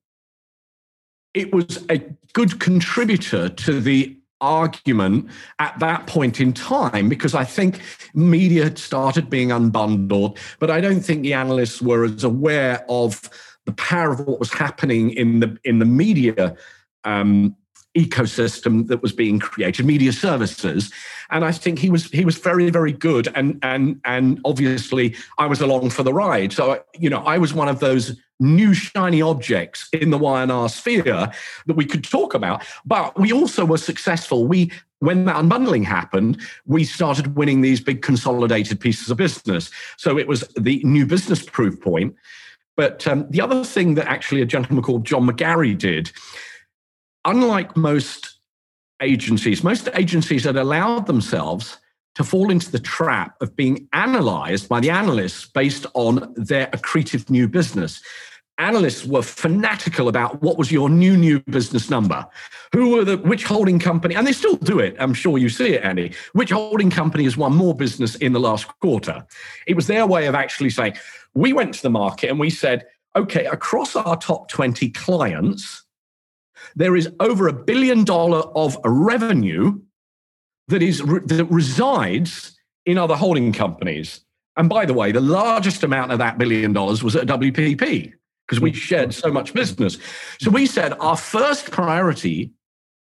it 1.35 1.53
was 1.53 1.85
a 1.89 1.99
good 2.33 2.61
contributor 2.61 3.49
to 3.49 3.81
the 3.81 4.17
argument 4.41 5.29
at 5.59 5.79
that 5.79 6.07
point 6.07 6.41
in 6.41 6.53
time 6.53 7.09
because 7.09 7.35
I 7.35 7.45
think 7.45 7.81
media 8.15 8.65
had 8.65 8.79
started 8.79 9.29
being 9.29 9.49
unbundled, 9.49 10.39
but 10.59 10.71
I 10.71 10.81
don't 10.81 11.01
think 11.01 11.23
the 11.23 11.35
analysts 11.35 11.83
were 11.83 12.05
as 12.05 12.25
aware 12.25 12.85
of 12.89 13.29
the 13.67 13.73
power 13.73 14.13
of 14.13 14.21
what 14.21 14.41
was 14.41 14.53
happening 14.53 15.11
in 15.11 15.41
the 15.41 15.59
in 15.65 15.79
the 15.79 15.85
media 15.85 16.57
um, 17.05 17.57
ecosystem 17.97 18.87
that 18.89 19.03
was 19.03 19.13
being 19.13 19.39
created, 19.39 19.85
media 19.85 20.13
services. 20.13 20.93
And 21.31 21.45
I 21.45 21.53
think 21.53 21.79
he 21.79 21.91
was 21.91 22.07
he 22.07 22.25
was 22.25 22.39
very 22.39 22.71
very 22.71 22.93
good. 22.93 23.29
And 23.35 23.59
and 23.63 24.01
and 24.05 24.41
obviously 24.45 25.15
I 25.39 25.47
was 25.47 25.61
along 25.61 25.91
for 25.91 26.03
the 26.03 26.13
ride. 26.13 26.53
So 26.53 26.83
you 26.99 27.11
know 27.11 27.21
I 27.21 27.39
was 27.39 27.53
one 27.53 27.69
of 27.69 27.81
those 27.81 28.17
new 28.39 28.73
shiny 28.73 29.21
objects 29.21 29.89
in 29.93 30.11
the 30.11 30.17
Y&R 30.17 30.69
sphere 30.69 31.31
that 31.67 31.77
we 31.77 31.85
could 31.85 32.05
talk 32.05 32.33
about. 32.33 32.65
But 32.87 33.19
we 33.19 33.33
also 33.33 33.65
were 33.65 33.79
successful. 33.79 34.47
We 34.47 34.73
when 35.01 35.25
that 35.25 35.37
unbundling 35.37 35.85
happened, 35.85 36.41
we 36.67 36.85
started 36.85 37.35
winning 37.35 37.63
these 37.63 37.81
big 37.81 38.03
consolidated 38.03 38.79
pieces 38.81 39.11
of 39.11 39.17
business. 39.17 39.71
So 39.97 40.19
it 40.19 40.29
was 40.29 40.41
the 40.59 40.83
new 40.85 41.07
business 41.07 41.43
proof 41.43 41.81
point. 41.81 42.15
But 42.77 43.07
um, 43.07 43.27
the 43.31 43.41
other 43.41 43.65
thing 43.65 43.95
that 43.95 44.07
actually 44.07 44.43
a 44.43 44.47
gentleman 44.47 44.83
called 44.83 45.05
John 45.05 45.27
McGarry 45.27 45.77
did, 45.77 46.13
unlike 47.25 47.77
most 47.77 48.39
agencies, 49.03 49.65
most 49.65 49.89
agencies 49.95 50.45
had 50.45 50.57
allowed 50.57 51.07
themselves 51.07 51.79
to 52.15 52.25
fall 52.25 52.51
into 52.51 52.71
the 52.71 52.79
trap 52.79 53.37
of 53.41 53.55
being 53.57 53.89
analyzed 53.93 54.69
by 54.69 54.81
the 54.81 54.91
analysts 54.91 55.47
based 55.47 55.87
on 55.95 56.33
their 56.37 56.67
accretive 56.69 57.31
new 57.31 57.49
business. 57.49 58.03
Analysts 58.59 59.07
were 59.07 59.23
fanatical 59.23 60.09
about 60.09 60.43
what 60.43 60.59
was 60.59 60.71
your 60.71 60.91
new 60.91 61.17
new 61.17 61.41
business 61.41 61.89
number. 61.89 62.27
Who 62.75 62.91
were 62.91 63.05
the 63.05 63.17
which 63.17 63.45
holding 63.45 63.79
company 63.79 64.15
and 64.15 64.27
they 64.27 64.33
still 64.33 64.57
do 64.57 64.81
it 64.81 64.97
i'm 64.99 65.15
sure 65.15 65.39
you 65.39 65.49
see 65.49 65.71
it 65.75 65.83
andy 65.83 66.13
which 66.35 66.51
holding 66.51 66.91
company 66.91 67.25
has 67.25 67.37
won 67.37 67.55
more 67.55 67.75
business 67.75 68.17
in 68.17 68.33
the 68.33 68.41
last 68.41 68.67
quarter? 68.81 69.25
It 69.67 69.77
was 69.77 69.87
their 69.87 70.07
way 70.07 70.27
of 70.27 70.35
actually 70.35 70.71
saying 70.71 70.95
we 71.33 71.53
went 71.53 71.73
to 71.75 71.83
the 71.83 71.91
market 71.91 72.29
and 72.29 72.39
we 72.39 72.51
said 72.51 72.87
okay 73.17 73.47
across 73.47 73.97
our 73.97 74.17
top 74.17 74.49
20 74.49 74.91
clients 74.91 75.85
there 76.77 76.97
is 76.97 77.09
over 77.21 77.49
a 77.49 77.53
billion 77.53 78.05
dollar 78.05 78.41
of 78.55 78.77
revenue 78.85 79.81
that 80.69 80.83
is 80.83 80.99
that 80.99 81.47
resides 81.51 82.59
in 82.87 82.99
other 82.99 83.17
holding 83.17 83.53
companies 83.53 84.21
and 84.57 84.69
by 84.69 84.87
the 84.87 84.95
way 84.95 85.13
the 85.13 85.21
largest 85.21 85.83
amount 85.83 86.13
of 86.13 86.19
that 86.19 86.39
billion 86.39 86.73
dollars 86.73 87.03
was 87.03 87.17
at 87.17 87.27
wpp 87.27 88.13
because 88.51 88.61
we 88.61 88.73
shared 88.73 89.15
so 89.15 89.31
much 89.31 89.55
business. 89.55 89.97
So 90.41 90.51
we 90.51 90.67
said 90.67 90.95
our 90.95 91.17
first 91.17 91.71
priority 91.71 92.51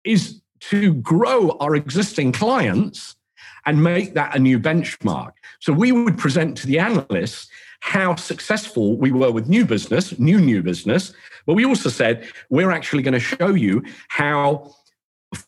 is 0.05 0.41
to 0.61 0.93
grow 0.93 1.57
our 1.59 1.75
existing 1.75 2.31
clients 2.31 3.17
and 3.65 3.83
make 3.83 4.13
that 4.13 4.33
a 4.33 4.39
new 4.39 4.57
benchmark. 4.57 5.33
So 5.59 5.73
we 5.73 5.91
would 5.91 6.17
present 6.17 6.57
to 6.59 6.67
the 6.67 6.79
analysts 6.79 7.49
how 7.81 8.15
successful 8.15 8.95
we 8.95 9.11
were 9.11 9.29
with 9.29 9.49
new 9.49 9.65
business, 9.65 10.17
new 10.17 10.39
new 10.39 10.63
business, 10.63 11.13
but 11.45 11.53
we 11.53 11.65
also 11.65 11.89
said 11.89 12.27
we're 12.49 12.71
actually 12.71 13.03
going 13.03 13.13
to 13.13 13.19
show 13.19 13.53
you 13.53 13.83
how 14.07 14.73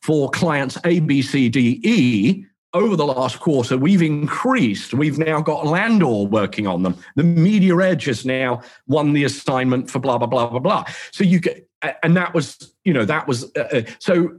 for 0.01 0.29
clients 0.29 0.77
A, 0.83 0.99
B, 0.99 1.21
C, 1.21 1.49
D, 1.49 1.79
E, 1.83 2.45
over 2.73 2.95
the 2.95 3.05
last 3.05 3.39
quarter, 3.39 3.77
we've 3.77 4.01
increased. 4.01 4.93
We've 4.93 5.17
now 5.17 5.41
got 5.41 5.65
Landor 5.65 6.25
working 6.25 6.67
on 6.67 6.83
them. 6.83 6.95
The 7.15 7.23
Media 7.23 7.75
Edge 7.77 8.05
has 8.05 8.25
now 8.25 8.61
won 8.87 9.13
the 9.13 9.23
assignment 9.23 9.89
for 9.89 9.99
blah 9.99 10.17
blah 10.17 10.27
blah 10.27 10.47
blah 10.47 10.59
blah. 10.59 10.85
So 11.11 11.23
you 11.23 11.39
get, 11.39 11.67
and 12.03 12.15
that 12.17 12.33
was, 12.33 12.73
you 12.83 12.93
know, 12.93 13.05
that 13.05 13.27
was 13.27 13.51
uh, 13.55 13.67
uh 13.71 13.81
so. 13.99 14.37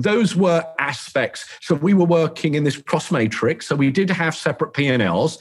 Those 0.00 0.36
were 0.36 0.64
aspects. 0.78 1.48
So 1.60 1.74
we 1.74 1.92
were 1.92 2.04
working 2.04 2.54
in 2.54 2.62
this 2.62 2.80
cross 2.80 3.10
matrix. 3.10 3.66
So 3.66 3.74
we 3.74 3.90
did 3.90 4.08
have 4.10 4.36
separate 4.36 4.72
P 4.72 4.86
and 4.86 5.02
Ls, 5.02 5.38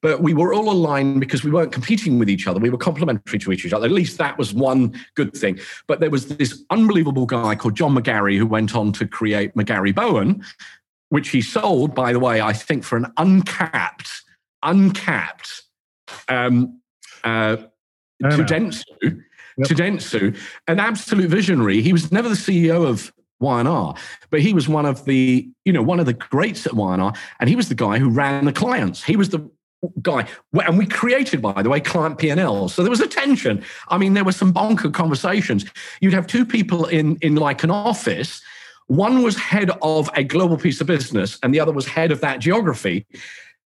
but 0.00 0.22
we 0.22 0.34
were 0.34 0.54
all 0.54 0.70
aligned 0.70 1.20
because 1.20 1.42
we 1.42 1.50
weren't 1.50 1.72
competing 1.72 2.18
with 2.18 2.30
each 2.30 2.46
other. 2.46 2.60
We 2.60 2.70
were 2.70 2.78
complementary 2.78 3.38
to 3.38 3.52
each 3.52 3.72
other. 3.72 3.86
At 3.86 3.92
least 3.92 4.18
that 4.18 4.38
was 4.38 4.54
one 4.54 4.98
good 5.14 5.36
thing. 5.36 5.58
But 5.86 6.00
there 6.00 6.10
was 6.10 6.28
this 6.28 6.62
unbelievable 6.70 7.26
guy 7.26 7.56
called 7.56 7.74
John 7.74 7.94
McGarry 7.94 8.36
who 8.36 8.46
went 8.46 8.76
on 8.76 8.92
to 8.92 9.06
create 9.06 9.54
McGarry 9.54 9.94
Bowen, 9.94 10.44
which 11.08 11.30
he 11.30 11.40
sold, 11.40 11.94
by 11.94 12.12
the 12.12 12.20
way, 12.20 12.40
I 12.40 12.52
think 12.52 12.84
for 12.84 12.96
an 12.96 13.12
uncapped, 13.16 14.10
uncapped 14.62 15.62
um, 16.28 16.80
uh, 17.24 17.56
to 17.56 18.44
Dentsu, 18.44 18.84
yep. 19.02 19.68
to 19.68 19.74
Dentsu, 19.74 20.38
an 20.68 20.78
absolute 20.78 21.28
visionary. 21.28 21.82
He 21.82 21.92
was 21.92 22.12
never 22.12 22.28
the 22.28 22.34
CEO 22.34 22.86
of 22.86 23.12
Y&R, 23.40 23.94
but 24.30 24.40
he 24.40 24.52
was 24.52 24.68
one 24.68 24.84
of 24.84 25.04
the, 25.04 25.48
you 25.64 25.72
know, 25.72 25.82
one 25.82 26.00
of 26.00 26.06
the 26.06 26.12
greats 26.12 26.66
at 26.66 26.74
Y&R, 26.74 27.12
and 27.40 27.48
he 27.48 27.56
was 27.56 27.68
the 27.68 27.74
guy 27.74 27.98
who 27.98 28.10
ran 28.10 28.44
the 28.44 28.52
clients. 28.52 29.02
He 29.02 29.16
was 29.16 29.30
the 29.30 29.48
guy, 30.02 30.26
and 30.66 30.78
we 30.78 30.86
created, 30.86 31.40
by 31.40 31.62
the 31.62 31.70
way, 31.70 31.80
client 31.80 32.18
P&L. 32.18 32.68
So 32.68 32.82
there 32.82 32.90
was 32.90 33.00
a 33.00 33.06
tension. 33.06 33.64
I 33.88 33.98
mean, 33.98 34.14
there 34.14 34.24
were 34.24 34.32
some 34.32 34.52
bonker 34.52 34.90
conversations. 34.90 35.64
You'd 36.00 36.14
have 36.14 36.26
two 36.26 36.44
people 36.44 36.86
in 36.86 37.16
in 37.20 37.36
like 37.36 37.64
an 37.64 37.70
office 37.70 38.42
one 38.88 39.22
was 39.22 39.36
head 39.36 39.70
of 39.82 40.10
a 40.14 40.24
global 40.24 40.56
piece 40.56 40.80
of 40.80 40.86
business, 40.86 41.38
and 41.42 41.54
the 41.54 41.60
other 41.60 41.72
was 41.72 41.86
head 41.86 42.10
of 42.10 42.20
that 42.22 42.40
geography. 42.40 43.06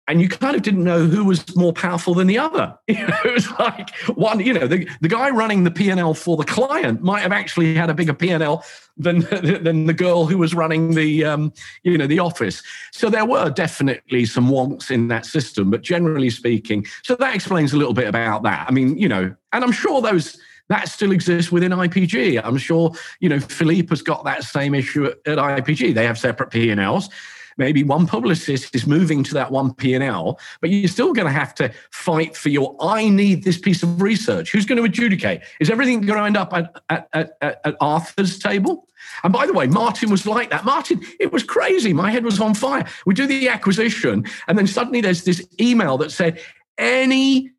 And 0.08 0.20
you 0.20 0.28
kind 0.28 0.54
of 0.54 0.62
didn't 0.62 0.84
know 0.84 1.04
who 1.04 1.24
was 1.24 1.56
more 1.56 1.72
powerful 1.72 2.14
than 2.14 2.26
the 2.26 2.38
other. 2.38 2.78
You 2.88 3.06
know, 3.06 3.18
it 3.24 3.34
was 3.34 3.50
like 3.58 3.94
one, 4.14 4.40
you 4.40 4.54
know, 4.54 4.66
the, 4.66 4.88
the 5.00 5.08
guy 5.08 5.28
running 5.28 5.64
the 5.64 5.70
P&L 5.70 6.14
for 6.14 6.36
the 6.36 6.44
client 6.44 7.02
might 7.02 7.20
have 7.20 7.32
actually 7.32 7.74
had 7.74 7.90
a 7.90 7.94
bigger 7.94 8.14
P&L 8.14 8.64
than, 8.96 9.20
than 9.62 9.86
the 9.86 9.92
girl 9.92 10.24
who 10.24 10.38
was 10.38 10.54
running 10.54 10.94
the, 10.94 11.24
um, 11.24 11.52
you 11.82 11.98
know, 11.98 12.06
the 12.06 12.20
office. 12.20 12.62
So 12.92 13.10
there 13.10 13.26
were 13.26 13.50
definitely 13.50 14.24
some 14.24 14.48
wonks 14.48 14.90
in 14.90 15.08
that 15.08 15.26
system, 15.26 15.70
but 15.70 15.82
generally 15.82 16.30
speaking, 16.30 16.86
so 17.02 17.16
that 17.16 17.34
explains 17.34 17.72
a 17.72 17.76
little 17.76 17.94
bit 17.94 18.08
about 18.08 18.44
that. 18.44 18.66
I 18.68 18.72
mean, 18.72 18.96
you 18.96 19.08
know, 19.08 19.34
and 19.52 19.64
I'm 19.64 19.72
sure 19.72 20.00
those– 20.00 20.38
that 20.68 20.88
still 20.88 21.12
exists 21.12 21.52
within 21.52 21.72
IPG. 21.72 22.40
I'm 22.42 22.58
sure, 22.58 22.92
you 23.20 23.28
know, 23.28 23.38
Philippe 23.38 23.88
has 23.90 24.02
got 24.02 24.24
that 24.24 24.42
same 24.44 24.74
issue 24.74 25.06
at, 25.06 25.18
at 25.26 25.38
IPG. 25.38 25.94
They 25.94 26.06
have 26.06 26.18
separate 26.18 26.50
P&Ls. 26.50 27.08
Maybe 27.56 27.82
one 27.82 28.06
Publicis 28.06 28.74
is 28.74 28.86
moving 28.86 29.22
to 29.24 29.34
that 29.34 29.50
one 29.50 29.72
P&L, 29.74 30.38
but 30.60 30.70
you're 30.70 30.88
still 30.88 31.12
going 31.12 31.26
to 31.26 31.32
have 31.32 31.54
to 31.56 31.72
fight 31.90 32.36
for 32.36 32.50
your, 32.50 32.76
I 32.80 33.08
need 33.08 33.44
this 33.44 33.58
piece 33.58 33.82
of 33.82 34.02
research. 34.02 34.52
Who's 34.52 34.66
going 34.66 34.78
to 34.78 34.84
adjudicate? 34.84 35.42
Is 35.60 35.70
everything 35.70 36.02
going 36.02 36.18
to 36.18 36.24
end 36.24 36.36
up 36.36 36.52
at, 36.52 36.82
at, 36.90 37.08
at, 37.40 37.60
at 37.64 37.76
Arthur's 37.80 38.38
table? 38.38 38.86
And 39.24 39.32
by 39.32 39.46
the 39.46 39.52
way, 39.52 39.66
Martin 39.66 40.10
was 40.10 40.26
like 40.26 40.50
that. 40.50 40.64
Martin, 40.64 41.00
it 41.18 41.32
was 41.32 41.42
crazy. 41.42 41.92
My 41.92 42.10
head 42.10 42.24
was 42.24 42.40
on 42.40 42.54
fire. 42.54 42.86
We 43.06 43.14
do 43.14 43.26
the 43.26 43.48
acquisition, 43.48 44.26
and 44.48 44.58
then 44.58 44.66
suddenly 44.66 45.00
there's 45.00 45.24
this 45.24 45.46
email 45.60 45.98
that 45.98 46.10
said, 46.10 46.40
any 46.78 47.50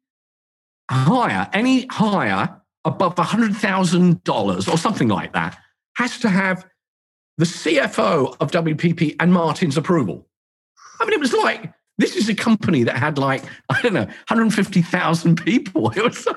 hire, 0.89 1.49
any 1.53 1.87
hire 1.87 2.61
above 2.85 3.15
$100,000 3.15 4.73
or 4.73 4.77
something 4.77 5.07
like 5.07 5.33
that 5.33 5.57
has 5.95 6.19
to 6.19 6.29
have 6.29 6.65
the 7.37 7.45
CFO 7.45 8.35
of 8.39 8.51
WPP 8.51 9.15
and 9.19 9.31
Martin's 9.31 9.77
approval. 9.77 10.27
I 10.99 11.05
mean, 11.05 11.13
it 11.13 11.19
was 11.19 11.33
like, 11.33 11.71
this 11.99 12.15
is 12.15 12.29
a 12.29 12.35
company 12.35 12.83
that 12.83 12.97
had 12.97 13.17
like, 13.17 13.43
I 13.69 13.81
don't 13.81 13.93
know, 13.93 14.05
150,000 14.05 15.43
people. 15.43 15.91
It 15.95 16.03
was 16.03 16.27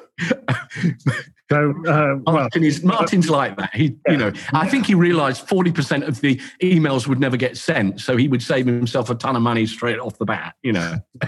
so 1.50 1.74
uh, 1.88 2.16
Martin 2.30 2.62
is 2.62 2.84
Martin's 2.84 3.28
like 3.28 3.56
that. 3.56 3.74
He, 3.74 3.96
yeah. 4.06 4.12
you 4.12 4.16
know, 4.18 4.32
I 4.52 4.68
think 4.68 4.86
he 4.86 4.94
realised 4.94 5.48
forty 5.48 5.72
percent 5.72 6.04
of 6.04 6.20
the 6.20 6.36
emails 6.62 7.08
would 7.08 7.18
never 7.18 7.36
get 7.36 7.56
sent, 7.56 8.00
so 8.00 8.16
he 8.16 8.28
would 8.28 8.40
save 8.40 8.66
himself 8.66 9.10
a 9.10 9.16
ton 9.16 9.34
of 9.34 9.42
money 9.42 9.66
straight 9.66 9.98
off 9.98 10.16
the 10.18 10.26
bat. 10.26 10.54
You 10.62 10.74
know. 10.74 10.98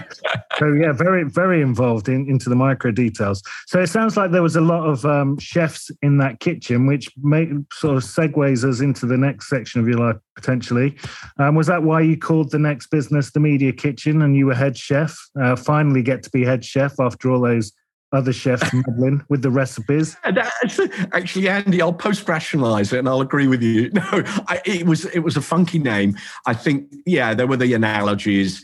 so 0.57 0.71
yeah, 0.73 0.91
very 0.91 1.23
very 1.23 1.61
involved 1.61 2.09
in, 2.09 2.29
into 2.29 2.49
the 2.49 2.55
micro 2.55 2.91
details. 2.91 3.41
So 3.67 3.81
it 3.81 3.87
sounds 3.87 4.17
like 4.17 4.31
there 4.31 4.43
was 4.43 4.55
a 4.55 4.61
lot 4.61 4.87
of 4.87 5.05
um, 5.05 5.37
chefs 5.39 5.91
in 6.01 6.17
that 6.19 6.39
kitchen, 6.39 6.85
which 6.85 7.09
may, 7.21 7.49
sort 7.71 7.97
of 7.97 8.03
segues 8.03 8.63
us 8.63 8.79
into 8.79 9.05
the 9.05 9.17
next 9.17 9.49
section 9.49 9.81
of 9.81 9.87
your 9.87 9.97
life 9.97 10.17
potentially. 10.35 10.95
Um, 11.37 11.55
was 11.55 11.67
that 11.67 11.83
why 11.83 12.01
you 12.01 12.17
called 12.17 12.51
the 12.51 12.59
next 12.59 12.87
business 12.87 13.31
the 13.31 13.39
Media 13.39 13.71
Kitchen, 13.71 14.21
and 14.21 14.35
you 14.35 14.47
were 14.47 14.55
head 14.55 14.77
chef? 14.77 15.17
Uh, 15.39 15.55
finally, 15.55 16.01
get 16.01 16.23
to 16.23 16.29
be 16.29 16.43
head 16.43 16.63
chef 16.63 16.99
after 16.99 17.31
all 17.31 17.41
those 17.41 17.71
other 18.13 18.31
chefs 18.31 18.71
meddling 18.87 19.23
with 19.29 19.41
the 19.41 19.49
recipes. 19.49 20.15
Actually, 20.23 21.49
Andy, 21.49 21.81
I'll 21.81 21.91
post 21.91 22.27
rationalize 22.29 22.93
it, 22.93 22.99
and 22.99 23.09
I'll 23.09 23.21
agree 23.21 23.47
with 23.47 23.61
you. 23.61 23.91
No, 24.03 24.23
I, 24.47 24.61
it 24.65 24.85
was 24.85 25.05
it 25.05 25.19
was 25.19 25.37
a 25.37 25.41
funky 25.41 25.79
name. 25.79 26.17
I 26.45 26.53
think, 26.53 26.93
yeah, 27.05 27.33
there 27.33 27.47
were 27.47 27.57
the 27.57 27.73
analogies. 27.73 28.63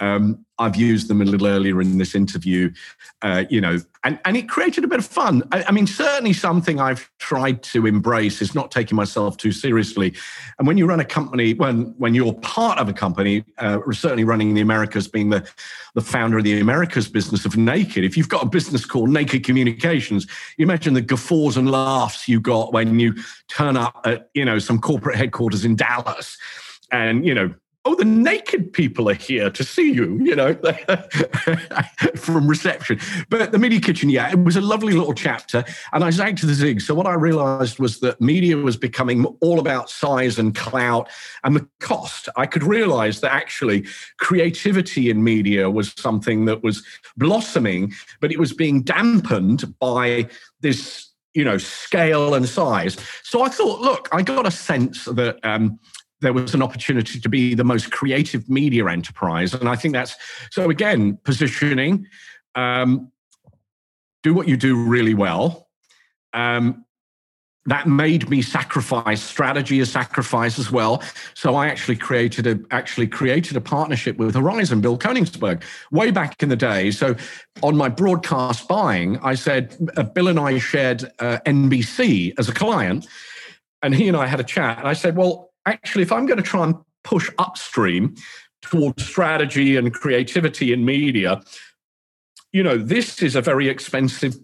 Um, 0.00 0.44
I've 0.60 0.76
used 0.76 1.08
them 1.08 1.22
a 1.22 1.24
little 1.24 1.46
earlier 1.46 1.80
in 1.80 1.98
this 1.98 2.14
interview, 2.14 2.72
uh, 3.22 3.44
you 3.48 3.60
know, 3.60 3.78
and, 4.04 4.18
and 4.24 4.36
it 4.36 4.48
created 4.48 4.84
a 4.84 4.88
bit 4.88 4.98
of 4.98 5.06
fun. 5.06 5.42
I, 5.52 5.64
I, 5.64 5.72
mean, 5.72 5.86
certainly 5.86 6.32
something 6.32 6.80
I've 6.80 7.10
tried 7.18 7.62
to 7.64 7.86
embrace 7.86 8.42
is 8.42 8.54
not 8.54 8.70
taking 8.70 8.96
myself 8.96 9.36
too 9.36 9.52
seriously. 9.52 10.14
And 10.58 10.66
when 10.66 10.76
you 10.76 10.86
run 10.86 11.00
a 11.00 11.04
company, 11.04 11.54
when 11.54 11.94
when 11.98 12.14
you're 12.14 12.32
part 12.34 12.78
of 12.78 12.88
a 12.88 12.92
company, 12.92 13.44
uh, 13.58 13.78
certainly 13.92 14.24
running 14.24 14.54
the 14.54 14.60
Americas, 14.60 15.08
being 15.08 15.30
the 15.30 15.48
the 15.94 16.00
founder 16.00 16.38
of 16.38 16.44
the 16.44 16.60
Americas 16.60 17.08
business 17.08 17.44
of 17.44 17.56
Naked, 17.56 18.04
if 18.04 18.16
you've 18.16 18.28
got 18.28 18.44
a 18.44 18.48
business 18.48 18.84
called 18.84 19.10
Naked 19.10 19.44
Communications, 19.44 20.26
you 20.56 20.64
imagine 20.64 20.94
the 20.94 21.02
guffaws 21.02 21.56
and 21.56 21.70
laughs 21.70 22.28
you 22.28 22.40
got 22.40 22.72
when 22.72 22.98
you 22.98 23.14
turn 23.48 23.76
up 23.76 24.00
at 24.04 24.30
you 24.34 24.44
know 24.44 24.58
some 24.58 24.80
corporate 24.80 25.16
headquarters 25.16 25.64
in 25.64 25.76
Dallas, 25.76 26.36
and 26.90 27.24
you 27.24 27.34
know 27.34 27.52
oh, 27.88 27.94
the 27.94 28.04
naked 28.04 28.70
people 28.74 29.08
are 29.08 29.14
here 29.14 29.48
to 29.48 29.64
see 29.64 29.90
you, 29.90 30.18
you 30.22 30.36
know, 30.36 30.54
from 32.16 32.46
reception. 32.46 33.00
But 33.30 33.50
the 33.50 33.58
Media 33.58 33.80
Kitchen, 33.80 34.10
yeah, 34.10 34.30
it 34.30 34.44
was 34.44 34.56
a 34.56 34.60
lovely 34.60 34.92
little 34.92 35.14
chapter. 35.14 35.64
And 35.94 36.04
I 36.04 36.10
zagged 36.10 36.38
to 36.38 36.46
the 36.46 36.52
zig. 36.52 36.82
So 36.82 36.94
what 36.94 37.06
I 37.06 37.14
realized 37.14 37.78
was 37.78 38.00
that 38.00 38.20
media 38.20 38.58
was 38.58 38.76
becoming 38.76 39.24
all 39.40 39.58
about 39.58 39.88
size 39.88 40.38
and 40.38 40.54
clout 40.54 41.08
and 41.44 41.56
the 41.56 41.66
cost. 41.80 42.28
I 42.36 42.44
could 42.44 42.62
realize 42.62 43.20
that 43.20 43.32
actually 43.32 43.86
creativity 44.18 45.08
in 45.08 45.24
media 45.24 45.70
was 45.70 45.94
something 45.96 46.44
that 46.44 46.62
was 46.62 46.84
blossoming, 47.16 47.94
but 48.20 48.30
it 48.30 48.38
was 48.38 48.52
being 48.52 48.82
dampened 48.82 49.78
by 49.78 50.28
this 50.60 51.06
you 51.34 51.44
know 51.44 51.58
scale 51.58 52.34
and 52.34 52.48
size 52.48 52.96
so 53.22 53.42
i 53.42 53.48
thought 53.48 53.80
look 53.80 54.08
i 54.12 54.22
got 54.22 54.46
a 54.46 54.50
sense 54.50 55.04
that 55.04 55.38
um, 55.44 55.78
there 56.20 56.32
was 56.32 56.54
an 56.54 56.62
opportunity 56.62 57.20
to 57.20 57.28
be 57.28 57.54
the 57.54 57.64
most 57.64 57.90
creative 57.90 58.48
media 58.48 58.86
enterprise. 58.86 59.54
And 59.54 59.68
I 59.68 59.76
think 59.76 59.94
that's 59.94 60.16
so, 60.50 60.70
again, 60.70 61.18
positioning, 61.24 62.06
um, 62.54 63.12
do 64.22 64.34
what 64.34 64.48
you 64.48 64.56
do 64.56 64.76
really 64.76 65.14
well. 65.14 65.68
Um, 66.32 66.84
that 67.68 67.86
made 67.86 68.30
me 68.30 68.40
sacrifice 68.40 69.22
strategy 69.22 69.78
as 69.80 69.90
sacrifice 69.90 70.58
as 70.58 70.70
well. 70.72 71.02
So 71.34 71.54
I 71.54 71.68
actually 71.68 71.96
created 71.96 72.46
a 72.46 72.58
actually 72.70 73.06
created 73.06 73.56
a 73.56 73.60
partnership 73.60 74.16
with 74.16 74.34
Horizon, 74.34 74.80
Bill 74.80 74.98
Koenigsberg, 74.98 75.62
way 75.92 76.10
back 76.10 76.42
in 76.42 76.48
the 76.48 76.56
day. 76.56 76.90
So 76.90 77.14
on 77.62 77.76
my 77.76 77.90
broadcast 77.90 78.68
buying, 78.68 79.18
I 79.18 79.34
said 79.34 79.76
uh, 79.98 80.02
Bill 80.02 80.28
and 80.28 80.40
I 80.40 80.58
shared 80.58 81.04
uh, 81.18 81.38
NBC 81.44 82.32
as 82.38 82.48
a 82.48 82.54
client, 82.54 83.06
and 83.82 83.94
he 83.94 84.08
and 84.08 84.16
I 84.16 84.26
had 84.26 84.40
a 84.40 84.44
chat. 84.44 84.78
And 84.78 84.88
I 84.88 84.94
said, 84.94 85.14
well, 85.14 85.47
actually, 85.66 86.02
if 86.02 86.12
I'm 86.12 86.26
going 86.26 86.38
to 86.38 86.42
try 86.42 86.64
and 86.64 86.76
push 87.04 87.30
upstream 87.38 88.14
towards 88.62 89.04
strategy 89.04 89.76
and 89.76 89.92
creativity 89.92 90.72
in 90.72 90.84
media, 90.84 91.40
you 92.52 92.62
know, 92.62 92.78
this 92.78 93.22
is 93.22 93.36
a 93.36 93.42
very 93.42 93.68
expensive, 93.68 94.34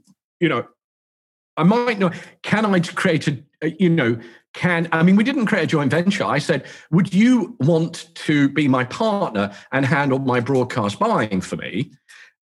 you 0.41 0.49
know, 0.49 0.67
I 1.57 1.62
might 1.62 1.99
know, 1.99 2.11
can 2.43 2.67
I 2.67 2.81
create 2.81 3.29
a, 3.29 3.43
you 3.79 3.89
know, 3.89 4.19
can, 4.55 4.89
I 4.93 5.03
mean, 5.03 5.17
we 5.17 5.25
didn't 5.25 5.47
create 5.47 5.65
a 5.65 5.67
joint 5.67 5.91
venture. 5.91 6.25
I 6.25 6.39
said, 6.39 6.65
would 6.91 7.12
you 7.12 7.57
want 7.61 8.09
to 8.15 8.49
be 8.49 8.69
my 8.69 8.85
partner 8.85 9.53
and 9.73 9.85
handle 9.85 10.19
my 10.19 10.41
broadcast 10.41 10.99
buying 10.99 11.41
for 11.41 11.57
me? 11.57 11.91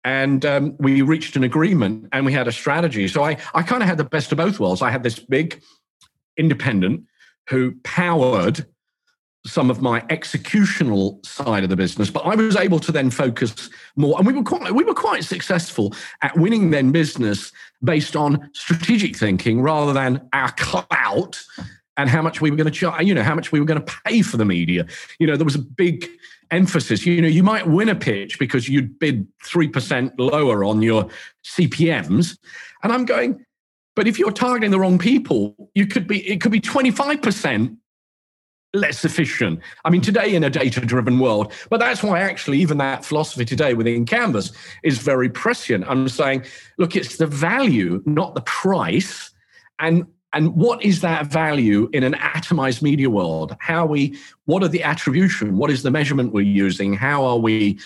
And 0.04 0.46
um, 0.46 0.76
we 0.80 1.02
reached 1.04 1.36
an 1.36 1.44
agreement 1.44 2.10
and 2.12 2.26
we 2.26 2.34
had 2.34 2.48
a 2.48 2.52
strategy. 2.52 3.08
So 3.08 3.24
I, 3.24 3.38
I 3.54 3.64
kind 3.64 3.84
of 3.84 3.88
had 3.88 3.98
the 3.98 4.04
best 4.04 4.32
of 4.32 4.38
both 4.38 4.60
worlds. 4.60 4.82
I 4.82 4.90
had 4.90 5.04
this 5.04 5.20
big 5.20 5.62
independent 6.38 7.06
who 7.52 7.76
powered 7.84 8.66
some 9.46 9.70
of 9.70 9.82
my 9.82 10.02
executional 10.02 11.24
side 11.26 11.64
of 11.64 11.70
the 11.70 11.76
business, 11.76 12.10
but 12.10 12.22
I 12.22 12.36
was 12.36 12.56
able 12.56 12.80
to 12.80 12.92
then 12.92 13.10
focus 13.10 13.70
more. 13.96 14.18
And 14.18 14.26
we 14.26 14.34
were 14.34 14.44
quite 14.44 14.74
we 14.74 14.84
were 14.84 14.94
quite 14.94 15.24
successful 15.24 15.94
at 16.22 16.38
winning 16.38 16.70
then 16.70 16.92
business 16.92 17.52
based 17.84 18.16
on 18.16 18.50
strategic 18.54 19.18
thinking 19.18 19.62
rather 19.62 19.94
than 19.94 20.28
our 20.34 20.52
clout 20.58 21.44
and 21.98 22.10
how 22.10 22.22
much 22.22 22.40
we 22.40 22.50
were 22.50 22.58
going 22.58 22.66
to 22.66 22.72
charge, 22.72 23.04
you 23.06 23.14
know, 23.14 23.24
how 23.24 23.36
much 23.36 23.52
we 23.52 23.60
were 23.60 23.66
going 23.66 23.84
to 23.84 23.94
pay 24.06 24.22
for 24.22 24.38
the 24.38 24.46
media. 24.46 24.86
You 25.20 25.28
know, 25.28 25.36
there 25.36 25.46
was 25.46 25.56
a 25.56 25.60
big 25.60 26.08
emphasis. 26.52 27.06
You 27.06 27.22
know, 27.22 27.28
you 27.28 27.44
might 27.44 27.68
win 27.68 27.90
a 27.90 27.96
pitch 27.96 28.40
because 28.40 28.70
you'd 28.70 28.98
bid 28.98 29.28
3% 29.44 30.14
lower 30.18 30.64
on 30.64 30.82
your 30.82 31.10
CPMs. 31.44 32.38
And 32.84 32.94
I'm 32.94 33.06
going, 33.06 33.46
but 34.02 34.08
if 34.08 34.18
you're 34.18 34.32
targeting 34.32 34.72
the 34.72 34.80
wrong 34.80 34.98
people, 34.98 35.70
you 35.76 35.86
could 35.86 36.08
be 36.08 36.28
it 36.28 36.42
could 36.42 36.52
be 36.52 36.60
25% 36.60 37.78
less 38.74 39.06
efficient. 39.06 39.60
I 39.86 39.92
mean, 39.92 40.02
today 40.02 40.34
in 40.34 40.44
a 40.44 40.50
data 40.50 40.82
driven 40.82 41.20
world, 41.20 41.54
but 41.70 41.80
that's 41.80 42.02
why 42.02 42.22
actually 42.22 42.58
even 42.62 42.80
that 42.80 43.06
philosophy 43.06 43.46
today 43.46 43.76
within 43.76 44.08
Canvas 44.08 44.54
is 44.82 44.98
very 44.98 45.30
prescient. 45.30 45.86
I'm 45.88 46.10
saying, 46.10 46.46
look, 46.80 46.96
it's 46.96 47.18
the 47.18 47.28
value, 47.28 48.02
not 48.08 48.34
the 48.34 48.42
price. 48.42 49.30
And 49.78 50.08
and 50.34 50.56
what 50.56 50.84
is 50.84 51.02
that 51.02 51.28
value 51.28 51.88
in 51.94 52.02
an 52.02 52.14
atomized 52.14 52.82
media 52.82 53.12
world? 53.12 53.56
How 53.60 53.86
we, 53.86 54.18
what 54.46 54.64
are 54.64 54.68
the 54.68 54.82
attribution? 54.82 55.58
What 55.58 55.70
is 55.70 55.84
the 55.84 55.92
measurement 55.92 56.34
we're 56.34 56.42
using? 56.42 56.94
How 56.94 57.24
are 57.24 57.38
we 57.38 57.78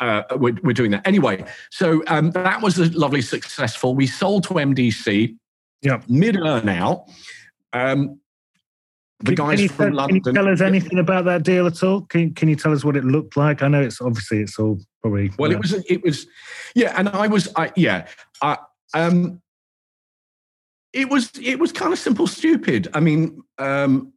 uh, 0.00 0.24
we're, 0.36 0.56
we're, 0.64 0.72
doing 0.72 0.90
that 0.90 1.06
anyway. 1.06 1.44
So 1.70 2.02
um, 2.08 2.32
that 2.32 2.60
was 2.60 2.76
a 2.76 2.90
lovely 2.90 3.22
successful. 3.22 3.94
We 3.94 4.08
sold 4.08 4.42
to 4.44 4.54
MDC 4.54 5.36
yeah. 5.82 6.00
mid 6.08 6.36
now. 6.36 7.06
Um, 7.72 8.20
the 9.20 9.34
guys 9.34 9.60
can 9.60 9.68
from 9.68 9.86
tell, 9.86 9.94
London. 9.94 10.20
Can 10.20 10.34
you 10.34 10.42
tell 10.42 10.52
us 10.52 10.60
anything 10.60 10.98
about 10.98 11.24
that 11.26 11.44
deal 11.44 11.66
at 11.66 11.82
all? 11.82 12.02
Can 12.02 12.34
Can 12.34 12.48
you 12.48 12.56
tell 12.56 12.72
us 12.72 12.84
what 12.84 12.96
it 12.96 13.04
looked 13.04 13.36
like? 13.36 13.62
I 13.62 13.68
know 13.68 13.80
it's 13.80 14.00
obviously 14.00 14.40
it's 14.40 14.58
all 14.58 14.78
probably. 15.00 15.30
Well, 15.38 15.52
it 15.52 15.58
was 15.58 15.72
it 15.72 16.02
was, 16.02 16.26
yeah, 16.74 16.94
and 16.96 17.08
I 17.08 17.28
was 17.28 17.48
I 17.56 17.70
yeah, 17.76 18.08
I 18.42 18.58
um, 18.94 19.40
it 20.92 21.08
was 21.08 21.30
it 21.40 21.58
was 21.58 21.72
kind 21.72 21.92
of 21.92 21.98
simple, 21.98 22.26
stupid. 22.26 22.88
I 22.94 23.00
mean, 23.00 23.42
um, 23.58 24.12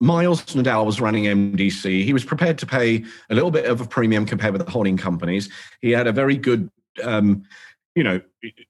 Miles 0.00 0.44
Nadal 0.46 0.84
was 0.84 1.00
running 1.00 1.24
MDC. 1.24 2.04
He 2.04 2.12
was 2.12 2.24
prepared 2.24 2.58
to 2.58 2.66
pay 2.66 3.04
a 3.30 3.34
little 3.34 3.50
bit 3.50 3.66
of 3.66 3.80
a 3.80 3.86
premium 3.86 4.26
compared 4.26 4.52
with 4.52 4.64
the 4.64 4.70
holding 4.70 4.96
companies. 4.96 5.48
He 5.80 5.90
had 5.90 6.06
a 6.06 6.12
very 6.12 6.36
good. 6.36 6.70
Um, 7.04 7.44
you 7.98 8.04
know, 8.04 8.20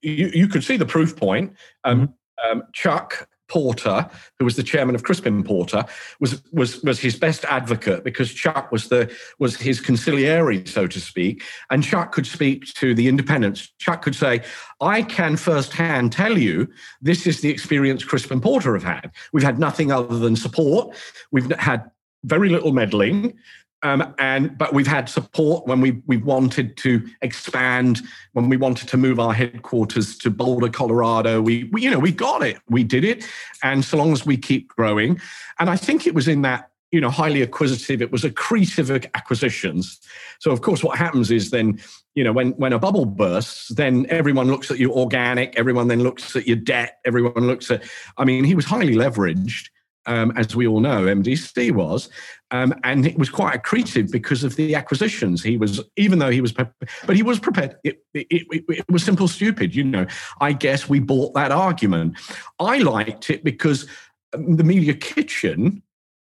you, 0.00 0.30
you 0.32 0.48
could 0.48 0.64
see 0.64 0.78
the 0.78 0.86
proof 0.86 1.14
point. 1.14 1.52
Um, 1.84 2.08
mm-hmm. 2.08 2.58
um, 2.58 2.62
Chuck 2.72 3.28
Porter, 3.46 4.08
who 4.38 4.46
was 4.46 4.56
the 4.56 4.62
chairman 4.62 4.94
of 4.94 5.02
Crispin 5.02 5.44
Porter, 5.44 5.84
was 6.18 6.42
was 6.50 6.82
was 6.82 6.98
his 6.98 7.14
best 7.14 7.44
advocate 7.44 8.04
because 8.04 8.32
Chuck 8.32 8.72
was 8.72 8.88
the 8.88 9.14
was 9.38 9.56
his 9.56 9.82
conciliary, 9.82 10.64
so 10.66 10.86
to 10.86 10.98
speak, 10.98 11.42
and 11.68 11.84
Chuck 11.84 12.12
could 12.12 12.26
speak 12.26 12.64
to 12.74 12.94
the 12.94 13.06
independents. 13.06 13.70
Chuck 13.78 14.00
could 14.00 14.14
say, 14.14 14.40
"I 14.80 15.02
can 15.02 15.36
firsthand 15.36 16.10
tell 16.12 16.38
you 16.38 16.68
this 17.02 17.26
is 17.26 17.42
the 17.42 17.50
experience 17.50 18.02
Crispin 18.02 18.40
Porter 18.40 18.72
have 18.72 18.84
had. 18.84 19.10
We've 19.34 19.44
had 19.44 19.58
nothing 19.58 19.92
other 19.92 20.18
than 20.18 20.36
support. 20.36 20.96
We've 21.32 21.52
had 21.58 21.90
very 22.24 22.48
little 22.48 22.72
meddling. 22.72 23.36
Um, 23.82 24.12
and 24.18 24.58
but 24.58 24.74
we've 24.74 24.88
had 24.88 25.08
support 25.08 25.66
when 25.66 25.80
we 25.80 26.02
we 26.06 26.16
wanted 26.16 26.76
to 26.78 27.06
expand, 27.22 28.02
when 28.32 28.48
we 28.48 28.56
wanted 28.56 28.88
to 28.88 28.96
move 28.96 29.20
our 29.20 29.32
headquarters 29.32 30.18
to 30.18 30.30
Boulder, 30.30 30.68
Colorado. 30.68 31.40
We, 31.40 31.64
we 31.64 31.82
you 31.82 31.90
know 31.90 32.00
we 32.00 32.10
got 32.10 32.42
it, 32.42 32.58
we 32.68 32.82
did 32.82 33.04
it, 33.04 33.24
and 33.62 33.84
so 33.84 33.96
long 33.96 34.12
as 34.12 34.26
we 34.26 34.36
keep 34.36 34.68
growing, 34.68 35.20
and 35.60 35.70
I 35.70 35.76
think 35.76 36.06
it 36.08 36.14
was 36.14 36.26
in 36.26 36.42
that 36.42 36.70
you 36.90 37.00
know 37.00 37.08
highly 37.10 37.40
acquisitive, 37.40 38.02
it 38.02 38.10
was 38.10 38.22
accretive 38.22 39.08
acquisitions. 39.14 40.00
So 40.40 40.50
of 40.50 40.60
course, 40.60 40.82
what 40.82 40.98
happens 40.98 41.30
is 41.30 41.50
then 41.50 41.80
you 42.16 42.24
know 42.24 42.32
when 42.32 42.50
when 42.52 42.72
a 42.72 42.80
bubble 42.80 43.04
bursts, 43.04 43.68
then 43.68 44.06
everyone 44.08 44.48
looks 44.48 44.72
at 44.72 44.78
your 44.78 44.90
organic, 44.90 45.56
everyone 45.56 45.86
then 45.86 46.02
looks 46.02 46.34
at 46.34 46.48
your 46.48 46.56
debt, 46.56 46.98
everyone 47.04 47.46
looks 47.46 47.70
at. 47.70 47.84
I 48.16 48.24
mean, 48.24 48.42
he 48.42 48.56
was 48.56 48.64
highly 48.64 48.96
leveraged 48.96 49.68
um, 50.06 50.32
as 50.36 50.56
we 50.56 50.66
all 50.66 50.80
know, 50.80 51.04
MDC 51.04 51.72
was, 51.72 52.08
um, 52.50 52.74
and 52.84 53.06
it 53.06 53.18
was 53.18 53.28
quite 53.28 53.62
accretive 53.62 54.10
because 54.10 54.44
of 54.44 54.56
the 54.56 54.74
acquisitions. 54.74 55.42
He 55.42 55.56
was, 55.56 55.80
even 55.96 56.18
though 56.18 56.30
he 56.30 56.40
was, 56.40 56.52
but 56.52 56.72
he 57.14 57.22
was 57.22 57.38
prepared. 57.38 57.76
It, 57.84 58.02
it, 58.14 58.26
it, 58.30 58.64
it 58.68 58.84
was 58.90 59.04
simple, 59.04 59.28
stupid. 59.28 59.74
You 59.74 59.84
know, 59.84 60.06
I 60.40 60.52
guess 60.52 60.88
we 60.88 60.98
bought 60.98 61.34
that 61.34 61.52
argument. 61.52 62.18
I 62.58 62.78
liked 62.78 63.30
it 63.30 63.44
because 63.44 63.86
um, 64.34 64.56
the 64.56 64.64
Media 64.64 64.94
Kitchen 64.94 65.82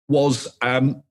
was 0.08 0.56
um, 0.62 1.02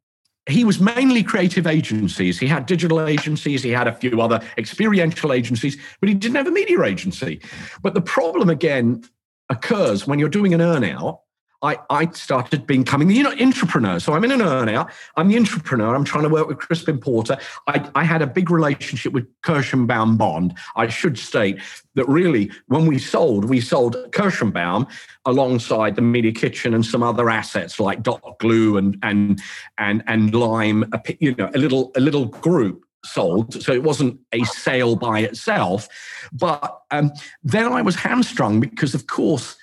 he 0.47 0.65
was 0.65 0.79
mainly 0.79 1.23
creative 1.23 1.67
agencies. 1.67 2.39
He 2.39 2.47
had 2.47 2.65
digital 2.65 3.05
agencies, 3.05 3.63
he 3.63 3.69
had 3.69 3.87
a 3.87 3.93
few 3.93 4.21
other 4.21 4.41
experiential 4.57 5.31
agencies, 5.31 5.77
but 5.99 6.09
he 6.09 6.15
didn't 6.15 6.35
have 6.35 6.47
a 6.47 6.51
media 6.51 6.81
agency. 6.83 7.41
But 7.81 7.93
the 7.93 8.01
problem 8.01 8.49
again 8.49 9.03
occurs 9.49 10.05
when 10.05 10.19
you're 10.19 10.29
doing 10.29 10.53
an 10.53 10.59
earnout 10.59 11.19
I, 11.63 11.79
I 11.89 12.11
started 12.11 12.67
becoming 12.67 13.07
the 13.07 13.15
you 13.15 13.23
know, 13.23 13.33
entrepreneur. 13.39 13.97
So 13.99 14.13
I'm 14.13 14.23
in 14.25 14.31
an 14.31 14.41
earnout. 14.41 14.91
I'm 15.15 15.29
the 15.29 15.37
entrepreneur. 15.37 15.95
I'm 15.95 16.03
trying 16.03 16.25
to 16.25 16.29
work 16.29 16.47
with 16.47 16.57
Crispin 16.57 16.99
Porter. 16.99 17.37
I, 17.67 17.89
I 17.95 18.03
had 18.03 18.21
a 18.21 18.27
big 18.27 18.51
relationship 18.51 19.13
with 19.13 19.25
Kirshenbaum 19.41 20.17
Bond. 20.17 20.55
I 20.75 20.87
should 20.87 21.17
state 21.17 21.59
that 21.95 22.07
really, 22.09 22.51
when 22.67 22.85
we 22.85 22.99
sold, 22.99 23.45
we 23.45 23.61
sold 23.61 23.95
Kirshenbaum 24.11 24.89
alongside 25.25 25.95
the 25.95 26.01
Media 26.01 26.33
Kitchen 26.33 26.73
and 26.73 26.85
some 26.85 27.01
other 27.01 27.29
assets 27.29 27.79
like 27.79 28.03
Dot 28.03 28.21
Glue 28.39 28.77
and 28.77 28.97
and 29.01 29.41
and 29.77 30.03
and 30.07 30.35
Lime. 30.35 30.91
You 31.19 31.33
know, 31.35 31.49
a 31.55 31.57
little 31.57 31.91
a 31.95 32.01
little 32.01 32.25
group 32.25 32.83
sold. 33.05 33.61
So 33.63 33.71
it 33.71 33.83
wasn't 33.83 34.19
a 34.33 34.43
sale 34.43 34.97
by 34.97 35.19
itself. 35.19 35.87
But 36.33 36.81
um, 36.91 37.11
then 37.43 37.71
I 37.71 37.81
was 37.81 37.95
hamstrung 37.95 38.59
because, 38.59 38.93
of 38.93 39.07
course. 39.07 39.55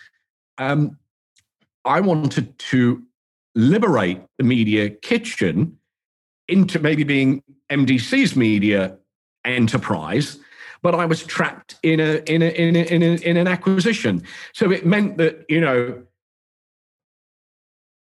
Um, 0.57 0.99
I 1.85 2.01
wanted 2.01 2.59
to 2.59 3.03
liberate 3.55 4.21
the 4.39 4.45
media 4.45 4.91
kitchen 4.91 5.79
into 6.49 6.79
maybe 6.79 7.05
being 7.05 7.43
MDC's 7.71 8.37
media 8.37 8.97
enterprise, 9.45 10.39
but 10.83 10.95
I 10.95 11.07
was 11.07 11.23
trapped 11.25 11.77
in 11.83 12.01
a 12.01 12.23
in 12.27 12.43
a 12.43 12.49
in 12.49 12.77
a, 12.77 12.81
in, 12.81 13.03
a, 13.03 13.15
in 13.17 13.37
an 13.37 13.47
acquisition. 13.47 14.23
So 14.53 14.71
it 14.71 14.85
meant 14.85 15.17
that 15.19 15.45
you 15.49 15.61
know 15.61 16.03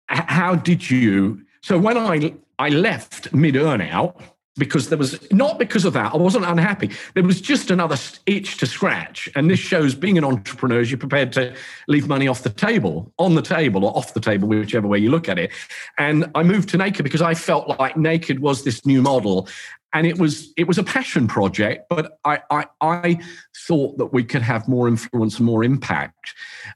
how 0.08 0.56
did 0.56 0.90
you? 0.90 1.42
So 1.62 1.78
when 1.78 1.96
I 1.96 2.34
I 2.58 2.68
left 2.68 3.32
mid 3.32 3.54
earnout 3.54 4.20
because 4.56 4.88
there 4.88 4.98
was 4.98 5.30
not 5.30 5.58
because 5.58 5.84
of 5.84 5.92
that. 5.92 6.12
I 6.12 6.16
wasn't 6.16 6.44
unhappy. 6.44 6.90
There 7.14 7.22
was 7.22 7.40
just 7.40 7.70
another 7.70 7.96
itch 8.26 8.56
to 8.58 8.66
scratch. 8.66 9.28
And 9.34 9.48
this 9.48 9.60
shows 9.60 9.94
being 9.94 10.18
an 10.18 10.24
entrepreneur, 10.24 10.82
you're 10.82 10.98
prepared 10.98 11.32
to 11.34 11.54
leave 11.88 12.08
money 12.08 12.26
off 12.26 12.42
the 12.42 12.50
table, 12.50 13.12
on 13.18 13.34
the 13.34 13.42
table 13.42 13.84
or 13.84 13.96
off 13.96 14.12
the 14.12 14.20
table, 14.20 14.48
whichever 14.48 14.88
way 14.88 14.98
you 14.98 15.10
look 15.10 15.28
at 15.28 15.38
it. 15.38 15.52
And 15.98 16.30
I 16.34 16.42
moved 16.42 16.68
to 16.70 16.76
Naked 16.76 17.04
because 17.04 17.22
I 17.22 17.34
felt 17.34 17.68
like 17.78 17.96
Naked 17.96 18.40
was 18.40 18.64
this 18.64 18.84
new 18.84 19.02
model. 19.02 19.48
And 19.92 20.06
it 20.06 20.18
was 20.18 20.52
it 20.56 20.68
was 20.68 20.78
a 20.78 20.84
passion 20.84 21.26
project, 21.26 21.86
but 21.90 22.18
I, 22.24 22.40
I 22.50 22.66
I 22.80 23.18
thought 23.66 23.98
that 23.98 24.12
we 24.12 24.22
could 24.22 24.42
have 24.42 24.68
more 24.68 24.86
influence 24.86 25.38
and 25.38 25.46
more 25.46 25.64
impact. 25.64 26.32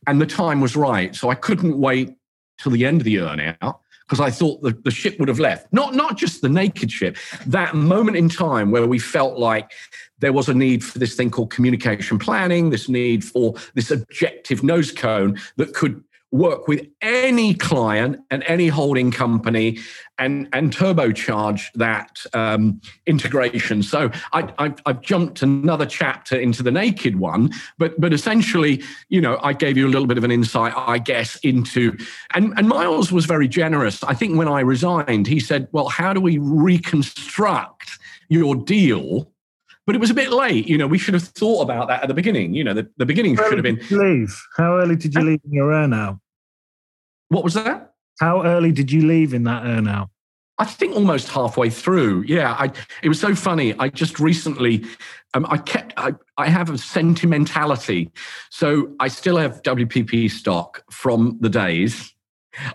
And 0.08 0.20
the 0.20 0.26
time 0.26 0.60
was 0.60 0.74
right. 0.74 1.14
So 1.14 1.28
I 1.28 1.36
couldn't 1.36 1.78
wait 1.78 2.16
till 2.58 2.72
the 2.72 2.84
end 2.84 3.00
of 3.00 3.04
the 3.04 3.16
earnout 3.16 3.78
because 4.06 4.20
I 4.20 4.30
thought 4.30 4.62
the, 4.62 4.76
the 4.84 4.90
ship 4.90 5.18
would 5.18 5.28
have 5.28 5.40
left. 5.40 5.72
Not, 5.72 5.94
not 5.94 6.16
just 6.16 6.42
the 6.42 6.48
naked 6.48 6.90
ship, 6.90 7.16
that 7.46 7.74
moment 7.74 8.16
in 8.16 8.28
time 8.28 8.70
where 8.70 8.86
we 8.86 8.98
felt 8.98 9.38
like 9.38 9.70
there 10.18 10.32
was 10.32 10.48
a 10.48 10.54
need 10.54 10.84
for 10.84 10.98
this 10.98 11.14
thing 11.14 11.30
called 11.30 11.50
communication 11.50 12.18
planning, 12.18 12.70
this 12.70 12.88
need 12.88 13.24
for 13.24 13.54
this 13.74 13.90
objective 13.90 14.62
nose 14.62 14.92
cone 14.92 15.38
that 15.56 15.74
could 15.74 16.02
work 16.34 16.66
with 16.66 16.84
any 17.00 17.54
client 17.54 18.18
and 18.30 18.42
any 18.48 18.66
holding 18.66 19.12
company 19.12 19.78
and, 20.18 20.48
and 20.52 20.76
turbocharge 20.76 21.72
that 21.74 22.26
um, 22.34 22.80
integration. 23.06 23.84
So 23.84 24.10
I, 24.32 24.52
I, 24.58 24.74
I've 24.84 25.00
jumped 25.00 25.42
another 25.42 25.86
chapter 25.86 26.36
into 26.36 26.64
the 26.64 26.72
naked 26.72 27.16
one, 27.16 27.50
but 27.78 28.00
but 28.00 28.12
essentially, 28.12 28.82
you 29.08 29.20
know, 29.20 29.38
I 29.42 29.52
gave 29.52 29.76
you 29.76 29.86
a 29.86 29.90
little 29.90 30.08
bit 30.08 30.18
of 30.18 30.24
an 30.24 30.32
insight, 30.32 30.72
I 30.76 30.98
guess, 30.98 31.36
into 31.36 31.96
and, 32.34 32.52
and 32.56 32.68
Miles 32.68 33.12
was 33.12 33.26
very 33.26 33.46
generous. 33.46 34.02
I 34.02 34.14
think 34.14 34.36
when 34.36 34.48
I 34.48 34.60
resigned, 34.60 35.28
he 35.28 35.38
said, 35.38 35.68
Well, 35.70 35.88
how 35.88 36.12
do 36.12 36.20
we 36.20 36.38
reconstruct 36.38 37.98
your 38.28 38.56
deal? 38.56 39.30
But 39.86 39.94
it 39.94 39.98
was 39.98 40.10
a 40.10 40.14
bit 40.14 40.32
late. 40.32 40.66
You 40.66 40.78
know, 40.78 40.86
we 40.86 40.98
should 40.98 41.14
have 41.14 41.24
thought 41.24 41.62
about 41.62 41.88
that 41.88 42.02
at 42.02 42.08
the 42.08 42.14
beginning. 42.14 42.54
You 42.54 42.64
know, 42.64 42.74
the, 42.74 42.88
the 42.96 43.06
beginning 43.06 43.36
should 43.36 43.52
have 43.52 43.62
been. 43.62 43.80
leave? 43.90 44.34
How 44.56 44.78
early 44.78 44.96
did 44.96 45.14
you 45.14 45.20
leave 45.20 45.40
in 45.44 45.52
your 45.52 45.70
earnout? 45.70 46.18
What 47.28 47.44
was 47.44 47.54
that? 47.54 47.94
How 48.20 48.44
early 48.44 48.72
did 48.72 48.92
you 48.92 49.06
leave 49.06 49.34
in 49.34 49.44
that 49.44 49.64
earnout? 49.64 50.08
I 50.58 50.64
think 50.64 50.94
almost 50.94 51.28
halfway 51.28 51.68
through. 51.68 52.24
Yeah, 52.28 52.52
I, 52.52 52.70
it 53.02 53.08
was 53.08 53.18
so 53.18 53.34
funny. 53.34 53.74
I 53.78 53.88
just 53.88 54.20
recently, 54.20 54.84
um, 55.34 55.46
I 55.50 55.58
kept, 55.58 55.94
I, 55.96 56.12
I 56.38 56.46
have 56.48 56.70
a 56.70 56.78
sentimentality. 56.78 58.12
So 58.50 58.94
I 59.00 59.08
still 59.08 59.36
have 59.36 59.62
WPP 59.62 60.30
stock 60.30 60.84
from 60.92 61.38
the 61.40 61.48
days. 61.48 62.14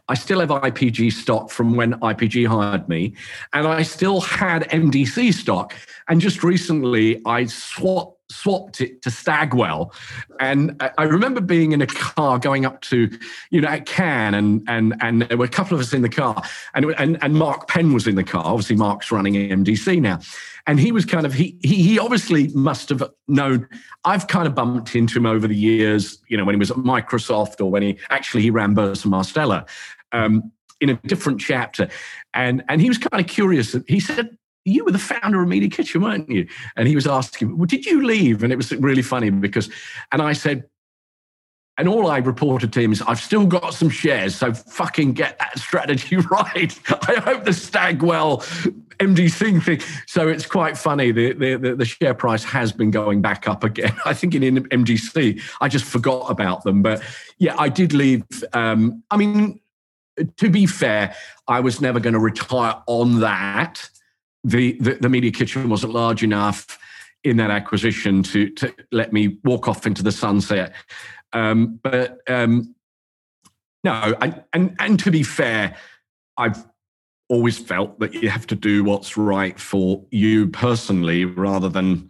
I 0.09 0.15
still 0.15 0.41
have 0.41 0.49
IPG 0.49 1.13
stock 1.13 1.51
from 1.51 1.75
when 1.75 1.93
IPG 2.01 2.47
hired 2.47 2.89
me. 2.89 3.15
And 3.53 3.65
I 3.65 3.83
still 3.83 4.19
had 4.19 4.63
MDC 4.69 5.33
stock. 5.33 5.73
And 6.09 6.19
just 6.19 6.43
recently, 6.43 7.21
I 7.25 7.45
swapped 7.45 8.18
swapped 8.30 8.82
it 8.82 9.01
to 9.01 9.11
Stagwell. 9.11 9.93
And 10.39 10.82
I 10.97 11.03
remember 11.03 11.41
being 11.41 11.71
in 11.71 11.82
a 11.82 11.88
car 11.88 12.39
going 12.39 12.65
up 12.65 12.82
to, 12.82 13.09
you 13.49 13.61
know, 13.61 13.67
at 13.67 13.86
Cannes, 13.86 14.34
and 14.36 14.63
and 14.67 14.95
and 15.01 15.21
there 15.23 15.38
were 15.38 15.45
a 15.45 15.49
couple 15.49 15.75
of 15.75 15.82
us 15.82 15.93
in 15.93 16.01
the 16.01 16.09
car, 16.09 16.41
and 16.73 16.86
and 16.97 17.21
and 17.21 17.34
Mark 17.36 17.67
Penn 17.67 17.93
was 17.93 18.07
in 18.07 18.15
the 18.15 18.23
car. 18.23 18.43
Obviously, 18.45 18.75
Mark's 18.75 19.11
running 19.11 19.34
MDC 19.34 20.01
now, 20.01 20.19
and 20.67 20.80
he 20.80 20.91
was 20.91 21.05
kind 21.05 21.25
of 21.25 21.34
he 21.34 21.57
he 21.61 21.82
he 21.82 21.99
obviously 21.99 22.49
must 22.49 22.89
have 22.89 23.03
known. 23.27 23.67
I've 24.05 24.27
kind 24.27 24.47
of 24.47 24.55
bumped 24.55 24.95
into 24.95 25.17
him 25.17 25.25
over 25.25 25.47
the 25.47 25.55
years, 25.55 26.19
you 26.30 26.38
know, 26.38 26.45
when 26.45 26.55
he 26.55 26.59
was 26.59 26.71
at 26.71 26.77
Microsoft 26.77 27.59
or 27.59 27.69
when 27.69 27.82
he 27.84 27.97
actually 28.09 28.43
he 28.43 28.49
ran 28.49 28.73
Burson 28.73 29.11
Marsteller. 29.11 29.67
Um, 30.11 30.51
in 30.82 30.89
a 30.89 30.93
different 31.05 31.41
chapter, 31.41 31.89
and 32.34 32.63
and 32.69 32.80
he 32.80 32.88
was 32.88 32.97
kind 32.97 33.21
of 33.21 33.30
curious. 33.30 33.75
He 33.88 33.99
said, 33.99 34.38
you 34.66 34.86
were 34.86 34.91
the 34.91 34.99
founder 34.99 35.41
of 35.41 35.47
Media 35.47 35.70
Kitchen, 35.70 36.01
weren't 36.01 36.30
you? 36.30 36.47
And 36.76 36.88
he 36.88 36.95
was 36.95 37.07
asking, 37.07 37.57
well, 37.57 37.66
did 37.66 37.86
you 37.86 38.03
leave? 38.03 38.43
And 38.43 38.51
it 38.51 38.55
was 38.55 38.72
really 38.74 39.01
funny 39.01 39.30
because, 39.30 39.70
and 40.12 40.22
I 40.22 40.34
said, 40.34 40.66
and 41.78 41.88
all 41.88 42.07
I 42.07 42.18
reported 42.18 42.74
to 42.74 42.82
him 42.82 42.91
is, 42.91 43.01
I've 43.03 43.22
still 43.22 43.45
got 43.45 43.74
some 43.74 43.89
shares, 43.89 44.36
so 44.36 44.53
fucking 44.53 45.14
get 45.14 45.39
that 45.39 45.57
strategy 45.57 46.18
right. 46.32 46.78
I 47.07 47.22
hope 47.22 47.45
the 47.45 47.53
Stagwell 47.53 48.39
MDC 48.99 49.64
thing. 49.64 49.82
So 50.05 50.28
it's 50.28 50.45
quite 50.45 50.78
funny. 50.78 51.12
The, 51.12 51.32
the, 51.32 51.76
the, 51.76 51.86
share 51.86 52.14
price 52.14 52.43
has 52.43 52.74
been 52.74 52.91
going 52.91 53.22
back 53.22 53.47
up 53.47 53.64
again. 53.64 53.95
I 54.05 54.14
think 54.14 54.36
in, 54.36 54.43
in 54.43 54.66
MDC, 54.66 55.41
I 55.62 55.70
just 55.70 55.86
forgot 55.86 56.30
about 56.30 56.64
them. 56.64 56.82
But 56.82 57.01
yeah, 57.38 57.55
I 57.57 57.70
did 57.70 57.93
leave. 57.93 58.26
Um, 58.51 59.01
I 59.10 59.16
mean, 59.16 59.62
to 60.36 60.49
be 60.49 60.66
fair, 60.66 61.16
I 61.47 61.62
was 61.62 61.80
never 61.80 62.01
going 62.01 62.14
to 62.14 62.20
retire 62.20 62.76
on 62.88 63.22
that 63.22 63.89
the, 64.43 64.73
the, 64.79 64.95
the 64.95 65.09
media 65.09 65.31
kitchen 65.31 65.69
wasn't 65.69 65.93
large 65.93 66.23
enough 66.23 66.79
in 67.23 67.37
that 67.37 67.51
acquisition 67.51 68.23
to 68.23 68.49
to 68.51 68.73
let 68.91 69.11
me 69.11 69.37
walk 69.43 69.67
off 69.67 69.85
into 69.85 70.03
the 70.03 70.11
sunset. 70.11 70.73
Um, 71.33 71.79
but 71.83 72.19
um, 72.27 72.73
no, 73.83 74.15
and, 74.21 74.43
and 74.53 74.75
and 74.79 74.99
to 74.99 75.11
be 75.11 75.23
fair, 75.23 75.75
I've 76.37 76.65
always 77.27 77.57
felt 77.57 77.99
that 77.99 78.13
you 78.13 78.29
have 78.29 78.47
to 78.47 78.55
do 78.55 78.83
what's 78.83 79.17
right 79.17 79.59
for 79.59 80.03
you 80.11 80.47
personally, 80.47 81.25
rather 81.25 81.69
than 81.69 82.09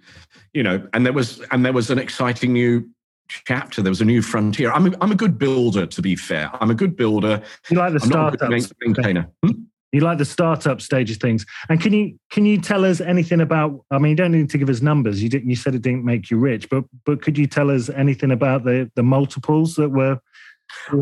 you 0.53 0.63
know. 0.63 0.87
And 0.93 1.05
there 1.05 1.13
was 1.13 1.41
and 1.51 1.65
there 1.65 1.73
was 1.73 1.89
an 1.89 1.99
exciting 1.99 2.53
new 2.53 2.87
chapter. 3.27 3.81
There 3.81 3.91
was 3.91 4.01
a 4.01 4.05
new 4.05 4.21
frontier. 4.21 4.71
I'm 4.71 4.93
a, 4.93 4.97
I'm 5.01 5.11
a 5.11 5.15
good 5.15 5.37
builder, 5.37 5.85
to 5.85 6.01
be 6.01 6.15
fair. 6.15 6.49
I'm 6.61 6.71
a 6.71 6.75
good 6.75 6.95
builder. 6.95 7.41
You 7.69 7.77
like 7.77 7.93
the 7.93 7.99
startup 7.99 8.49
maintainer. 8.49 9.29
Hmm? 9.43 9.51
You 9.91 10.01
like 10.01 10.19
the 10.19 10.25
startup 10.25 10.81
stage 10.81 11.09
of 11.09 11.17
things. 11.17 11.45
And 11.67 11.81
can 11.81 11.93
you 11.93 12.19
can 12.29 12.45
you 12.45 12.59
tell 12.59 12.85
us 12.85 13.01
anything 13.01 13.41
about? 13.41 13.83
I 13.89 13.97
mean, 13.97 14.11
you 14.11 14.15
don't 14.15 14.31
need 14.31 14.49
to 14.51 14.57
give 14.57 14.69
us 14.69 14.81
numbers. 14.81 15.23
You 15.23 15.29
didn't. 15.29 15.49
you 15.49 15.55
said 15.55 15.73
it 15.73 15.81
didn't 15.81 16.05
make 16.05 16.29
you 16.29 16.37
rich, 16.37 16.69
but 16.69 16.83
but 17.05 17.21
could 17.21 17.37
you 17.37 17.47
tell 17.47 17.71
us 17.71 17.89
anything 17.89 18.31
about 18.31 18.63
the 18.63 18.91
the 18.95 19.03
multiples 19.03 19.75
that 19.75 19.89
were? 19.89 20.19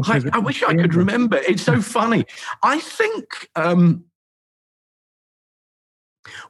I, 0.07 0.21
I 0.31 0.39
wish 0.39 0.63
I 0.63 0.73
could 0.73 0.95
remember. 0.95 1.38
It's 1.38 1.63
so 1.63 1.81
funny. 1.81 2.25
I 2.63 2.79
think. 2.79 3.49
Um, 3.55 4.05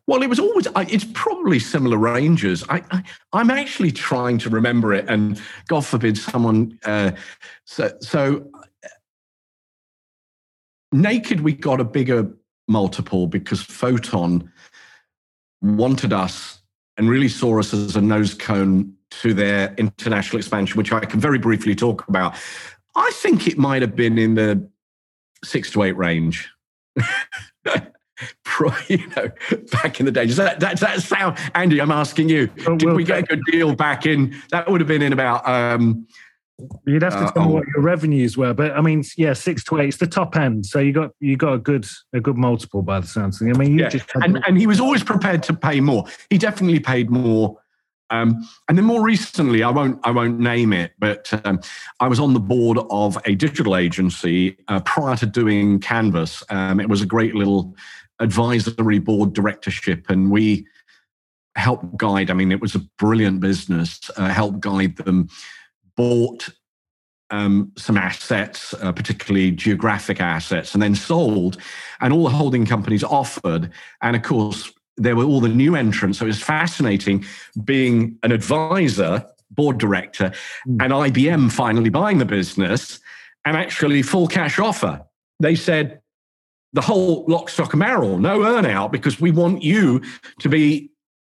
well, 0.05 0.21
it 0.21 0.27
was 0.27 0.39
always. 0.39 0.67
It's 0.75 1.05
probably 1.13 1.59
similar 1.59 1.97
ranges. 1.97 2.63
I, 2.69 2.83
I, 3.33 3.41
am 3.41 3.51
actually 3.51 3.91
trying 3.91 4.37
to 4.39 4.49
remember 4.49 4.93
it, 4.93 5.05
and 5.07 5.41
God 5.67 5.85
forbid 5.85 6.17
someone. 6.17 6.79
Uh, 6.83 7.11
so, 7.65 7.91
so 8.01 8.49
Naked, 10.91 11.41
we 11.41 11.53
got 11.53 11.79
a 11.79 11.83
bigger 11.83 12.31
multiple 12.67 13.27
because 13.27 13.61
Photon 13.61 14.51
wanted 15.61 16.13
us 16.13 16.61
and 16.97 17.09
really 17.09 17.29
saw 17.29 17.59
us 17.59 17.73
as 17.73 17.95
a 17.95 18.01
nose 18.01 18.33
cone 18.33 18.93
to 19.09 19.33
their 19.33 19.73
international 19.77 20.37
expansion, 20.37 20.77
which 20.77 20.91
I 20.91 21.01
can 21.01 21.19
very 21.19 21.39
briefly 21.39 21.75
talk 21.75 22.07
about. 22.07 22.35
I 22.95 23.11
think 23.13 23.47
it 23.47 23.57
might 23.57 23.81
have 23.81 23.95
been 23.95 24.17
in 24.17 24.35
the 24.35 24.67
six 25.43 25.71
to 25.71 25.83
eight 25.83 25.97
range. 25.97 26.49
you 28.87 29.07
know, 29.15 29.29
back 29.71 29.99
in 29.99 30.05
the 30.05 30.11
day. 30.11 30.25
Does 30.25 30.37
that, 30.37 30.59
does 30.59 30.79
that 30.79 31.01
sound, 31.01 31.37
Andy? 31.53 31.79
I'm 31.79 31.91
asking 31.91 32.29
you. 32.29 32.47
Did 32.47 32.93
we 32.93 33.03
get 33.03 33.19
a 33.19 33.23
good 33.23 33.41
deal 33.51 33.75
back 33.75 34.05
in? 34.05 34.35
That 34.51 34.69
would 34.69 34.81
have 34.81 34.87
been 34.87 35.03
in 35.03 35.13
about 35.13 35.47
um, 35.47 36.07
You'd 36.85 37.03
have 37.03 37.13
to 37.13 37.19
uh, 37.19 37.31
tell 37.31 37.45
me 37.45 37.53
what 37.53 37.67
your 37.67 37.83
revenues 37.83 38.35
were, 38.35 38.53
but 38.53 38.71
I 38.71 38.81
mean, 38.81 39.03
yeah, 39.15 39.33
six 39.33 39.63
to 39.65 39.79
eight. 39.79 39.89
It's 39.89 39.97
the 39.97 40.07
top 40.07 40.35
end, 40.35 40.65
so 40.65 40.79
you 40.79 40.91
got 40.91 41.11
you 41.19 41.37
got 41.37 41.53
a 41.53 41.59
good 41.59 41.85
a 42.13 42.19
good 42.19 42.35
multiple 42.35 42.81
by 42.81 42.99
the 42.99 43.05
sounds. 43.05 43.39
of 43.41 43.47
it. 43.47 43.55
I 43.55 43.59
mean, 43.59 43.73
you 43.73 43.83
yeah. 43.83 43.89
just 43.89 44.09
and, 44.15 44.43
and 44.47 44.57
he 44.57 44.65
was 44.65 44.79
always 44.79 45.03
prepared 45.03 45.43
to 45.43 45.53
pay 45.53 45.79
more. 45.81 46.05
He 46.31 46.39
definitely 46.39 46.79
paid 46.79 47.11
more. 47.11 47.57
Um, 48.09 48.47
and 48.67 48.77
then 48.77 48.85
more 48.85 49.03
recently, 49.03 49.61
I 49.61 49.69
won't 49.69 49.99
I 50.03 50.09
won't 50.09 50.39
name 50.39 50.73
it, 50.73 50.93
but 50.97 51.31
um, 51.45 51.59
I 51.99 52.07
was 52.07 52.19
on 52.19 52.33
the 52.33 52.39
board 52.39 52.79
of 52.89 53.19
a 53.25 53.35
digital 53.35 53.75
agency 53.75 54.57
uh, 54.67 54.79
prior 54.79 55.15
to 55.17 55.27
doing 55.27 55.79
Canvas. 55.79 56.43
Um, 56.49 56.79
it 56.79 56.89
was 56.89 57.03
a 57.03 57.05
great 57.05 57.35
little 57.35 57.75
advisory 58.19 58.97
board 58.97 59.33
directorship, 59.33 60.09
and 60.09 60.31
we 60.31 60.65
helped 61.55 61.97
guide. 61.97 62.31
I 62.31 62.33
mean, 62.33 62.51
it 62.51 62.61
was 62.61 62.73
a 62.73 62.79
brilliant 62.97 63.41
business. 63.41 64.09
Uh, 64.17 64.29
help 64.29 64.59
guide 64.59 64.95
them 64.97 65.29
bought 65.97 66.49
um, 67.29 67.73
some 67.77 67.97
assets, 67.97 68.73
uh, 68.81 68.93
particularly 68.93 69.51
geographic 69.51 70.21
assets, 70.21 70.73
and 70.73 70.81
then 70.81 70.95
sold. 70.95 71.57
And 71.99 72.13
all 72.13 72.23
the 72.23 72.29
holding 72.29 72.65
companies 72.65 73.03
offered. 73.03 73.71
And 74.01 74.15
of 74.15 74.21
course, 74.21 74.71
there 74.95 75.15
were 75.15 75.25
all 75.25 75.41
the 75.41 75.49
new 75.49 75.75
entrants. 75.75 76.19
So 76.19 76.25
it 76.25 76.29
was 76.29 76.41
fascinating 76.41 77.25
being 77.63 78.17
an 78.23 78.31
advisor, 78.31 79.25
board 79.51 79.77
director, 79.77 80.31
mm. 80.67 80.81
and 80.81 80.93
IBM 80.93 81.51
finally 81.51 81.89
buying 81.89 82.17
the 82.17 82.25
business 82.25 82.99
and 83.45 83.57
actually 83.57 84.01
full 84.01 84.27
cash 84.27 84.59
offer. 84.59 85.03
They 85.39 85.55
said, 85.55 86.01
the 86.73 86.81
whole 86.81 87.25
lock, 87.27 87.49
stock, 87.49 87.73
and 87.73 87.79
barrel, 87.79 88.17
no 88.17 88.39
earnout, 88.39 88.91
because 88.91 89.21
we 89.21 89.31
want 89.31 89.63
you 89.63 90.01
to 90.39 90.49
be 90.49 90.91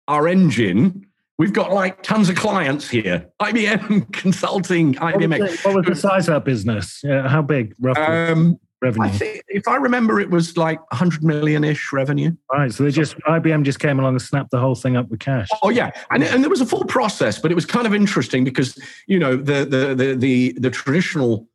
our 0.07 0.27
engine 0.27 1.05
We've 1.39 1.53
got 1.53 1.71
like 1.71 2.03
tons 2.03 2.27
of 2.27 2.35
clients 2.35 2.89
here. 2.89 3.25
IBM 3.41 4.11
Consulting, 4.13 4.95
IBM. 4.95 5.29
What 5.29 5.39
was, 5.39 5.61
the, 5.61 5.69
what 5.69 5.75
was 5.77 5.85
the 5.85 5.95
size 5.95 6.27
of 6.27 6.33
that 6.33 6.43
business? 6.43 6.99
Yeah, 7.01 7.29
how 7.29 7.41
big, 7.41 7.73
roughly? 7.79 8.03
Um, 8.03 8.59
revenue? 8.81 9.07
I 9.07 9.09
think, 9.09 9.43
if 9.47 9.65
I 9.65 9.77
remember, 9.77 10.19
it 10.19 10.29
was 10.29 10.57
like 10.57 10.79
100 10.91 11.23
million 11.23 11.63
ish 11.63 11.93
revenue. 11.93 12.35
Right. 12.51 12.73
So 12.73 12.83
they 12.83 12.91
just, 12.91 13.17
IBM 13.19 13.63
just 13.63 13.79
came 13.79 13.99
along 13.99 14.15
and 14.15 14.21
snapped 14.21 14.51
the 14.51 14.59
whole 14.59 14.75
thing 14.75 14.97
up 14.97 15.07
with 15.07 15.21
cash. 15.21 15.47
Oh, 15.63 15.69
yeah. 15.69 15.91
And, 16.11 16.25
and 16.25 16.43
there 16.43 16.49
was 16.49 16.59
a 16.59 16.65
full 16.65 16.83
process, 16.83 17.39
but 17.39 17.51
it 17.51 17.55
was 17.55 17.65
kind 17.65 17.87
of 17.87 17.93
interesting 17.93 18.43
because, 18.43 18.77
you 19.07 19.17
know, 19.17 19.37
the, 19.37 19.63
the, 19.63 19.95
the, 19.95 20.15
the, 20.15 20.51
the 20.59 20.69
traditional, 20.69 21.47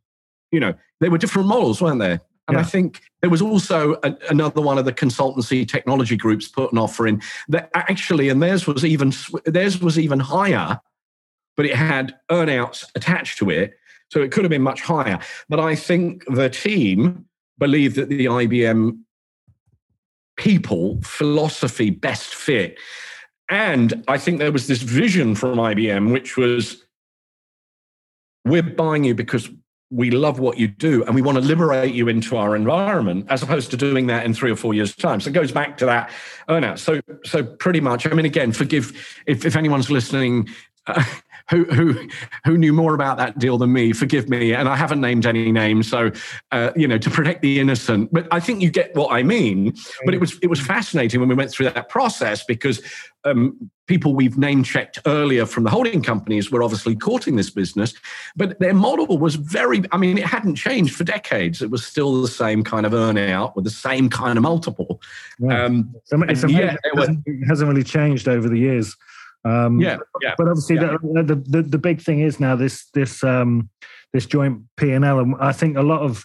you 0.50 0.60
know, 0.60 0.72
there 1.00 1.10
were 1.10 1.18
different 1.18 1.46
models, 1.46 1.82
weren't 1.82 2.00
there? 2.00 2.22
And 2.46 2.56
yeah. 2.56 2.60
I 2.60 2.64
think 2.64 3.00
there 3.20 3.30
was 3.30 3.40
also 3.40 3.94
a, 4.02 4.14
another 4.28 4.60
one 4.60 4.76
of 4.76 4.84
the 4.84 4.92
consultancy 4.92 5.66
technology 5.66 6.16
groups 6.16 6.46
put 6.46 6.72
an 6.72 6.78
offer 6.78 7.06
in 7.06 7.22
that 7.48 7.70
actually, 7.74 8.28
and 8.28 8.42
theirs 8.42 8.66
was 8.66 8.84
even 8.84 9.12
theirs 9.46 9.80
was 9.80 9.98
even 9.98 10.20
higher, 10.20 10.78
but 11.56 11.64
it 11.64 11.74
had 11.74 12.14
earnouts 12.30 12.84
attached 12.94 13.38
to 13.38 13.50
it, 13.50 13.74
so 14.10 14.20
it 14.20 14.30
could 14.30 14.44
have 14.44 14.50
been 14.50 14.62
much 14.62 14.82
higher. 14.82 15.18
But 15.48 15.60
I 15.60 15.74
think 15.74 16.24
the 16.26 16.50
team 16.50 17.24
believed 17.58 17.96
that 17.96 18.10
the 18.10 18.26
IBM 18.26 18.98
people 20.36 21.00
philosophy 21.02 21.88
best 21.88 22.34
fit, 22.34 22.78
and 23.48 24.04
I 24.06 24.18
think 24.18 24.38
there 24.38 24.52
was 24.52 24.66
this 24.66 24.82
vision 24.82 25.34
from 25.34 25.56
IBM, 25.56 26.12
which 26.12 26.36
was 26.36 26.84
we're 28.44 28.62
buying 28.62 29.04
you 29.04 29.14
because 29.14 29.48
we 29.90 30.10
love 30.10 30.38
what 30.38 30.58
you 30.58 30.66
do 30.66 31.04
and 31.04 31.14
we 31.14 31.22
want 31.22 31.36
to 31.36 31.44
liberate 31.44 31.94
you 31.94 32.08
into 32.08 32.36
our 32.36 32.56
environment 32.56 33.26
as 33.28 33.42
opposed 33.42 33.70
to 33.70 33.76
doing 33.76 34.06
that 34.06 34.24
in 34.24 34.34
three 34.34 34.50
or 34.50 34.56
four 34.56 34.74
years 34.74 34.94
time. 34.96 35.20
So 35.20 35.30
it 35.30 35.34
goes 35.34 35.52
back 35.52 35.76
to 35.78 35.86
that 35.86 36.10
earnout. 36.48 36.78
So 36.78 37.00
so 37.24 37.42
pretty 37.42 37.80
much 37.80 38.06
i 38.06 38.10
mean 38.10 38.26
again 38.26 38.52
forgive 38.52 38.92
if, 39.26 39.44
if 39.44 39.56
anyone's 39.56 39.90
listening 39.90 40.48
uh, 40.86 41.04
who 41.50 41.64
who 41.64 42.08
who 42.44 42.56
knew 42.56 42.72
more 42.72 42.94
about 42.94 43.18
that 43.18 43.38
deal 43.38 43.58
than 43.58 43.72
me. 43.72 43.92
Forgive 43.92 44.28
me, 44.28 44.54
and 44.54 44.68
I 44.68 44.76
haven't 44.76 45.00
named 45.00 45.26
any 45.26 45.52
names, 45.52 45.88
so 45.88 46.10
uh, 46.52 46.70
you 46.74 46.88
know 46.88 46.98
to 46.98 47.10
protect 47.10 47.42
the 47.42 47.60
innocent. 47.60 48.12
But 48.12 48.26
I 48.30 48.40
think 48.40 48.62
you 48.62 48.70
get 48.70 48.94
what 48.94 49.12
I 49.12 49.22
mean. 49.22 49.74
But 50.04 50.14
it 50.14 50.20
was 50.20 50.38
it 50.42 50.48
was 50.48 50.60
fascinating 50.60 51.20
when 51.20 51.28
we 51.28 51.34
went 51.34 51.50
through 51.50 51.70
that 51.70 51.88
process 51.88 52.44
because 52.44 52.80
um, 53.24 53.70
people 53.86 54.14
we've 54.14 54.38
name 54.38 54.62
checked 54.62 54.98
earlier 55.06 55.44
from 55.44 55.64
the 55.64 55.70
holding 55.70 56.02
companies 56.02 56.50
were 56.50 56.62
obviously 56.62 56.96
courting 56.96 57.36
this 57.36 57.50
business, 57.50 57.94
but 58.36 58.58
their 58.58 58.74
model 58.74 59.18
was 59.18 59.34
very. 59.34 59.82
I 59.92 59.98
mean, 59.98 60.16
it 60.16 60.24
hadn't 60.24 60.56
changed 60.56 60.96
for 60.96 61.04
decades. 61.04 61.60
It 61.60 61.70
was 61.70 61.84
still 61.84 62.22
the 62.22 62.28
same 62.28 62.64
kind 62.64 62.86
of 62.86 62.92
earnout 62.92 63.54
with 63.54 63.64
the 63.64 63.70
same 63.70 64.08
kind 64.08 64.38
of 64.38 64.42
multiple. 64.42 65.02
Yeah. 65.38 65.64
Um, 65.64 65.94
it's 65.96 66.12
amazing. 66.12 66.50
Yeah, 66.50 66.76
it, 66.82 66.98
hasn't, 66.98 67.22
it 67.26 67.46
hasn't 67.46 67.68
really 67.68 67.84
changed 67.84 68.28
over 68.28 68.48
the 68.48 68.58
years. 68.58 68.96
Um, 69.44 69.80
yeah, 69.80 69.98
yeah, 70.22 70.34
But 70.38 70.48
obviously, 70.48 70.76
yeah. 70.76 70.96
The, 71.02 71.42
the, 71.46 71.62
the 71.62 71.78
big 71.78 72.00
thing 72.00 72.20
is 72.20 72.40
now 72.40 72.56
this 72.56 72.86
this 72.94 73.22
um, 73.22 73.68
this 74.12 74.26
joint 74.26 74.62
P 74.76 74.92
and 74.92 75.04
L, 75.04 75.18
and 75.18 75.34
I 75.38 75.52
think 75.52 75.76
a 75.76 75.82
lot 75.82 76.00
of 76.00 76.24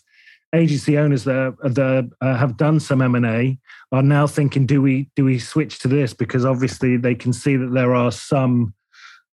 agency 0.53 0.97
owners 0.97 1.26
that, 1.26 1.55
that 1.61 2.09
uh, 2.22 2.36
have 2.36 2.57
done 2.57 2.80
some 2.80 3.01
M 3.01 3.15
and 3.15 3.26
A 3.26 3.57
are 3.91 4.01
now 4.01 4.26
thinking, 4.28 4.65
do 4.65 4.82
we 4.82 5.09
do 5.15 5.26
we 5.26 5.39
switch 5.39 5.80
to 5.80 5.88
this? 5.88 6.13
Because 6.13 6.45
obviously 6.45 6.97
they 6.97 7.15
can 7.15 7.34
see 7.34 7.55
that 7.55 7.74
there 7.74 7.93
are 7.93 8.11
some 8.11 8.74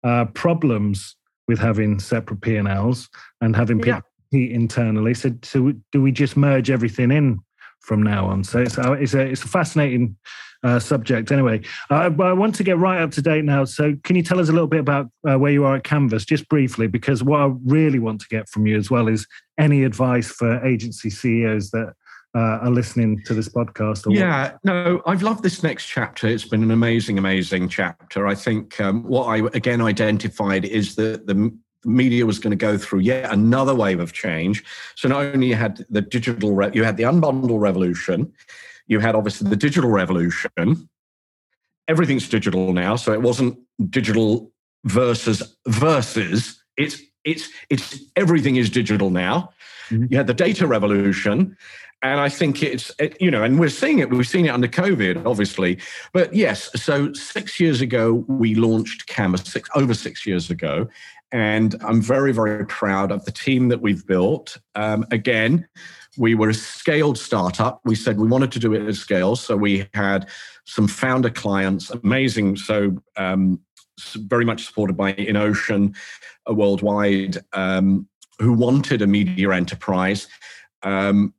uh, 0.05 0.27
problems 0.27 1.17
with 1.49 1.59
having 1.59 1.99
separate 1.99 2.41
P 2.41 2.57
and 2.57 2.69
Ls 2.69 3.09
and 3.41 3.55
having 3.57 3.81
people 3.81 4.03
yeah. 4.33 4.55
internally. 4.55 5.15
So, 5.15 5.33
so 5.43 5.73
do 5.91 6.01
we 6.01 6.13
just 6.13 6.37
merge 6.37 6.71
everything 6.71 7.11
in 7.11 7.41
from 7.83 8.03
now 8.03 8.27
on? 8.27 8.45
So 8.45 8.61
it's, 8.61 8.79
uh, 8.79 8.93
it's 8.93 9.15
a 9.15 9.21
it's 9.21 9.45
a 9.45 9.49
fascinating 9.49 10.17
uh, 10.65 10.79
subject. 10.79 11.33
Anyway, 11.33 11.61
uh, 11.91 12.11
I 12.21 12.33
want 12.33 12.55
to 12.57 12.65
get 12.65 12.79
right 12.79 13.01
up 13.01 13.11
to 13.13 13.23
date 13.23 13.45
now. 13.45 13.65
So, 13.65 13.95
can 14.05 14.17
you 14.17 14.23
tell 14.23 14.41
us 14.41 14.49
a 14.49 14.53
little 14.53 14.69
bit 14.69 14.81
about 14.81 15.11
uh, 15.29 15.39
where 15.39 15.53
you 15.53 15.65
are 15.65 15.77
at 15.77 15.85
Canvas, 15.85 16.25
just 16.25 16.49
briefly? 16.49 16.87
Because 16.87 17.23
what 17.23 17.41
I 17.41 17.53
really 17.65 17.99
want 17.99 18.21
to 18.21 18.29
get 18.29 18.49
from 18.49 18.67
you 18.67 18.77
as 18.77 18.91
well 18.91 19.09
is 19.09 19.27
any 19.59 19.85
advice 19.85 20.31
for 20.31 20.65
agency 20.65 21.11
CEOs 21.11 21.71
that 21.71 21.95
uh, 22.35 22.59
are 22.63 22.71
listening 22.71 23.23
to 23.27 23.35
this 23.35 23.49
podcast. 23.49 24.05
yeah, 24.09 24.53
what? 24.53 24.65
no, 24.65 25.03
I've 25.05 25.23
loved 25.23 25.43
this 25.43 25.63
next 25.63 25.87
chapter. 25.87 26.29
It's 26.29 26.47
been 26.47 26.63
an 26.63 26.71
amazing, 26.71 27.19
amazing 27.19 27.69
chapter. 27.69 28.27
I 28.27 28.35
think 28.35 28.81
um, 28.81 29.03
what 29.05 29.27
I 29.27 29.39
again 29.55 29.83
identified 29.83 30.65
is 30.65 30.95
that 30.97 31.27
the 31.27 31.57
media 31.85 32.27
was 32.27 32.39
going 32.39 32.51
to 32.51 32.57
go 32.57 32.79
through 32.79 33.01
yet 33.01 33.33
another 33.33 33.75
wave 33.75 34.01
of 34.01 34.13
change. 34.13 34.65
So 34.95 35.09
not 35.09 35.25
only 35.25 35.49
you 35.49 35.55
had 35.55 35.85
the 35.91 36.01
digital, 36.01 36.55
re- 36.55 36.71
you 36.73 36.85
had 36.85 36.97
the 36.97 37.05
unbundle 37.05 37.61
revolution, 37.61 38.33
you 38.87 39.01
had 39.01 39.15
obviously 39.15 39.49
the 39.49 39.57
digital 39.57 39.91
revolution. 39.91 40.89
Everything's 41.89 42.29
digital 42.29 42.73
now, 42.73 42.97
so 42.97 43.13
it 43.13 43.23
wasn't 43.23 43.59
digital 43.91 44.53
versus 44.85 45.57
versus. 45.67 46.63
It's 46.77 47.03
it's 47.25 47.49
it's 47.71 47.99
everything 48.17 48.57
is 48.57 48.71
digital 48.71 49.11
now. 49.11 49.51
Mm-hmm. 49.91 50.07
You 50.11 50.17
had 50.17 50.27
the 50.27 50.35
data 50.35 50.67
revolution, 50.67 51.57
and 52.03 52.21
I 52.21 52.29
think 52.29 52.63
it's 52.63 52.91
it, 52.99 53.17
you 53.21 53.31
know, 53.31 53.43
and 53.43 53.59
we're 53.59 53.69
seeing 53.69 53.99
it. 53.99 54.11
We've 54.11 54.27
seen 54.27 54.47
it 54.47 54.51
under 54.51 54.69
COVID, 54.69 55.27
obviously. 55.27 55.79
But 56.13 56.35
yes, 56.35 56.71
so 56.81 57.13
six 57.13 57.61
years 57.61 57.81
ago 57.81 58.25
we 58.29 58.55
launched 58.55 59.07
Canvas. 59.07 59.43
Six 59.43 59.69
over 59.75 59.95
six 59.95 60.27
years 60.27 60.51
ago, 60.51 60.89
and 61.33 61.75
I'm 61.83 62.01
very 62.01 62.33
very 62.33 62.67
proud 62.67 63.11
of 63.11 63.25
the 63.25 63.33
team 63.33 63.69
that 63.69 63.81
we've 63.81 64.07
built. 64.07 64.59
Um, 64.75 65.05
again, 65.11 65.67
we 66.19 66.35
were 66.35 66.51
a 66.51 66.55
scaled 66.55 67.19
startup. 67.19 67.81
We 67.85 67.95
said 67.95 68.19
we 68.19 68.29
wanted 68.29 68.53
to 68.53 68.59
do 68.59 68.75
it 68.75 68.87
at 68.87 68.95
scale. 68.95 69.35
So 69.37 69.57
we 69.57 69.89
had 69.95 70.29
some 70.67 70.87
founder 70.87 71.31
clients, 71.31 71.91
amazing. 71.91 72.57
So 72.57 72.97
um, 73.17 73.61
very 74.17 74.45
much 74.45 74.67
supported 74.67 74.97
by 74.97 75.15
Innocean 75.15 75.95
uh, 76.49 76.55
worldwide, 76.55 77.39
um, 77.53 78.09
who 78.39 78.53
wanted 78.53 79.03
a 79.03 79.07
media 79.07 79.51
enterprise. 79.51 80.29
Um, 80.83 81.35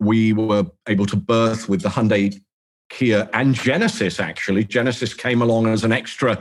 we 0.00 0.32
were 0.32 0.64
able 0.88 1.06
to 1.06 1.16
birth 1.16 1.68
with 1.68 1.82
the 1.82 1.90
Hyundai, 1.90 2.40
Kia, 2.88 3.28
and 3.32 3.54
Genesis. 3.54 4.18
Actually, 4.18 4.64
Genesis 4.64 5.14
came 5.14 5.42
along 5.42 5.66
as 5.66 5.84
an 5.84 5.92
extra 5.92 6.38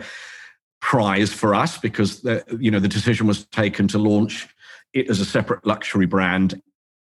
prize 0.82 1.34
for 1.34 1.54
us 1.54 1.78
because 1.78 2.22
the, 2.22 2.44
you 2.60 2.72
know 2.72 2.80
the 2.80 2.88
decision 2.88 3.28
was 3.28 3.46
taken 3.46 3.88
to 3.88 3.98
launch 3.98 4.48
it 4.94 5.10
as 5.10 5.20
a 5.20 5.26
separate 5.26 5.66
luxury 5.66 6.06
brand 6.06 6.62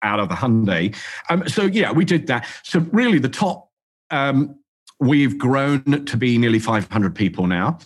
out 0.02 0.20
of 0.20 0.30
the 0.30 0.36
Hyundai. 0.36 0.96
Um, 1.30 1.48
so 1.48 1.64
yeah, 1.64 1.92
we 1.92 2.06
did 2.06 2.28
that. 2.28 2.48
So 2.64 2.80
really, 2.92 3.20
the 3.20 3.30
top. 3.30 3.70
Um, 4.12 4.56
we've 5.00 5.38
grown 5.38 6.06
to 6.06 6.18
be 6.18 6.38
nearly 6.38 6.60
500 6.60 7.16
people 7.16 7.48
now. 7.48 7.78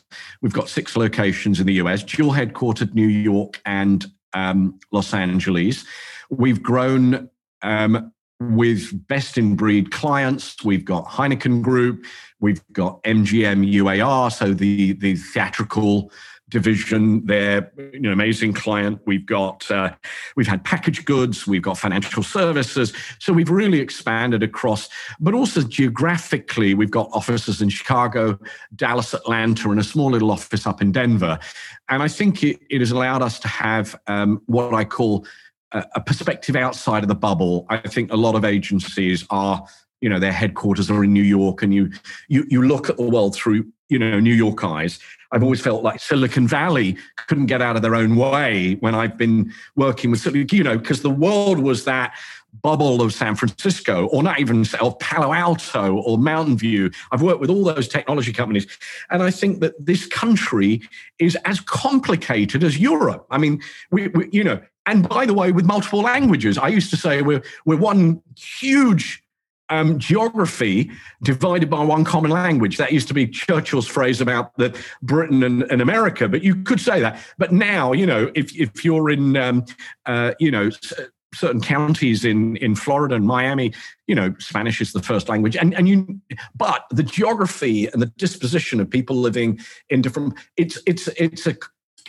We've 0.41 0.53
got 0.53 0.67
six 0.67 0.95
locations 0.97 1.59
in 1.59 1.67
the 1.67 1.73
US, 1.73 2.01
dual 2.03 2.31
headquartered 2.31 2.93
New 2.95 3.07
York 3.07 3.61
and 3.65 4.05
um, 4.33 4.79
Los 4.91 5.13
Angeles. 5.13 5.85
We've 6.29 6.63
grown 6.63 7.29
um, 7.61 8.11
with 8.51 9.07
best 9.07 9.37
in 9.37 9.55
breed 9.55 9.91
clients. 9.91 10.63
We've 10.63 10.85
got 10.85 11.05
Heineken 11.05 11.61
Group, 11.61 12.05
we've 12.39 12.61
got 12.73 13.03
MGM 13.03 13.71
UAR, 13.73 14.31
so 14.31 14.53
the 14.53 14.93
the 14.93 15.15
theatrical 15.15 16.11
division. 16.53 17.25
They're 17.25 17.71
you 17.91 17.99
know, 17.99 18.11
amazing 18.11 18.53
client. 18.53 19.01
We've 19.05 19.25
got 19.25 19.69
uh, 19.69 19.93
we've 20.35 20.47
had 20.47 20.63
packaged 20.63 21.05
goods, 21.05 21.45
we've 21.47 21.61
got 21.61 21.77
financial 21.77 22.23
services. 22.23 22.93
So 23.19 23.33
we've 23.33 23.49
really 23.49 23.79
expanded 23.79 24.43
across, 24.43 24.87
but 25.19 25.33
also 25.33 25.63
geographically, 25.63 26.75
we've 26.75 26.91
got 26.91 27.09
offices 27.11 27.61
in 27.61 27.69
Chicago, 27.69 28.39
Dallas, 28.75 29.13
Atlanta, 29.13 29.69
and 29.71 29.79
a 29.79 29.83
small 29.83 30.11
little 30.11 30.31
office 30.31 30.65
up 30.65 30.81
in 30.81 30.91
Denver. 30.91 31.39
And 31.89 32.03
I 32.03 32.07
think 32.07 32.43
it, 32.43 32.59
it 32.69 32.79
has 32.79 32.91
allowed 32.91 33.23
us 33.23 33.39
to 33.39 33.47
have 33.47 33.99
um, 34.07 34.41
what 34.45 34.73
I 34.73 34.85
call 34.85 35.25
a, 35.73 36.01
perspective 36.01 36.55
outside 36.55 37.03
of 37.03 37.09
the 37.09 37.15
bubble. 37.15 37.65
I 37.69 37.77
think 37.77 38.11
a 38.11 38.17
lot 38.17 38.35
of 38.35 38.45
agencies 38.45 39.25
are 39.29 39.65
you 40.01 40.09
know 40.09 40.19
their 40.19 40.33
headquarters 40.33 40.91
are 40.91 41.03
in 41.03 41.13
New 41.13 41.23
York, 41.23 41.63
and 41.63 41.73
you 41.73 41.91
you 42.27 42.45
you 42.49 42.61
look 42.61 42.89
at 42.89 42.97
the 42.97 43.03
world 43.03 43.35
through 43.35 43.65
you 43.89 43.99
know 43.99 44.19
New 44.19 44.33
York 44.33 44.63
eyes. 44.63 44.99
I've 45.31 45.43
always 45.43 45.61
felt 45.61 45.81
like 45.81 45.99
Silicon 45.99 46.47
Valley 46.47 46.95
couldn't 47.27 47.47
get 47.47 47.61
out 47.61 47.75
of 47.75 47.81
their 47.81 47.95
own 47.95 48.15
way 48.15 48.75
when 48.81 48.93
I've 48.93 49.17
been 49.17 49.51
working 49.75 50.11
with 50.11 50.25
you 50.53 50.63
know, 50.63 50.77
because 50.77 51.01
the 51.01 51.09
world 51.09 51.57
was 51.57 51.85
that 51.85 52.13
bubble 52.61 53.01
of 53.01 53.13
San 53.13 53.35
Francisco, 53.35 54.05
or 54.07 54.21
not 54.21 54.39
even 54.39 54.63
or 54.79 54.95
Palo 54.97 55.33
Alto 55.33 55.95
or 55.95 56.17
Mountain 56.17 56.57
View. 56.57 56.91
I've 57.11 57.21
worked 57.21 57.39
with 57.39 57.49
all 57.49 57.63
those 57.63 57.87
technology 57.87 58.31
companies, 58.31 58.67
and 59.09 59.23
I 59.23 59.31
think 59.31 59.59
that 59.61 59.73
this 59.83 60.05
country 60.05 60.81
is 61.17 61.35
as 61.45 61.59
complicated 61.61 62.63
as 62.63 62.77
Europe. 62.77 63.25
I 63.31 63.37
mean, 63.37 63.61
we, 63.89 64.09
we 64.09 64.29
you 64.31 64.43
know, 64.43 64.61
and 64.85 65.07
by 65.07 65.25
the 65.25 65.33
way, 65.33 65.51
with 65.51 65.65
multiple 65.65 66.01
languages. 66.01 66.57
I 66.57 66.67
used 66.67 66.89
to 66.91 66.97
say 66.97 67.21
we're 67.21 67.43
we're 67.65 67.77
one 67.77 68.21
huge 68.35 69.23
um, 69.69 69.97
geography 69.97 70.91
divided 71.23 71.69
by 71.69 71.83
one 71.83 72.03
common 72.03 72.31
language. 72.31 72.77
That 72.77 72.91
used 72.91 73.07
to 73.07 73.13
be 73.13 73.27
Churchill's 73.27 73.87
phrase 73.87 74.21
about 74.21 74.55
the 74.57 74.77
Britain 75.01 75.43
and, 75.43 75.63
and 75.63 75.81
America, 75.81 76.27
but 76.27 76.43
you 76.43 76.55
could 76.63 76.79
say 76.79 76.99
that. 76.99 77.19
But 77.37 77.51
now, 77.51 77.93
you 77.93 78.05
know, 78.05 78.31
if 78.35 78.55
if 78.59 78.83
you're 78.83 79.09
in, 79.09 79.37
um, 79.37 79.65
uh, 80.05 80.33
you 80.39 80.51
know, 80.51 80.69
certain 81.33 81.61
counties 81.61 82.25
in 82.25 82.57
in 82.57 82.75
Florida 82.75 83.15
and 83.15 83.25
Miami, 83.25 83.73
you 84.07 84.15
know, 84.15 84.35
Spanish 84.39 84.81
is 84.81 84.93
the 84.93 85.01
first 85.01 85.29
language, 85.29 85.55
and 85.55 85.73
and 85.73 85.87
you, 85.87 86.19
but 86.55 86.85
the 86.91 87.03
geography 87.03 87.87
and 87.87 88.01
the 88.01 88.07
disposition 88.17 88.79
of 88.79 88.89
people 88.89 89.15
living 89.15 89.59
in 89.89 90.01
different, 90.01 90.33
it's 90.57 90.77
it's 90.85 91.07
it's 91.07 91.47
a 91.47 91.55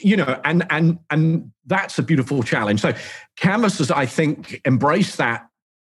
you 0.00 0.16
know 0.16 0.40
and 0.44 0.64
and 0.70 0.98
and 1.10 1.50
that's 1.66 1.98
a 1.98 2.02
beautiful 2.02 2.42
challenge 2.42 2.80
so 2.80 2.92
canvas 3.36 3.78
has 3.78 3.90
i 3.90 4.06
think 4.06 4.60
embraced 4.64 5.16
that 5.18 5.46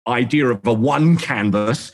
idea 0.09 0.47
of 0.47 0.67
a 0.67 0.73
one 0.73 1.17
canvas 1.17 1.93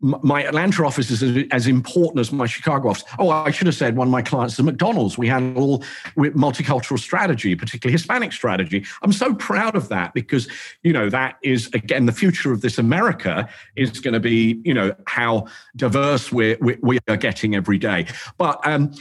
my 0.00 0.44
Atlanta 0.44 0.84
office 0.84 1.10
is 1.10 1.44
as 1.50 1.66
important 1.66 2.20
as 2.20 2.30
my 2.30 2.46
Chicago 2.46 2.90
office. 2.90 3.04
Oh, 3.18 3.30
I 3.30 3.50
should 3.50 3.66
have 3.66 3.74
said 3.74 3.96
one 3.96 4.06
of 4.06 4.12
my 4.12 4.22
clients 4.22 4.56
is 4.56 4.64
McDonald's. 4.64 5.18
We 5.18 5.26
handle 5.26 5.82
with 6.14 6.34
multicultural 6.34 7.00
strategy, 7.00 7.56
particularly 7.56 7.92
Hispanic 7.92 8.32
strategy. 8.32 8.86
I'm 9.02 9.12
so 9.12 9.34
proud 9.34 9.74
of 9.74 9.88
that 9.88 10.14
because, 10.14 10.48
you 10.84 10.92
know, 10.92 11.10
that 11.10 11.38
is, 11.42 11.68
again, 11.74 12.06
the 12.06 12.12
future 12.12 12.52
of 12.52 12.60
this 12.60 12.78
America 12.78 13.48
is 13.74 13.98
going 13.98 14.14
to 14.14 14.20
be, 14.20 14.60
you 14.64 14.72
know, 14.72 14.94
how 15.08 15.46
diverse 15.74 16.30
we're, 16.30 16.56
we 16.60 17.00
are 17.08 17.16
getting 17.16 17.56
every 17.56 17.78
day. 17.78 18.06
But 18.36 18.64
um, 18.64 18.94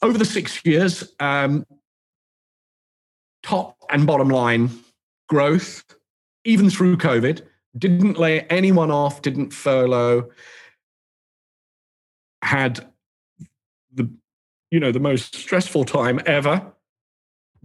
over 0.00 0.16
the 0.16 0.24
six 0.24 0.64
years, 0.64 1.12
um, 1.20 1.66
top 3.42 3.76
and 3.90 4.06
bottom 4.06 4.28
line 4.28 4.70
growth, 5.28 5.84
even 6.44 6.70
through 6.70 6.96
COVID, 6.96 7.42
didn't 7.78 8.18
lay 8.18 8.40
anyone 8.42 8.90
off, 8.90 9.22
didn't 9.22 9.52
furlough, 9.52 10.28
had 12.42 12.92
the 13.92 14.10
you 14.70 14.80
know 14.80 14.92
the 14.92 15.00
most 15.00 15.34
stressful 15.34 15.84
time 15.84 16.20
ever. 16.26 16.72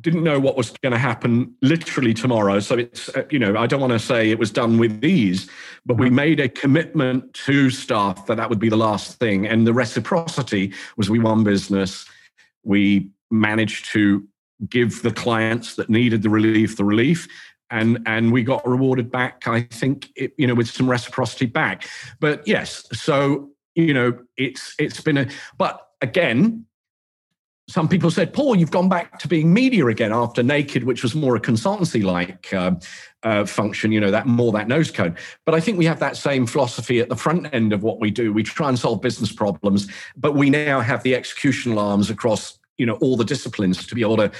Didn't 0.01 0.25
know 0.25 0.41
what 0.41 0.57
was 0.57 0.71
going 0.71 0.91
to 0.91 0.99
happen 0.99 1.55
literally 1.61 2.13
tomorrow. 2.13 2.59
So 2.59 2.77
it's 2.77 3.09
uh, 3.09 3.23
you 3.31 3.39
know 3.39 3.57
I 3.57 3.65
don't 3.65 3.79
want 3.79 3.93
to 3.93 3.99
say 3.99 4.29
it 4.29 4.37
was 4.37 4.51
done 4.51 4.77
with 4.77 5.03
ease, 5.03 5.49
but 5.85 5.97
we 5.97 6.09
made 6.09 6.39
a 6.39 6.49
commitment 6.49 7.33
to 7.45 7.69
staff 7.69 8.25
that 8.27 8.35
that 8.35 8.49
would 8.49 8.59
be 8.59 8.69
the 8.69 8.77
last 8.77 9.17
thing, 9.19 9.47
and 9.47 9.65
the 9.65 9.73
reciprocity 9.73 10.73
was 10.97 11.09
we 11.09 11.19
won 11.19 11.43
business. 11.43 12.05
We 12.63 13.09
managed 13.31 13.91
to 13.93 14.27
give 14.69 15.01
the 15.01 15.11
clients 15.11 15.75
that 15.75 15.89
needed 15.89 16.23
the 16.23 16.29
relief 16.29 16.77
the 16.77 16.85
relief. 16.85 17.27
And 17.71 17.99
and 18.05 18.31
we 18.31 18.43
got 18.43 18.65
rewarded 18.67 19.09
back 19.09 19.47
i 19.47 19.61
think 19.61 20.09
it, 20.15 20.33
you 20.37 20.45
know 20.45 20.53
with 20.53 20.69
some 20.69 20.89
reciprocity 20.89 21.47
back. 21.47 21.87
But 22.19 22.47
yes 22.47 22.85
so 22.93 23.49
you 23.75 23.93
know 23.93 24.17
it's 24.37 24.73
it's 24.79 25.01
been 25.01 25.17
a 25.17 25.27
but 25.57 25.89
again 26.01 26.65
some 27.67 27.87
people 27.87 28.09
said 28.09 28.33
paul 28.33 28.55
you've 28.55 28.71
gone 28.71 28.89
back 28.89 29.19
to 29.19 29.27
being 29.27 29.53
media 29.53 29.85
again 29.87 30.13
after 30.13 30.41
naked 30.41 30.83
which 30.83 31.03
was 31.03 31.13
more 31.13 31.35
a 31.35 31.39
consultancy 31.39 32.03
like 32.03 32.53
uh, 32.53 32.71
uh, 33.23 33.45
function 33.45 33.91
you 33.91 33.99
know 33.99 34.11
that 34.11 34.27
more 34.27 34.51
that 34.51 34.67
nose 34.67 34.91
cone 34.91 35.15
but 35.45 35.53
i 35.53 35.59
think 35.59 35.77
we 35.77 35.85
have 35.85 35.99
that 35.99 36.15
same 36.15 36.45
philosophy 36.45 36.99
at 36.99 37.09
the 37.09 37.15
front 37.15 37.47
end 37.53 37.73
of 37.73 37.83
what 37.83 37.99
we 37.99 38.11
do. 38.11 38.31
We 38.31 38.43
try 38.43 38.69
and 38.69 38.79
solve 38.79 39.01
business 39.01 39.31
problems 39.31 39.87
but 40.15 40.33
we 40.33 40.49
now 40.49 40.79
have 40.79 41.03
the 41.03 41.13
executional 41.13 41.79
arms 41.81 42.09
across 42.09 42.57
you 42.77 42.85
know 42.85 42.95
all 42.95 43.17
the 43.17 43.25
disciplines 43.25 43.85
to 43.87 43.95
be 43.95 44.01
able 44.01 44.17
to 44.17 44.31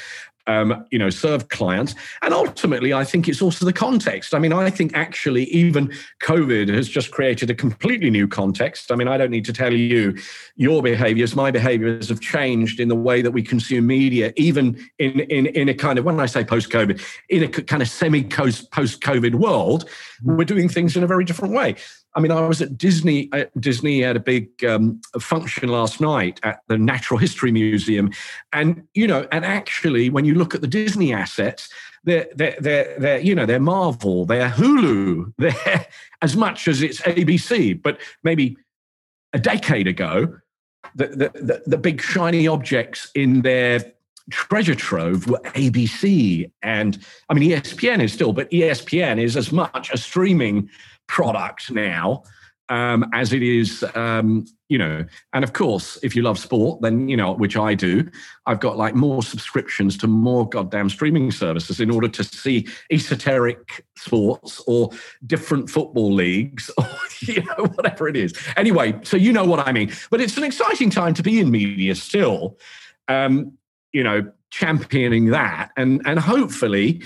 um, 0.47 0.85
you 0.91 0.99
know, 0.99 1.09
serve 1.09 1.49
clients. 1.49 1.95
And 2.21 2.33
ultimately, 2.33 2.93
I 2.93 3.03
think 3.03 3.27
it's 3.27 3.41
also 3.41 3.65
the 3.65 3.73
context. 3.73 4.33
I 4.33 4.39
mean, 4.39 4.53
I 4.53 4.69
think 4.69 4.95
actually 4.95 5.45
even 5.45 5.91
COVID 6.21 6.73
has 6.73 6.87
just 6.87 7.11
created 7.11 7.49
a 7.49 7.55
completely 7.55 8.09
new 8.09 8.27
context. 8.27 8.91
I 8.91 8.95
mean, 8.95 9.07
I 9.07 9.17
don't 9.17 9.31
need 9.31 9.45
to 9.45 9.53
tell 9.53 9.73
you 9.73 10.17
your 10.55 10.83
behaviors, 10.83 11.35
my 11.35 11.51
behaviors 11.51 12.09
have 12.09 12.19
changed 12.19 12.79
in 12.79 12.87
the 12.87 12.95
way 12.95 13.21
that 13.21 13.31
we 13.31 13.41
consume 13.41 13.87
media, 13.87 14.33
even 14.35 14.77
in 14.99 15.21
in, 15.21 15.47
in 15.47 15.69
a 15.69 15.73
kind 15.73 15.97
of 15.97 16.05
when 16.05 16.19
I 16.19 16.25
say 16.25 16.43
post-COVID, 16.43 17.01
in 17.29 17.43
a 17.43 17.47
kind 17.47 17.81
of 17.81 17.89
semi-post-COVID 17.89 19.35
world, 19.35 19.89
we're 20.23 20.45
doing 20.45 20.69
things 20.69 20.95
in 20.95 21.03
a 21.03 21.07
very 21.07 21.25
different 21.25 21.53
way. 21.53 21.75
I 22.15 22.21
mean, 22.21 22.31
I 22.31 22.47
was 22.47 22.61
at 22.61 22.77
Disney. 22.77 23.29
Uh, 23.33 23.45
Disney 23.59 24.01
had 24.01 24.15
a 24.15 24.21
big 24.21 24.63
um, 24.63 25.01
function 25.19 25.67
last 25.67 25.99
night 25.99 26.39
at 26.43 26.61
the 26.67 26.77
Natural 26.77 27.17
History 27.17 27.51
Museum, 27.51 28.09
and 28.53 28.87
you 28.93 29.05
know, 29.05 29.27
and 29.33 29.43
actually, 29.43 30.09
when 30.09 30.23
you 30.23 30.33
look 30.33 30.55
at 30.55 30.61
the 30.61 30.67
Disney 30.67 31.13
assets, 31.13 31.69
they're 32.05 32.27
they're 32.33 32.55
they're, 32.59 32.95
they're 32.97 33.19
you 33.19 33.35
know 33.35 33.45
they're 33.45 33.59
Marvel, 33.59 34.25
they're 34.25 34.49
Hulu, 34.49 35.33
they're 35.37 35.87
as 36.21 36.37
much 36.37 36.69
as 36.69 36.81
it's 36.81 37.01
ABC. 37.01 37.81
But 37.81 37.99
maybe 38.23 38.57
a 39.33 39.39
decade 39.39 39.87
ago, 39.87 40.37
the 40.95 41.07
the, 41.07 41.31
the, 41.33 41.63
the 41.67 41.77
big 41.77 42.01
shiny 42.01 42.47
objects 42.47 43.11
in 43.13 43.41
their 43.41 43.91
treasure 44.31 44.73
trove 44.73 45.27
were 45.27 45.39
ABC 45.53 46.49
and 46.63 47.05
I 47.29 47.33
mean 47.33 47.51
ESPN 47.51 48.01
is 48.01 48.13
still, 48.13 48.33
but 48.33 48.49
ESPN 48.49 49.21
is 49.21 49.37
as 49.37 49.51
much 49.51 49.91
a 49.91 49.97
streaming 49.97 50.69
product 51.07 51.71
now 51.71 52.23
um, 52.69 53.09
as 53.13 53.33
it 53.33 53.43
is, 53.43 53.83
um, 53.95 54.45
you 54.69 54.77
know. 54.77 55.05
And 55.33 55.43
of 55.43 55.53
course, 55.53 55.99
if 56.01 56.15
you 56.15 56.23
love 56.23 56.39
sport, 56.39 56.81
then, 56.81 57.07
you 57.07 57.15
know, 57.15 57.33
which 57.33 57.55
I 57.55 57.75
do, 57.75 58.09
I've 58.45 58.59
got 58.59 58.77
like 58.77 58.95
more 58.95 59.21
subscriptions 59.21 59.97
to 59.99 60.07
more 60.07 60.47
goddamn 60.49 60.89
streaming 60.89 61.31
services 61.31 61.79
in 61.79 61.91
order 61.91 62.07
to 62.07 62.23
see 62.23 62.67
esoteric 62.91 63.85
sports 63.97 64.61
or 64.65 64.89
different 65.25 65.69
football 65.69 66.11
leagues 66.11 66.71
or, 66.77 66.87
you 67.21 67.43
know, 67.43 67.65
whatever 67.75 68.07
it 68.07 68.15
is. 68.15 68.33
Anyway, 68.57 68.99
so 69.03 69.17
you 69.17 69.31
know 69.31 69.45
what 69.45 69.67
I 69.67 69.71
mean. 69.71 69.91
But 70.09 70.21
it's 70.21 70.37
an 70.37 70.43
exciting 70.43 70.89
time 70.89 71.13
to 71.15 71.23
be 71.23 71.39
in 71.39 71.51
media 71.51 71.95
still, 71.95 72.57
um, 73.07 73.53
you 73.93 74.03
know, 74.03 74.31
championing 74.49 75.27
that. 75.27 75.69
And, 75.77 76.01
and 76.05 76.19
hopefully, 76.19 77.03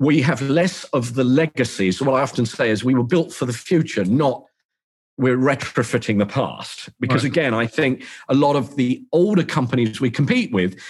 we 0.00 0.22
have 0.22 0.40
less 0.40 0.84
of 0.84 1.14
the 1.14 1.22
legacies. 1.22 2.00
What 2.00 2.14
I 2.14 2.22
often 2.22 2.46
say 2.46 2.70
is 2.70 2.82
we 2.82 2.94
were 2.94 3.04
built 3.04 3.32
for 3.32 3.44
the 3.44 3.52
future, 3.52 4.04
not 4.04 4.42
we're 5.18 5.36
retrofitting 5.36 6.18
the 6.18 6.26
past. 6.26 6.88
Because 6.98 7.22
right. 7.22 7.30
again, 7.30 7.52
I 7.52 7.66
think 7.66 8.04
a 8.30 8.34
lot 8.34 8.56
of 8.56 8.76
the 8.76 9.04
older 9.12 9.44
companies 9.44 10.00
we 10.00 10.10
compete 10.10 10.50
with 10.52 10.80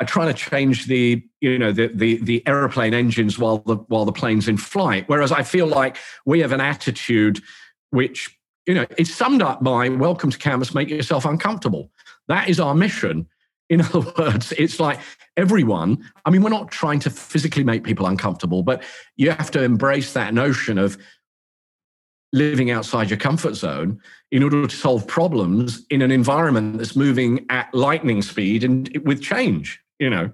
are 0.00 0.06
trying 0.06 0.28
to 0.28 0.34
change 0.34 0.86
the 0.86 1.22
you 1.42 1.58
know 1.58 1.72
the 1.72 1.88
the, 1.88 2.16
the 2.22 2.42
aeroplane 2.48 2.94
engines 2.94 3.38
while 3.38 3.58
the 3.58 3.76
while 3.88 4.06
the 4.06 4.12
plane's 4.12 4.48
in 4.48 4.56
flight. 4.56 5.04
Whereas 5.08 5.30
I 5.30 5.42
feel 5.42 5.66
like 5.66 5.98
we 6.24 6.40
have 6.40 6.52
an 6.52 6.60
attitude 6.60 7.40
which 7.90 8.34
you 8.66 8.72
know 8.72 8.86
is 8.96 9.14
summed 9.14 9.42
up 9.42 9.62
by 9.62 9.90
welcome 9.90 10.30
to 10.30 10.38
canvas, 10.38 10.74
make 10.74 10.88
yourself 10.88 11.26
uncomfortable. 11.26 11.90
That 12.28 12.48
is 12.48 12.58
our 12.58 12.74
mission. 12.74 13.28
In 13.68 13.80
other 13.92 14.00
words, 14.18 14.52
it's 14.52 14.80
like 14.80 15.00
everyone, 15.36 16.04
I 16.24 16.30
mean, 16.30 16.42
we're 16.42 16.50
not 16.50 16.70
trying 16.70 17.00
to 17.00 17.10
physically 17.10 17.64
make 17.64 17.84
people 17.84 18.06
uncomfortable, 18.06 18.62
but 18.62 18.82
you 19.16 19.30
have 19.30 19.50
to 19.52 19.62
embrace 19.62 20.12
that 20.14 20.34
notion 20.34 20.78
of 20.78 20.98
living 22.32 22.70
outside 22.70 23.08
your 23.08 23.18
comfort 23.18 23.54
zone 23.54 24.00
in 24.30 24.42
order 24.42 24.66
to 24.66 24.76
solve 24.76 25.06
problems 25.06 25.86
in 25.90 26.02
an 26.02 26.10
environment 26.10 26.76
that's 26.76 26.94
moving 26.94 27.46
at 27.48 27.72
lightning 27.72 28.20
speed 28.20 28.64
and 28.64 28.90
with 29.04 29.22
change, 29.22 29.80
you 29.98 30.10
know. 30.10 30.30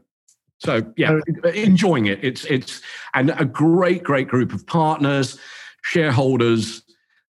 So 0.59 0.83
yeah, 0.97 1.21
enjoying 1.55 2.07
it. 2.07 2.21
It's 2.23 2.45
it's 2.47 2.81
and 3.13 3.31
a 3.31 3.45
great, 3.45 4.03
great 4.03 4.29
group 4.29 4.53
of 4.53 4.67
partners, 4.67 5.39
shareholders, 5.83 6.83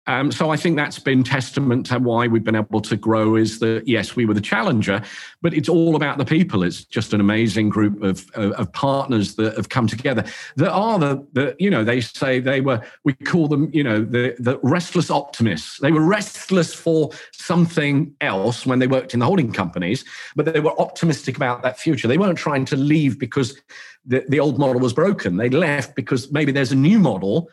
um, 0.05 0.33
so 0.33 0.49
I 0.49 0.57
think 0.57 0.75
that's 0.75 0.99
been 0.99 1.23
testament 1.23 1.85
to 1.85 1.97
why 1.97 2.27
we've 2.27 2.43
been 2.43 2.57
able 2.57 2.81
to 2.81 2.97
grow. 2.97 3.35
Is 3.35 3.59
that 3.59 3.87
yes, 3.87 4.17
we 4.17 4.25
were 4.25 4.33
the 4.33 4.41
challenger, 4.41 5.01
but 5.41 5.53
it's 5.53 5.69
all 5.69 5.95
about 5.95 6.17
the 6.17 6.25
people. 6.25 6.63
It's 6.63 6.83
just 6.83 7.13
an 7.13 7.21
amazing 7.21 7.69
group 7.69 8.03
of, 8.03 8.29
of, 8.33 8.51
of 8.53 8.73
partners 8.73 9.35
that 9.35 9.55
have 9.55 9.69
come 9.69 9.87
together. 9.87 10.25
That 10.57 10.71
are 10.71 10.99
the, 10.99 11.25
the 11.31 11.55
you 11.57 11.69
know 11.69 11.85
they 11.85 12.01
say 12.01 12.39
they 12.39 12.59
were 12.59 12.81
we 13.05 13.13
call 13.13 13.47
them 13.47 13.69
you 13.73 13.83
know 13.83 14.03
the 14.03 14.35
the 14.39 14.59
restless 14.61 15.09
optimists. 15.09 15.79
They 15.79 15.93
were 15.93 16.05
restless 16.05 16.73
for 16.73 17.11
something 17.31 18.13
else 18.19 18.65
when 18.65 18.79
they 18.79 18.87
worked 18.87 19.13
in 19.13 19.21
the 19.21 19.25
holding 19.25 19.53
companies, 19.53 20.03
but 20.35 20.51
they 20.51 20.59
were 20.59 20.77
optimistic 20.81 21.37
about 21.37 21.61
that 21.63 21.79
future. 21.79 22.09
They 22.09 22.17
weren't 22.17 22.37
trying 22.37 22.65
to 22.65 22.75
leave 22.75 23.19
because 23.19 23.57
the, 24.05 24.25
the 24.27 24.41
old 24.41 24.59
model 24.59 24.81
was 24.81 24.91
broken. 24.91 25.37
They 25.37 25.49
left 25.49 25.95
because 25.95 26.29
maybe 26.29 26.51
there's 26.51 26.73
a 26.73 26.75
new 26.75 26.99
model 26.99 27.49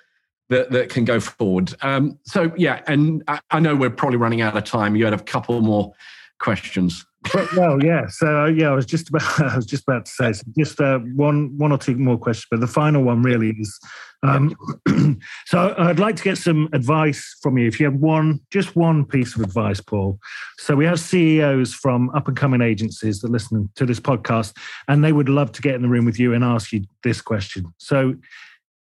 that, 0.51 0.71
that 0.73 0.91
can 0.91 1.05
go 1.05 1.19
forward. 1.19 1.75
Um, 1.81 2.19
so 2.25 2.53
yeah, 2.57 2.83
and 2.87 3.23
I, 3.29 3.41
I, 3.51 3.61
know 3.61 3.75
we're 3.75 3.89
probably 3.89 4.19
running 4.19 4.43
out 4.43 4.57
of 4.57 4.65
time. 4.65 4.97
You 4.97 5.05
had 5.05 5.15
a 5.15 5.19
couple 5.19 5.61
more 5.63 5.93
questions. 6.41 7.07
well, 7.57 7.83
yeah. 7.83 8.07
So 8.09 8.45
uh, 8.45 8.47
yeah, 8.47 8.71
I 8.71 8.75
was 8.75 8.87
just 8.87 9.09
about 9.09 9.23
I 9.41 9.57
was 9.57 9.67
just 9.67 9.85
about 9.85 10.07
to 10.07 10.11
say 10.11 10.33
so 10.33 10.43
just 10.59 10.81
uh, 10.81 10.99
one 10.99 11.57
one 11.57 11.71
or 11.71 11.79
two 11.79 11.95
more 11.97 12.19
questions, 12.19 12.47
but 12.51 12.61
the 12.61 12.67
final 12.67 13.03
one 13.03 13.23
really 13.23 13.51
is. 13.51 13.79
Um, 14.23 14.55
so 15.47 15.75
I'd 15.79 15.99
like 15.99 16.17
to 16.17 16.23
get 16.23 16.37
some 16.37 16.69
advice 16.75 17.39
from 17.41 17.57
you. 17.57 17.67
If 17.67 17.81
you 17.81 17.87
have 17.87 17.95
one, 17.95 18.41
just 18.51 18.77
one 18.77 19.07
piece 19.07 19.35
of 19.35 19.41
advice, 19.41 19.81
Paul. 19.81 20.19
So 20.59 20.77
we 20.77 20.85
have 20.85 21.01
CEOs 21.01 21.73
from 21.73 22.11
up 22.11 22.29
and 22.29 22.37
coming 22.37 22.61
agencies 22.61 23.21
that 23.21 23.31
listen 23.31 23.71
to 23.77 23.87
this 23.87 24.01
podcast, 24.01 24.55
and 24.89 25.03
they 25.03 25.13
would 25.13 25.31
love 25.31 25.53
to 25.53 25.63
get 25.63 25.75
in 25.75 25.83
the 25.83 25.89
room 25.89 26.05
with 26.05 26.19
you 26.19 26.35
and 26.35 26.45
ask 26.45 26.73
you 26.73 26.85
this 27.03 27.23
question. 27.23 27.73
So 27.79 28.15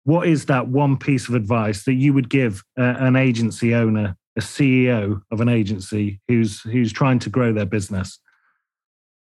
what 0.04 0.26
is 0.26 0.46
that 0.46 0.68
one 0.68 0.96
piece 0.96 1.28
of 1.28 1.34
advice 1.34 1.84
that 1.84 1.94
you 1.94 2.12
would 2.12 2.28
give 2.28 2.62
uh, 2.78 2.94
an 2.98 3.16
agency 3.16 3.74
owner, 3.74 4.16
a 4.36 4.40
CEO 4.40 5.20
of 5.30 5.40
an 5.40 5.48
agency 5.48 6.20
who's 6.28 6.60
who's 6.62 6.92
trying 6.92 7.18
to 7.20 7.30
grow 7.30 7.52
their 7.52 7.66
business? 7.66 8.18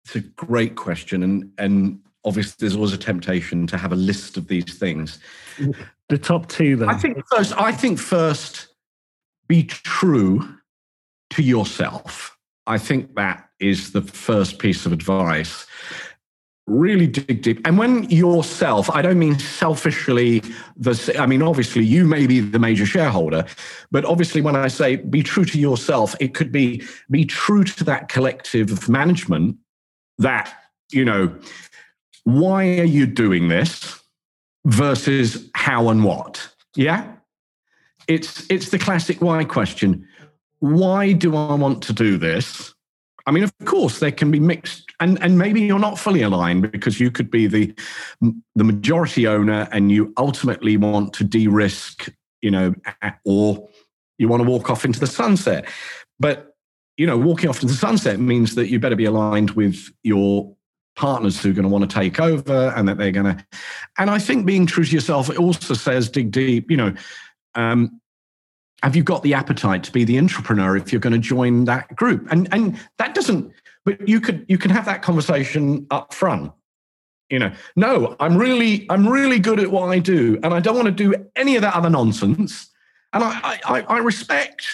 It's 0.05 0.15
a 0.15 0.21
great 0.21 0.75
question, 0.75 1.23
and 1.23 1.51
and 1.57 1.99
obviously 2.25 2.55
there's 2.59 2.75
always 2.75 2.93
a 2.93 2.97
temptation 2.97 3.67
to 3.67 3.77
have 3.77 3.91
a 3.91 3.97
list 3.97 4.37
of 4.37 4.47
these 4.47 4.77
things. 4.77 5.19
The 6.09 6.17
top 6.17 6.47
two, 6.47 6.75
then. 6.75 6.89
I 6.89 6.97
think 6.97 7.21
first. 7.31 7.53
I 7.57 7.71
think 7.71 7.99
first, 7.99 8.67
be 9.47 9.63
true 9.63 10.57
to 11.31 11.41
yourself. 11.41 12.37
I 12.65 12.77
think 12.77 13.15
that 13.15 13.49
is 13.59 13.91
the 13.91 14.01
first 14.01 14.59
piece 14.59 14.85
of 14.85 14.93
advice. 14.93 15.65
Really 16.65 17.07
dig 17.07 17.41
deep. 17.41 17.59
And 17.65 17.77
when 17.77 18.09
yourself, 18.09 18.89
I 18.89 19.01
don't 19.01 19.19
mean 19.19 19.37
selfishly, 19.37 20.41
the, 20.77 21.15
I 21.19 21.25
mean, 21.25 21.41
obviously 21.41 21.83
you 21.83 22.05
may 22.05 22.25
be 22.25 22.39
the 22.39 22.59
major 22.59 22.85
shareholder, 22.85 23.45
but 23.91 24.05
obviously 24.05 24.41
when 24.41 24.55
I 24.55 24.67
say 24.69 24.95
be 24.95 25.23
true 25.23 25.45
to 25.45 25.59
yourself, 25.59 26.15
it 26.19 26.33
could 26.33 26.51
be 26.51 26.83
be 27.11 27.25
true 27.25 27.63
to 27.63 27.83
that 27.85 28.07
collective 28.07 28.71
of 28.71 28.87
management 28.87 29.57
that, 30.19 30.53
you 30.91 31.03
know, 31.03 31.35
why 32.23 32.79
are 32.79 32.85
you 32.85 33.05
doing 33.05 33.49
this 33.49 34.01
versus 34.65 35.49
how 35.55 35.89
and 35.89 36.03
what? 36.03 36.47
Yeah. 36.75 37.11
It's 38.07 38.45
it's 38.49 38.69
the 38.69 38.79
classic 38.79 39.21
why 39.21 39.43
question. 39.43 40.07
Why 40.59 41.11
do 41.11 41.35
I 41.35 41.55
want 41.55 41.83
to 41.83 41.93
do 41.93 42.17
this? 42.17 42.73
I 43.25 43.31
mean, 43.31 43.43
of 43.43 43.53
course, 43.65 43.99
there 43.99 44.11
can 44.11 44.31
be 44.31 44.39
mixed, 44.39 44.92
and, 45.03 45.21
and 45.21 45.37
maybe 45.37 45.59
you're 45.59 45.79
not 45.79 45.99
fully 45.99 46.21
aligned 46.21 46.71
because 46.71 46.97
you 46.97 47.11
could 47.11 47.29
be 47.29 47.45
the 47.45 47.75
the 48.21 48.63
majority 48.63 49.27
owner, 49.27 49.67
and 49.73 49.91
you 49.91 50.13
ultimately 50.17 50.77
want 50.77 51.11
to 51.13 51.25
de-risk, 51.25 52.09
you 52.41 52.49
know, 52.49 52.73
or 53.25 53.67
you 54.17 54.29
want 54.29 54.41
to 54.41 54.49
walk 54.49 54.69
off 54.69 54.85
into 54.85 55.01
the 55.01 55.07
sunset. 55.07 55.67
But 56.19 56.55
you 56.95 57.05
know, 57.05 57.17
walking 57.17 57.49
off 57.49 57.57
into 57.57 57.73
the 57.73 57.79
sunset 57.79 58.19
means 58.19 58.55
that 58.55 58.69
you 58.69 58.79
better 58.79 58.95
be 58.95 59.03
aligned 59.03 59.51
with 59.51 59.89
your 60.03 60.55
partners 60.95 61.41
who 61.41 61.49
are 61.49 61.53
going 61.53 61.63
to 61.63 61.69
want 61.69 61.89
to 61.89 61.93
take 61.93 62.21
over, 62.21 62.73
and 62.77 62.87
that 62.87 62.97
they're 62.97 63.11
going 63.11 63.35
to. 63.35 63.45
And 63.97 64.09
I 64.09 64.19
think 64.19 64.45
being 64.45 64.65
true 64.65 64.85
to 64.85 64.91
yourself 64.91 65.29
it 65.29 65.37
also 65.37 65.73
says 65.73 66.09
dig 66.09 66.31
deep. 66.31 66.71
You 66.71 66.77
know, 66.77 66.93
um, 67.55 67.99
have 68.83 68.95
you 68.95 69.03
got 69.03 69.21
the 69.21 69.33
appetite 69.33 69.83
to 69.83 69.91
be 69.91 70.05
the 70.05 70.17
entrepreneur 70.17 70.77
if 70.77 70.93
you're 70.93 71.01
going 71.01 71.13
to 71.13 71.19
join 71.19 71.65
that 71.65 71.93
group 71.93 72.25
and 72.31 72.47
and 72.53 72.79
that 72.99 73.15
doesn't 73.15 73.51
but 73.85 74.07
you 74.07 74.19
could 74.21 74.45
you 74.47 74.57
can 74.57 74.71
have 74.71 74.85
that 74.85 75.01
conversation 75.01 75.85
up 75.91 76.13
front 76.13 76.51
you 77.29 77.39
know. 77.39 77.51
No 77.75 78.15
i'm 78.19 78.37
really 78.37 78.85
i'm 78.89 79.07
really 79.07 79.39
good 79.39 79.59
at 79.59 79.71
what 79.71 79.89
i 79.89 79.99
do 79.99 80.39
and 80.43 80.53
i 80.53 80.59
don't 80.59 80.75
want 80.75 80.85
to 80.85 80.91
do 80.91 81.15
any 81.35 81.55
of 81.55 81.61
that 81.61 81.73
other 81.73 81.89
nonsense. 81.89 82.69
And 83.11 83.23
i 83.23 83.59
i, 83.65 83.81
I 83.81 83.97
respect 83.99 84.67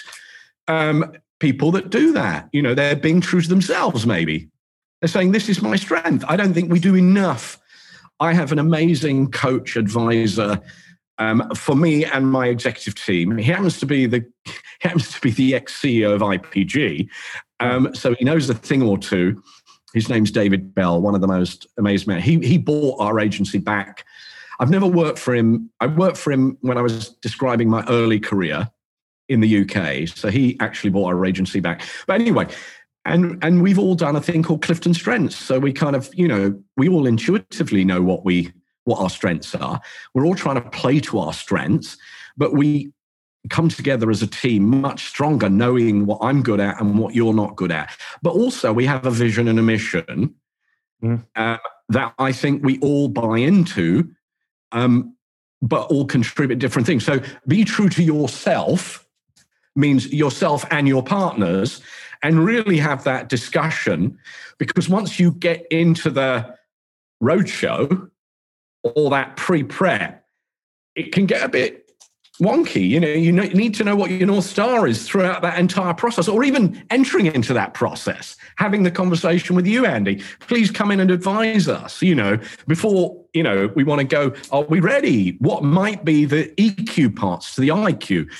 um, 0.68 1.12
people 1.40 1.72
that 1.72 1.90
do 1.90 2.12
that. 2.12 2.48
You 2.52 2.62
know 2.62 2.74
they're 2.74 2.96
being 2.96 3.20
true 3.20 3.40
to 3.40 3.48
themselves 3.48 4.06
maybe. 4.06 4.48
They're 5.00 5.08
saying 5.08 5.32
this 5.32 5.48
is 5.48 5.62
my 5.62 5.76
strength. 5.76 6.24
I 6.28 6.36
don't 6.36 6.52
think 6.52 6.70
we 6.70 6.78
do 6.78 6.94
enough. 6.94 7.58
I 8.20 8.34
have 8.34 8.52
an 8.52 8.58
amazing 8.58 9.30
coach 9.30 9.76
advisor 9.76 10.60
um, 11.16 11.50
for 11.54 11.74
me 11.74 12.04
and 12.04 12.30
my 12.30 12.48
executive 12.48 12.94
team. 12.94 13.38
He 13.38 13.44
happens 13.44 13.78
to 13.80 13.86
be 13.86 14.06
the 14.06 14.24
happens 14.80 15.10
to 15.12 15.20
be 15.20 15.30
the 15.30 15.54
ex 15.54 15.80
CEO 15.80 16.14
of 16.14 16.20
IPG, 16.20 17.08
um, 17.60 17.94
so 17.94 18.14
he 18.14 18.24
knows 18.24 18.48
a 18.50 18.54
thing 18.54 18.82
or 18.82 18.98
two. 18.98 19.42
His 19.94 20.08
name's 20.08 20.30
David 20.30 20.74
Bell, 20.74 21.00
one 21.00 21.14
of 21.14 21.20
the 21.20 21.26
most 21.26 21.66
amazing 21.78 22.08
men. 22.08 22.20
He 22.20 22.38
he 22.38 22.58
bought 22.58 23.00
our 23.00 23.20
agency 23.20 23.58
back. 23.58 24.04
I've 24.58 24.70
never 24.70 24.86
worked 24.86 25.18
for 25.18 25.34
him. 25.34 25.70
I 25.80 25.86
worked 25.86 26.16
for 26.16 26.32
him 26.32 26.58
when 26.60 26.78
I 26.78 26.82
was 26.82 27.10
describing 27.16 27.68
my 27.68 27.84
early 27.88 28.20
career 28.20 28.70
in 29.28 29.40
the 29.40 29.60
UK. 29.62 30.08
So 30.08 30.28
he 30.28 30.58
actually 30.60 30.90
bought 30.90 31.06
our 31.06 31.24
agency 31.24 31.60
back. 31.60 31.82
But 32.06 32.20
anyway, 32.20 32.46
and 33.04 33.42
and 33.42 33.62
we've 33.62 33.78
all 33.78 33.94
done 33.94 34.16
a 34.16 34.20
thing 34.20 34.42
called 34.42 34.62
Clifton 34.62 34.94
Strengths. 34.94 35.36
So 35.36 35.58
we 35.58 35.72
kind 35.72 35.96
of, 35.96 36.10
you 36.14 36.28
know, 36.28 36.60
we 36.76 36.88
all 36.88 37.06
intuitively 37.06 37.84
know 37.84 38.02
what 38.02 38.24
we 38.24 38.52
what 38.84 39.00
our 39.00 39.10
strengths 39.10 39.54
are. 39.54 39.80
We're 40.14 40.26
all 40.26 40.34
trying 40.34 40.62
to 40.62 40.68
play 40.70 41.00
to 41.00 41.18
our 41.18 41.32
strengths, 41.32 41.96
but 42.36 42.54
we 42.54 42.92
come 43.48 43.68
together 43.68 44.10
as 44.10 44.22
a 44.22 44.26
team 44.26 44.80
much 44.80 45.06
stronger, 45.06 45.48
knowing 45.48 46.06
what 46.06 46.18
I'm 46.20 46.42
good 46.42 46.60
at 46.60 46.80
and 46.80 46.98
what 46.98 47.14
you're 47.14 47.32
not 47.32 47.56
good 47.56 47.72
at. 47.72 47.96
But 48.22 48.34
also, 48.34 48.72
we 48.72 48.86
have 48.86 49.06
a 49.06 49.10
vision 49.10 49.48
and 49.48 49.58
a 49.58 49.62
mission 49.62 50.34
mm. 51.02 51.24
uh, 51.36 51.56
that 51.88 52.14
I 52.18 52.32
think 52.32 52.62
we 52.62 52.78
all 52.80 53.08
buy 53.08 53.38
into, 53.38 54.10
um, 54.72 55.16
but 55.62 55.90
all 55.90 56.04
contribute 56.04 56.58
different 56.58 56.86
things. 56.86 57.04
So, 57.04 57.20
be 57.46 57.64
true 57.64 57.88
to 57.88 58.02
yourself 58.02 59.06
means 59.76 60.12
yourself 60.12 60.64
and 60.70 60.86
your 60.86 61.02
partners, 61.02 61.80
and 62.22 62.44
really 62.44 62.76
have 62.76 63.04
that 63.04 63.28
discussion. 63.28 64.18
Because 64.58 64.88
once 64.88 65.18
you 65.18 65.32
get 65.32 65.66
into 65.70 66.10
the 66.10 66.54
roadshow, 67.22 68.10
all 68.82 69.10
that 69.10 69.36
pre 69.36 69.62
prep, 69.62 70.24
it 70.94 71.12
can 71.12 71.26
get 71.26 71.42
a 71.42 71.48
bit 71.48 71.79
wonky. 72.40 72.88
You 72.88 73.00
know, 73.00 73.08
you 73.08 73.32
need 73.32 73.74
to 73.74 73.84
know 73.84 73.94
what 73.94 74.10
your 74.10 74.26
North 74.26 74.44
Star 74.44 74.86
is 74.86 75.06
throughout 75.06 75.42
that 75.42 75.58
entire 75.58 75.94
process, 75.94 76.28
or 76.28 76.42
even 76.42 76.82
entering 76.90 77.26
into 77.26 77.52
that 77.54 77.74
process, 77.74 78.36
having 78.56 78.82
the 78.82 78.90
conversation 78.90 79.54
with 79.54 79.66
you, 79.66 79.86
Andy. 79.86 80.22
Please 80.40 80.70
come 80.70 80.90
in 80.90 81.00
and 81.00 81.10
advise 81.10 81.68
us, 81.68 82.02
you 82.02 82.14
know, 82.14 82.38
before, 82.66 83.24
you 83.32 83.42
know, 83.42 83.70
we 83.74 83.84
want 83.84 84.00
to 84.00 84.06
go, 84.06 84.32
are 84.50 84.62
we 84.62 84.80
ready? 84.80 85.36
What 85.38 85.62
might 85.62 86.04
be 86.04 86.24
the 86.24 86.52
EQ 86.56 87.16
parts 87.16 87.54
to 87.54 87.60
the 87.60 87.68
IQ? 87.68 88.30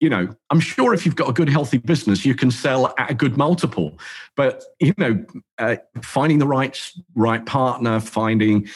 You 0.00 0.10
know, 0.10 0.28
I'm 0.50 0.60
sure 0.60 0.92
if 0.92 1.06
you've 1.06 1.16
got 1.16 1.30
a 1.30 1.32
good, 1.32 1.48
healthy 1.48 1.78
business, 1.78 2.24
you 2.24 2.34
can 2.34 2.50
sell 2.50 2.94
at 2.98 3.10
a 3.10 3.14
good 3.14 3.36
multiple. 3.36 3.98
But 4.36 4.62
you 4.78 4.94
know, 4.98 5.24
uh, 5.58 5.76
finding 6.02 6.38
the 6.38 6.46
right 6.46 6.78
right 7.14 7.44
partner, 7.44 8.00
finding 8.00 8.68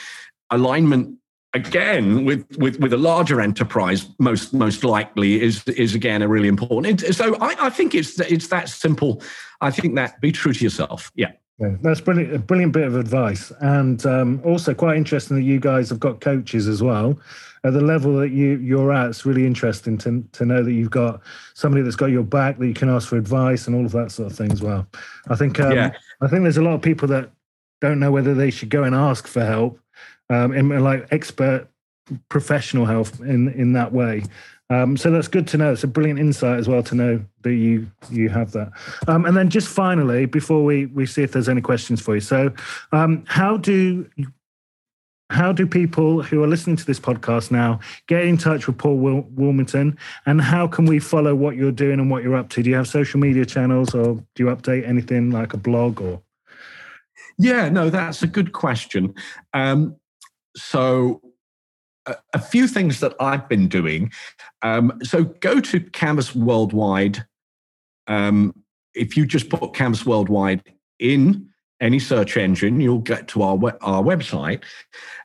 alignment 0.51 1.20
again 1.55 2.25
with, 2.25 2.47
with 2.59 2.79
with 2.79 2.93
a 2.93 2.97
larger 2.97 3.41
enterprise 3.41 4.09
most 4.19 4.55
most 4.55 4.85
likely 4.85 5.43
is 5.43 5.67
is 5.69 5.95
again 5.95 6.23
a 6.23 6.29
really 6.29 6.49
important 6.49 7.01
so 7.15 7.37
I, 7.41 7.67
I 7.67 7.71
think 7.71 7.95
it's 7.95 8.21
it's 8.21 8.49
that 8.49 8.69
simple 8.69 9.21
i 9.61 9.71
think 9.71 9.97
that 9.97 10.21
be 10.21 10.31
true 10.31 10.53
to 10.53 10.63
yourself 10.63 11.11
yeah 11.17 11.33
yeah, 11.61 11.77
that's 11.83 12.01
brilliant. 12.01 12.35
A 12.35 12.39
brilliant 12.39 12.73
bit 12.73 12.87
of 12.87 12.97
advice, 12.97 13.53
and 13.61 14.05
um, 14.07 14.41
also 14.47 14.73
quite 14.73 14.97
interesting 14.97 15.37
that 15.37 15.43
you 15.43 15.61
guys 15.61 15.91
have 15.91 16.01
got 16.01 16.23
coaches 16.23 16.67
as 16.67 16.83
well. 16.83 17.21
At 17.65 17.75
the 17.75 17.83
level 17.83 18.17
that 18.17 18.31
you 18.31 18.57
you're 18.57 18.91
at, 18.95 19.11
it's 19.11 19.27
really 19.27 19.45
interesting 19.45 19.99
to 19.99 20.25
to 20.33 20.47
know 20.47 20.63
that 20.63 20.73
you've 20.73 20.91
got 20.91 21.21
somebody 21.53 21.83
that's 21.83 21.97
got 21.97 22.07
your 22.07 22.23
back 22.23 22.59
that 22.59 22.67
you 22.67 22.73
can 22.73 22.89
ask 22.89 23.09
for 23.09 23.19
advice 23.19 23.67
and 23.67 23.77
all 23.77 23.85
of 23.85 23.93
that 23.93 24.11
sort 24.11 24.33
of 24.33 24.39
thing 24.39 24.51
as 24.51 24.63
well. 24.63 24.87
I 25.29 25.37
think 25.37 25.61
um, 25.61 25.73
yeah. 25.73 25.93
I 26.23 26.29
think 26.29 26.45
there's 26.45 26.57
a 26.57 26.63
lot 26.63 26.73
of 26.73 26.81
people 26.81 27.07
that 27.09 27.31
don't 27.83 28.01
know 28.01 28.11
whether 28.11 28.33
they 28.33 28.51
should 28.51 28.71
go 28.71 28.85
and 28.85 28.95
ask 28.95 29.27
for 29.27 29.45
help 29.45 29.79
um, 30.31 30.53
in 30.53 30.69
like 30.83 31.07
expert 31.11 31.69
professional 32.29 32.87
health 32.87 33.21
in 33.21 33.49
in 33.53 33.75
that 33.75 33.93
way. 33.93 34.23
Um, 34.71 34.97
so 34.97 35.11
that's 35.11 35.27
good 35.27 35.49
to 35.49 35.59
know. 35.59 35.73
It's 35.73 35.83
a 35.83 35.89
brilliant 35.89 36.21
insight 36.21 36.59
as 36.59 36.69
well 36.69 36.83
to 36.85 36.95
know 36.95 37.25
that 37.43 37.55
you 37.55 37.91
you 38.11 38.29
have 38.29 38.53
that. 38.53 38.71
Um, 39.09 39.25
and 39.27 39.37
then 39.37 39.51
just 39.51 39.69
finally, 39.69 40.27
before 40.27 40.65
we 40.65 40.87
we 40.87 41.07
see 41.07 41.23
if 41.23 41.33
there's 41.33 41.49
any 41.49 41.61
questions 41.61 42.01
for 42.01 42.15
you, 42.15 42.21
so 42.21 42.53
um, 42.93 43.25
how 43.27 43.57
do 43.57 44.09
how 45.31 45.53
do 45.53 45.67
people 45.67 46.23
who 46.23 46.43
are 46.43 46.47
listening 46.47 46.77
to 46.77 46.87
this 46.87 47.01
podcast 47.01 47.51
now 47.51 47.79
get 48.07 48.25
in 48.25 48.37
touch 48.37 48.67
with 48.67 48.79
Paul 48.79 48.99
Wil- 48.99 49.29
Woolmington, 49.35 49.97
and 50.27 50.41
how 50.41 50.69
can 50.69 50.85
we 50.85 51.01
follow 51.01 51.35
what 51.35 51.57
you're 51.57 51.73
doing 51.73 51.99
and 51.99 52.11
what 52.11 52.23
you're 52.23 52.37
up 52.37 52.49
to? 52.51 52.63
Do 52.63 52.71
you 52.71 52.77
have 52.77 52.89
social 52.89 53.19
media 53.19 53.45
channels, 53.45 53.93
or 53.93 54.15
do 54.15 54.45
you 54.45 54.47
update 54.47 54.89
anything 54.89 55.31
like 55.31 55.53
a 55.53 55.57
blog 55.57 56.01
or? 56.01 56.23
Yeah, 57.39 57.71
no, 57.71 57.91
that's 57.91 58.23
a 58.23 58.27
good 58.27 58.53
question. 58.53 59.15
Um, 59.55 59.97
so 60.57 61.21
a, 62.07 62.39
few 62.39 62.67
things 62.67 63.01
that 63.01 63.15
I've 63.21 63.49
been 63.49 63.69
doing. 63.69 64.13
Um, 64.63 64.99
so 65.03 65.25
go 65.25 65.61
to 65.61 65.81
Canvas 65.81 66.35
Worldwide. 66.35 67.25
Um, 68.07 68.55
if 68.95 69.17
you 69.17 69.27
just 69.27 69.49
put 69.49 69.75
Canvas 69.75 70.05
Worldwide 70.05 70.63
in 70.99 71.49
any 71.81 71.99
search 71.99 72.37
engine, 72.37 72.81
you'll 72.81 72.99
get 72.99 73.29
to 73.29 73.43
our 73.43 73.59
our 73.83 74.03
website, 74.03 74.63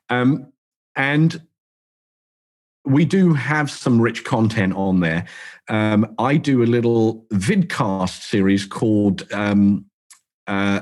um, 0.10 0.52
and 0.96 1.42
we 2.86 3.04
do 3.04 3.34
have 3.34 3.72
some 3.72 4.00
rich 4.00 4.24
content 4.24 4.74
on 4.76 5.00
there. 5.00 5.26
Um, 5.68 6.14
I 6.20 6.38
do 6.38 6.62
a 6.62 6.66
little 6.66 7.26
vidcast 7.34 8.22
series 8.22 8.66
called 8.66 9.28
um, 9.34 9.86
uh, 10.48 10.82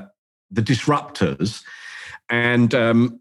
"The 0.50 0.62
Disruptors," 0.62 1.64
and 2.28 2.74
um, 2.74 3.20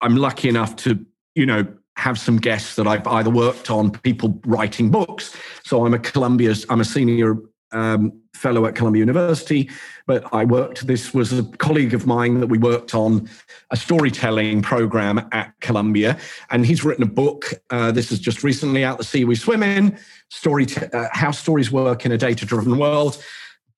I'm 0.00 0.16
lucky 0.16 0.48
enough 0.48 0.76
to, 0.76 1.04
you 1.34 1.46
know, 1.46 1.66
have 1.96 2.18
some 2.18 2.36
guests 2.36 2.76
that 2.76 2.86
I've 2.86 3.06
either 3.06 3.30
worked 3.30 3.70
on, 3.70 3.90
people 3.90 4.38
writing 4.44 4.90
books. 4.90 5.34
So 5.64 5.86
I'm 5.86 5.94
a 5.94 5.98
Columbia, 5.98 6.54
I'm 6.68 6.80
a 6.80 6.84
senior 6.84 7.36
um, 7.72 8.20
fellow 8.34 8.66
at 8.66 8.74
Columbia 8.74 9.00
University, 9.00 9.70
but 10.06 10.24
I 10.32 10.44
worked, 10.44 10.86
this 10.86 11.14
was 11.14 11.32
a 11.32 11.42
colleague 11.42 11.94
of 11.94 12.06
mine 12.06 12.40
that 12.40 12.48
we 12.48 12.58
worked 12.58 12.94
on 12.94 13.28
a 13.70 13.76
storytelling 13.76 14.62
program 14.62 15.26
at 15.32 15.54
Columbia. 15.60 16.18
And 16.50 16.66
he's 16.66 16.84
written 16.84 17.02
a 17.02 17.08
book. 17.08 17.54
Uh, 17.70 17.92
this 17.92 18.12
is 18.12 18.20
just 18.20 18.44
recently 18.44 18.84
out, 18.84 18.98
The 18.98 19.04
Sea 19.04 19.24
We 19.24 19.34
Swim 19.34 19.62
In, 19.62 19.98
story 20.28 20.66
t- 20.66 20.86
uh, 20.92 21.08
How 21.12 21.30
Stories 21.30 21.72
Work 21.72 22.04
in 22.04 22.12
a 22.12 22.18
Data 22.18 22.44
Driven 22.44 22.78
World. 22.78 23.22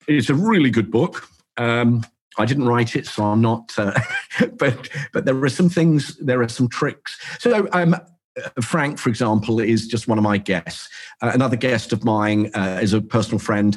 It's 0.08 0.28
a 0.28 0.34
really 0.34 0.70
good 0.70 0.90
book. 0.90 1.28
Um, 1.56 2.04
I 2.39 2.45
didn't 2.47 2.66
write 2.66 2.97
it, 2.97 3.07
so 3.07 3.24
I'm 3.24 3.41
not. 3.41 3.72
Uh, 3.76 3.99
but 4.57 4.89
but 5.12 5.24
there 5.24 5.43
are 5.43 5.49
some 5.49 5.68
things. 5.68 6.16
There 6.18 6.41
are 6.43 6.49
some 6.49 6.68
tricks. 6.68 7.18
So 7.41 7.68
um, 7.72 7.97
Frank, 8.62 8.99
for 8.99 9.09
example, 9.09 9.61
is 9.61 9.86
just 9.86 10.09
one 10.09 10.18
of 10.18 10.24
my 10.24 10.39
guests. 10.39 10.89
Uh, 11.20 11.32
another 11.34 11.57
guest 11.57 11.93
of 11.93 12.05
mine 12.05 12.51
uh, 12.55 12.78
is 12.80 12.93
a 12.93 13.01
personal 13.01 13.39
friend, 13.39 13.76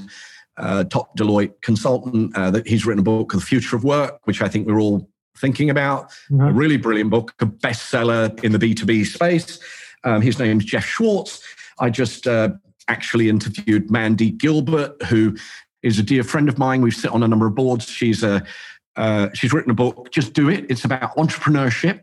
uh, 0.57 0.83
top 0.85 1.15
Deloitte 1.17 1.61
consultant. 1.61 2.35
Uh, 2.37 2.51
that 2.51 2.67
he's 2.67 2.85
written 2.85 2.99
a 2.99 3.03
book, 3.03 3.33
"The 3.33 3.41
Future 3.41 3.75
of 3.75 3.83
Work," 3.83 4.19
which 4.25 4.41
I 4.41 4.47
think 4.47 4.67
we're 4.67 4.79
all 4.79 5.09
thinking 5.37 5.69
about. 5.69 6.09
Mm-hmm. 6.29 6.41
A 6.41 6.51
really 6.51 6.77
brilliant 6.77 7.09
book, 7.09 7.33
a 7.39 7.45
bestseller 7.45 8.41
in 8.43 8.51
the 8.51 8.59
B2B 8.59 9.05
space. 9.05 9.59
Um, 10.03 10.21
his 10.21 10.39
name's 10.39 10.65
Jeff 10.65 10.85
Schwartz. 10.85 11.43
I 11.79 11.89
just 11.89 12.27
uh, 12.27 12.49
actually 12.87 13.29
interviewed 13.29 13.89
Mandy 13.89 14.31
Gilbert, 14.31 15.01
who 15.03 15.35
is 15.83 15.99
a 15.99 16.03
dear 16.03 16.23
friend 16.23 16.49
of 16.49 16.57
mine. 16.57 16.81
We've 16.81 16.93
sit 16.93 17.11
on 17.11 17.23
a 17.23 17.27
number 17.27 17.47
of 17.47 17.55
boards. 17.55 17.87
She's 17.89 18.23
a 18.23 18.43
uh, 18.95 19.29
she's 19.33 19.53
written 19.53 19.71
a 19.71 19.75
book, 19.75 20.11
Just 20.11 20.33
Do 20.33 20.49
It. 20.49 20.65
It's 20.69 20.83
about 20.83 21.15
entrepreneurship, 21.15 22.01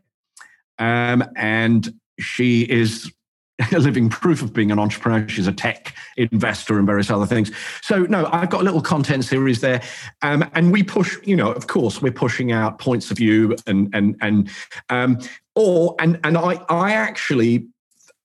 um, 0.79 1.23
and 1.37 1.93
she 2.19 2.63
is 2.63 3.13
a 3.73 3.79
living 3.79 4.09
proof 4.09 4.43
of 4.43 4.53
being 4.53 4.71
an 4.71 4.79
entrepreneur. 4.79 5.29
She's 5.29 5.47
a 5.47 5.53
tech 5.53 5.95
investor 6.17 6.79
and 6.79 6.87
various 6.87 7.11
other 7.11 7.27
things. 7.27 7.51
So 7.83 8.05
no, 8.05 8.29
I've 8.33 8.51
got 8.51 8.63
a 8.63 8.65
little 8.65 8.81
content 8.81 9.25
series 9.25 9.61
there, 9.61 9.83
um, 10.23 10.49
and 10.55 10.73
we 10.73 10.83
push. 10.83 11.17
You 11.25 11.37
know, 11.37 11.53
of 11.53 11.67
course, 11.67 12.01
we're 12.01 12.13
pushing 12.13 12.53
out 12.53 12.79
points 12.79 13.11
of 13.11 13.19
view 13.19 13.57
and 13.67 13.95
and 13.95 14.17
and 14.21 14.51
um, 14.89 15.19
or 15.55 15.95
and 15.99 16.19
and 16.25 16.39
I 16.39 16.65
I 16.69 16.93
actually 16.93 17.67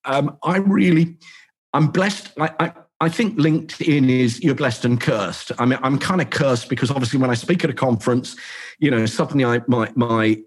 um, 0.05 0.37
I 0.43 0.57
really 0.57 1.17
I'm 1.73 1.87
blessed. 1.87 2.31
I, 2.39 2.51
I 2.59 2.71
I 2.99 3.09
think 3.09 3.37
LinkedIn 3.37 4.09
is 4.09 4.41
you're 4.43 4.55
blessed 4.55 4.85
and 4.85 4.99
cursed. 4.99 5.51
I 5.59 5.65
mean, 5.65 5.79
I'm 5.81 5.99
kind 5.99 6.21
of 6.21 6.29
cursed 6.29 6.69
because 6.69 6.89
obviously 6.89 7.19
when 7.19 7.29
I 7.29 7.33
speak 7.33 7.63
at 7.63 7.69
a 7.69 7.73
conference, 7.73 8.35
you 8.79 8.89
know, 8.89 9.05
suddenly 9.05 9.45
I 9.45 9.61
my 9.67 9.91
my 9.95 10.41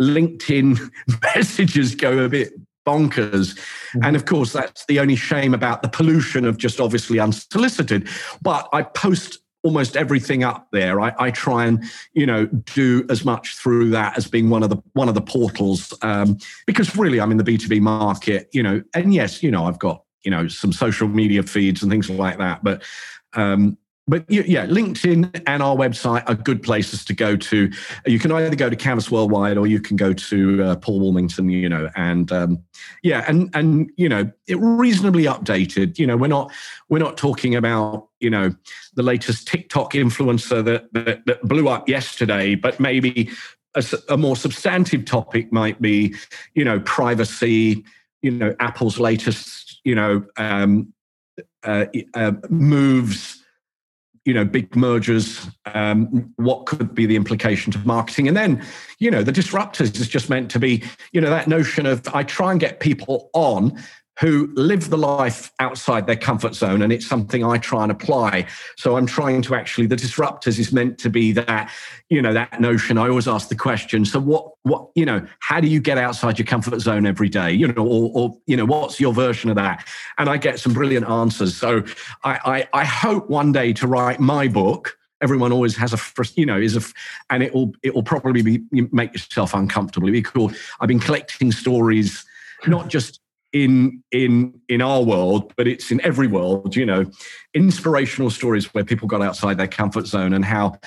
LinkedIn 0.00 0.78
messages 1.34 1.94
go 1.94 2.18
a 2.18 2.28
bit 2.28 2.52
bonkers. 2.86 3.58
Mm-hmm. 3.58 4.04
And 4.04 4.16
of 4.16 4.24
course, 4.24 4.52
that's 4.52 4.86
the 4.86 5.00
only 5.00 5.16
shame 5.16 5.52
about 5.52 5.82
the 5.82 5.88
pollution 5.88 6.44
of 6.44 6.56
just 6.56 6.80
obviously 6.80 7.18
unsolicited. 7.18 8.08
But 8.40 8.68
I 8.72 8.82
post 8.82 9.38
almost 9.62 9.96
everything 9.96 10.44
up 10.44 10.68
there. 10.70 11.00
I, 11.00 11.12
I, 11.18 11.30
try 11.32 11.66
and 11.66 11.82
you 12.14 12.24
know 12.24 12.46
do 12.46 13.04
as 13.10 13.24
much 13.24 13.56
through 13.56 13.90
that 13.90 14.16
as 14.16 14.28
being 14.28 14.48
one 14.48 14.62
of 14.62 14.70
the 14.70 14.80
one 14.92 15.08
of 15.08 15.16
the 15.16 15.20
portals 15.20 15.92
um, 16.02 16.38
because 16.66 16.94
really 16.96 17.20
I'm 17.20 17.32
in 17.32 17.36
the 17.36 17.44
B 17.44 17.58
two 17.58 17.68
B 17.68 17.80
market. 17.80 18.48
You 18.52 18.62
know, 18.62 18.82
and 18.94 19.12
yes, 19.12 19.42
you 19.42 19.50
know 19.50 19.66
I've 19.66 19.80
got 19.80 20.05
you 20.26 20.30
know 20.30 20.48
some 20.48 20.72
social 20.72 21.08
media 21.08 21.42
feeds 21.42 21.82
and 21.82 21.90
things 21.90 22.10
like 22.10 22.36
that, 22.36 22.62
but 22.62 22.82
um, 23.32 23.78
but 24.08 24.24
yeah, 24.28 24.66
LinkedIn 24.66 25.42
and 25.46 25.62
our 25.62 25.74
website 25.74 26.22
are 26.28 26.36
good 26.36 26.62
places 26.62 27.04
to 27.06 27.12
go 27.12 27.36
to. 27.36 27.70
You 28.06 28.18
can 28.20 28.30
either 28.30 28.54
go 28.54 28.70
to 28.70 28.76
Canvas 28.76 29.10
Worldwide 29.10 29.58
or 29.58 29.66
you 29.66 29.80
can 29.80 29.96
go 29.96 30.12
to 30.12 30.62
uh, 30.62 30.76
Paul 30.76 31.00
Woolmington, 31.00 31.50
you 31.50 31.68
know, 31.68 31.90
and 31.96 32.30
um, 32.30 32.62
yeah, 33.02 33.24
and 33.26 33.50
and 33.54 33.90
you 33.96 34.08
know, 34.08 34.30
it 34.46 34.58
reasonably 34.60 35.24
updated. 35.24 35.98
You 35.98 36.06
know, 36.06 36.16
we're 36.16 36.28
not 36.28 36.52
we're 36.88 37.00
not 37.00 37.16
talking 37.16 37.56
about 37.56 38.08
you 38.20 38.30
know 38.30 38.54
the 38.94 39.02
latest 39.02 39.48
TikTok 39.48 39.94
influencer 39.94 40.64
that 40.64 40.92
that, 40.92 41.26
that 41.26 41.42
blew 41.42 41.68
up 41.68 41.88
yesterday, 41.88 42.54
but 42.54 42.78
maybe 42.78 43.28
a, 43.74 43.84
a 44.08 44.16
more 44.16 44.36
substantive 44.36 45.04
topic 45.04 45.52
might 45.52 45.82
be 45.82 46.14
you 46.54 46.64
know 46.64 46.78
privacy. 46.80 47.84
You 48.22 48.30
know, 48.30 48.54
Apple's 48.60 48.98
latest 49.00 49.65
you 49.86 49.94
know 49.94 50.26
um, 50.36 50.92
uh, 51.62 51.86
uh, 52.14 52.32
moves 52.50 53.42
you 54.26 54.34
know 54.34 54.44
big 54.44 54.74
mergers 54.74 55.48
um, 55.72 56.34
what 56.36 56.66
could 56.66 56.94
be 56.94 57.06
the 57.06 57.16
implication 57.16 57.72
to 57.72 57.78
marketing. 57.86 58.28
And 58.28 58.36
then 58.36 58.62
you 58.98 59.10
know 59.10 59.22
the 59.22 59.32
disruptors 59.32 59.98
is 59.98 60.08
just 60.08 60.28
meant 60.28 60.50
to 60.50 60.58
be 60.58 60.82
you 61.12 61.20
know 61.20 61.30
that 61.30 61.48
notion 61.48 61.86
of 61.86 62.06
i 62.12 62.22
try 62.22 62.50
and 62.50 62.60
get 62.60 62.80
people 62.80 63.30
on 63.32 63.80
who 64.18 64.50
live 64.54 64.88
the 64.88 64.96
life 64.96 65.52
outside 65.58 66.06
their 66.06 66.16
comfort 66.16 66.54
zone 66.54 66.80
and 66.80 66.92
it's 66.92 67.06
something 67.06 67.44
i 67.44 67.58
try 67.58 67.82
and 67.82 67.92
apply. 67.92 68.46
So 68.76 68.96
i'm 68.96 69.06
trying 69.06 69.42
to 69.42 69.54
actually 69.54 69.86
the 69.86 69.96
disruptors 69.96 70.58
is 70.58 70.72
meant 70.72 70.98
to 70.98 71.10
be 71.10 71.32
that 71.32 71.70
you 72.08 72.22
know 72.22 72.32
that 72.32 72.60
notion. 72.60 72.98
I 72.98 73.08
always 73.08 73.28
ask 73.28 73.48
the 73.48 73.56
question 73.56 74.04
so 74.04 74.20
what 74.20 74.52
what 74.62 74.88
you 74.94 75.04
know 75.04 75.26
how 75.40 75.60
do 75.60 75.68
you 75.68 75.80
get 75.80 75.98
outside 75.98 76.38
your 76.38 76.46
comfort 76.46 76.80
zone 76.80 77.06
every 77.06 77.28
day? 77.28 77.52
You 77.52 77.68
know 77.68 77.86
or, 77.86 78.10
or 78.14 78.38
you 78.46 78.56
know 78.56 78.64
what's 78.64 79.00
your 79.00 79.12
version 79.12 79.50
of 79.50 79.56
that? 79.56 79.86
And 80.18 80.28
i 80.28 80.36
get 80.36 80.58
some 80.58 80.72
brilliant 80.72 81.08
answers. 81.08 81.56
So 81.56 81.82
i 82.24 82.66
i, 82.72 82.80
I 82.80 82.84
hope 82.84 83.28
one 83.28 83.52
day 83.52 83.72
to 83.74 83.86
write 83.86 84.20
my 84.20 84.48
book. 84.48 84.96
Everyone 85.22 85.50
always 85.50 85.76
has 85.76 85.92
a 85.94 85.98
you 86.36 86.46
know 86.46 86.58
is 86.58 86.76
a 86.76 86.82
and 87.30 87.42
it 87.42 87.54
will 87.54 87.72
it 87.82 87.94
will 87.94 88.02
probably 88.02 88.42
be 88.42 88.62
make 88.92 89.12
yourself 89.12 89.54
uncomfortable 89.54 90.10
be 90.10 90.20
cool 90.20 90.52
i've 90.78 90.88
been 90.88 91.00
collecting 91.00 91.50
stories 91.50 92.24
not 92.66 92.88
just 92.88 93.20
in 93.64 94.02
in 94.12 94.60
in 94.68 94.82
our 94.82 95.02
world 95.02 95.52
but 95.56 95.66
it's 95.66 95.90
in 95.90 96.00
every 96.02 96.26
world 96.26 96.76
you 96.76 96.84
know 96.84 97.04
inspirational 97.54 98.28
stories 98.28 98.66
where 98.74 98.84
people 98.84 99.08
got 99.08 99.22
outside 99.22 99.56
their 99.56 99.68
comfort 99.68 100.06
zone 100.06 100.32
and 100.32 100.44
how 100.44 100.78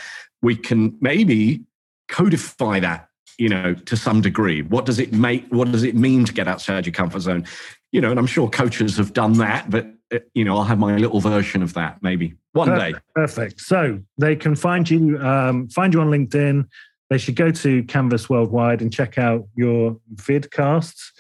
we 0.42 0.56
can 0.56 0.96
maybe 1.02 1.62
codify 2.10 2.80
that 2.80 3.08
you 3.40 3.50
know 3.50 3.74
to 3.74 3.96
some 3.98 4.22
degree. 4.22 4.62
What 4.62 4.86
does 4.86 5.00
it 5.00 5.14
make 5.14 5.48
what 5.50 5.72
does 5.72 5.84
it 5.84 5.96
mean 5.96 6.26
to 6.26 6.34
get 6.34 6.48
outside 6.48 6.86
your 6.86 6.94
comfort 6.94 7.22
zone? 7.22 7.46
You 7.92 8.02
know 8.02 8.12
and 8.12 8.20
i'm 8.20 8.28
sure 8.28 8.48
coaches 8.48 8.98
have 8.98 9.14
done 9.14 9.34
that 9.40 9.68
but 9.70 9.88
uh, 10.14 10.20
you 10.36 10.44
know 10.44 10.58
i'll 10.58 10.64
have 10.64 10.78
my 10.78 10.96
little 10.98 11.20
version 11.20 11.64
of 11.64 11.74
that 11.74 11.98
maybe 12.04 12.36
one 12.52 12.68
perfect, 12.68 12.96
day. 12.96 13.02
perfect. 13.16 13.62
So 13.62 14.00
they 14.20 14.36
can 14.36 14.56
find 14.56 14.88
you 14.88 15.18
um, 15.20 15.70
find 15.70 15.94
you 15.94 16.02
on 16.02 16.10
linkedin. 16.10 16.68
They 17.10 17.18
should 17.18 17.36
go 17.36 17.50
to 17.50 17.84
canvas 17.86 18.30
worldwide 18.30 18.84
and 18.84 18.94
check 18.94 19.18
out 19.18 19.48
your 19.56 19.98
vidcasts 20.14 21.12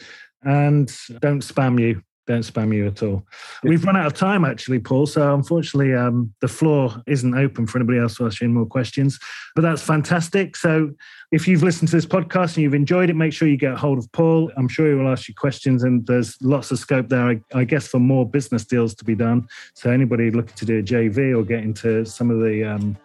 and 0.43 0.91
don't 1.19 1.43
spam 1.43 1.79
you. 1.79 2.01
Don't 2.27 2.41
spam 2.41 2.71
you 2.75 2.85
at 2.85 3.01
all. 3.01 3.25
We've 3.63 3.83
run 3.83 3.97
out 3.97 4.05
of 4.05 4.13
time, 4.13 4.45
actually, 4.45 4.77
Paul. 4.77 5.07
So 5.07 5.33
unfortunately, 5.33 5.95
um, 5.95 6.31
the 6.41 6.47
floor 6.47 7.01
isn't 7.07 7.35
open 7.35 7.65
for 7.65 7.79
anybody 7.79 7.97
else 7.97 8.17
to 8.17 8.27
ask 8.27 8.39
you 8.39 8.45
any 8.45 8.53
more 8.53 8.67
questions. 8.67 9.17
But 9.55 9.63
that's 9.63 9.81
fantastic. 9.81 10.55
So 10.55 10.91
if 11.31 11.47
you've 11.47 11.63
listened 11.63 11.87
to 11.87 11.95
this 11.95 12.05
podcast 12.05 12.53
and 12.53 12.57
you've 12.57 12.75
enjoyed 12.75 13.09
it, 13.09 13.15
make 13.15 13.33
sure 13.33 13.47
you 13.47 13.57
get 13.57 13.79
hold 13.79 13.97
of 13.97 14.11
Paul. 14.11 14.51
I'm 14.57 14.67
sure 14.67 14.87
he 14.87 14.93
will 14.93 15.09
ask 15.09 15.27
you 15.27 15.33
questions, 15.33 15.83
and 15.83 16.05
there's 16.05 16.39
lots 16.39 16.69
of 16.69 16.77
scope 16.77 17.09
there, 17.09 17.29
I, 17.29 17.41
I 17.55 17.63
guess, 17.63 17.87
for 17.87 17.99
more 17.99 18.29
business 18.29 18.63
deals 18.63 18.93
to 18.95 19.03
be 19.03 19.15
done. 19.15 19.47
So 19.73 19.89
anybody 19.89 20.29
looking 20.29 20.55
to 20.55 20.65
do 20.65 20.77
a 20.77 20.83
JV 20.83 21.35
or 21.35 21.43
get 21.43 21.63
into 21.63 22.05
some 22.05 22.29
of 22.29 22.41
the 22.41 22.63
um, 22.63 22.95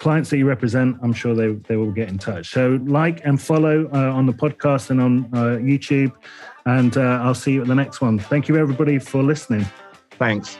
clients 0.00 0.30
that 0.30 0.38
you 0.38 0.46
represent, 0.46 0.96
I'm 1.02 1.12
sure 1.12 1.34
they, 1.34 1.52
they 1.68 1.76
will 1.76 1.92
get 1.92 2.08
in 2.08 2.18
touch. 2.18 2.50
So 2.50 2.80
like 2.86 3.20
and 3.24 3.40
follow 3.40 3.88
uh, 3.92 4.12
on 4.12 4.26
the 4.26 4.32
podcast 4.32 4.90
and 4.90 5.00
on 5.00 5.24
uh, 5.32 5.58
YouTube. 5.58 6.12
And 6.66 6.96
uh, 6.96 7.20
I'll 7.22 7.34
see 7.34 7.52
you 7.52 7.62
at 7.62 7.68
the 7.68 7.74
next 7.74 8.00
one. 8.00 8.18
Thank 8.18 8.48
you, 8.48 8.56
everybody, 8.56 8.98
for 8.98 9.22
listening. 9.22 9.66
Thanks. 10.12 10.58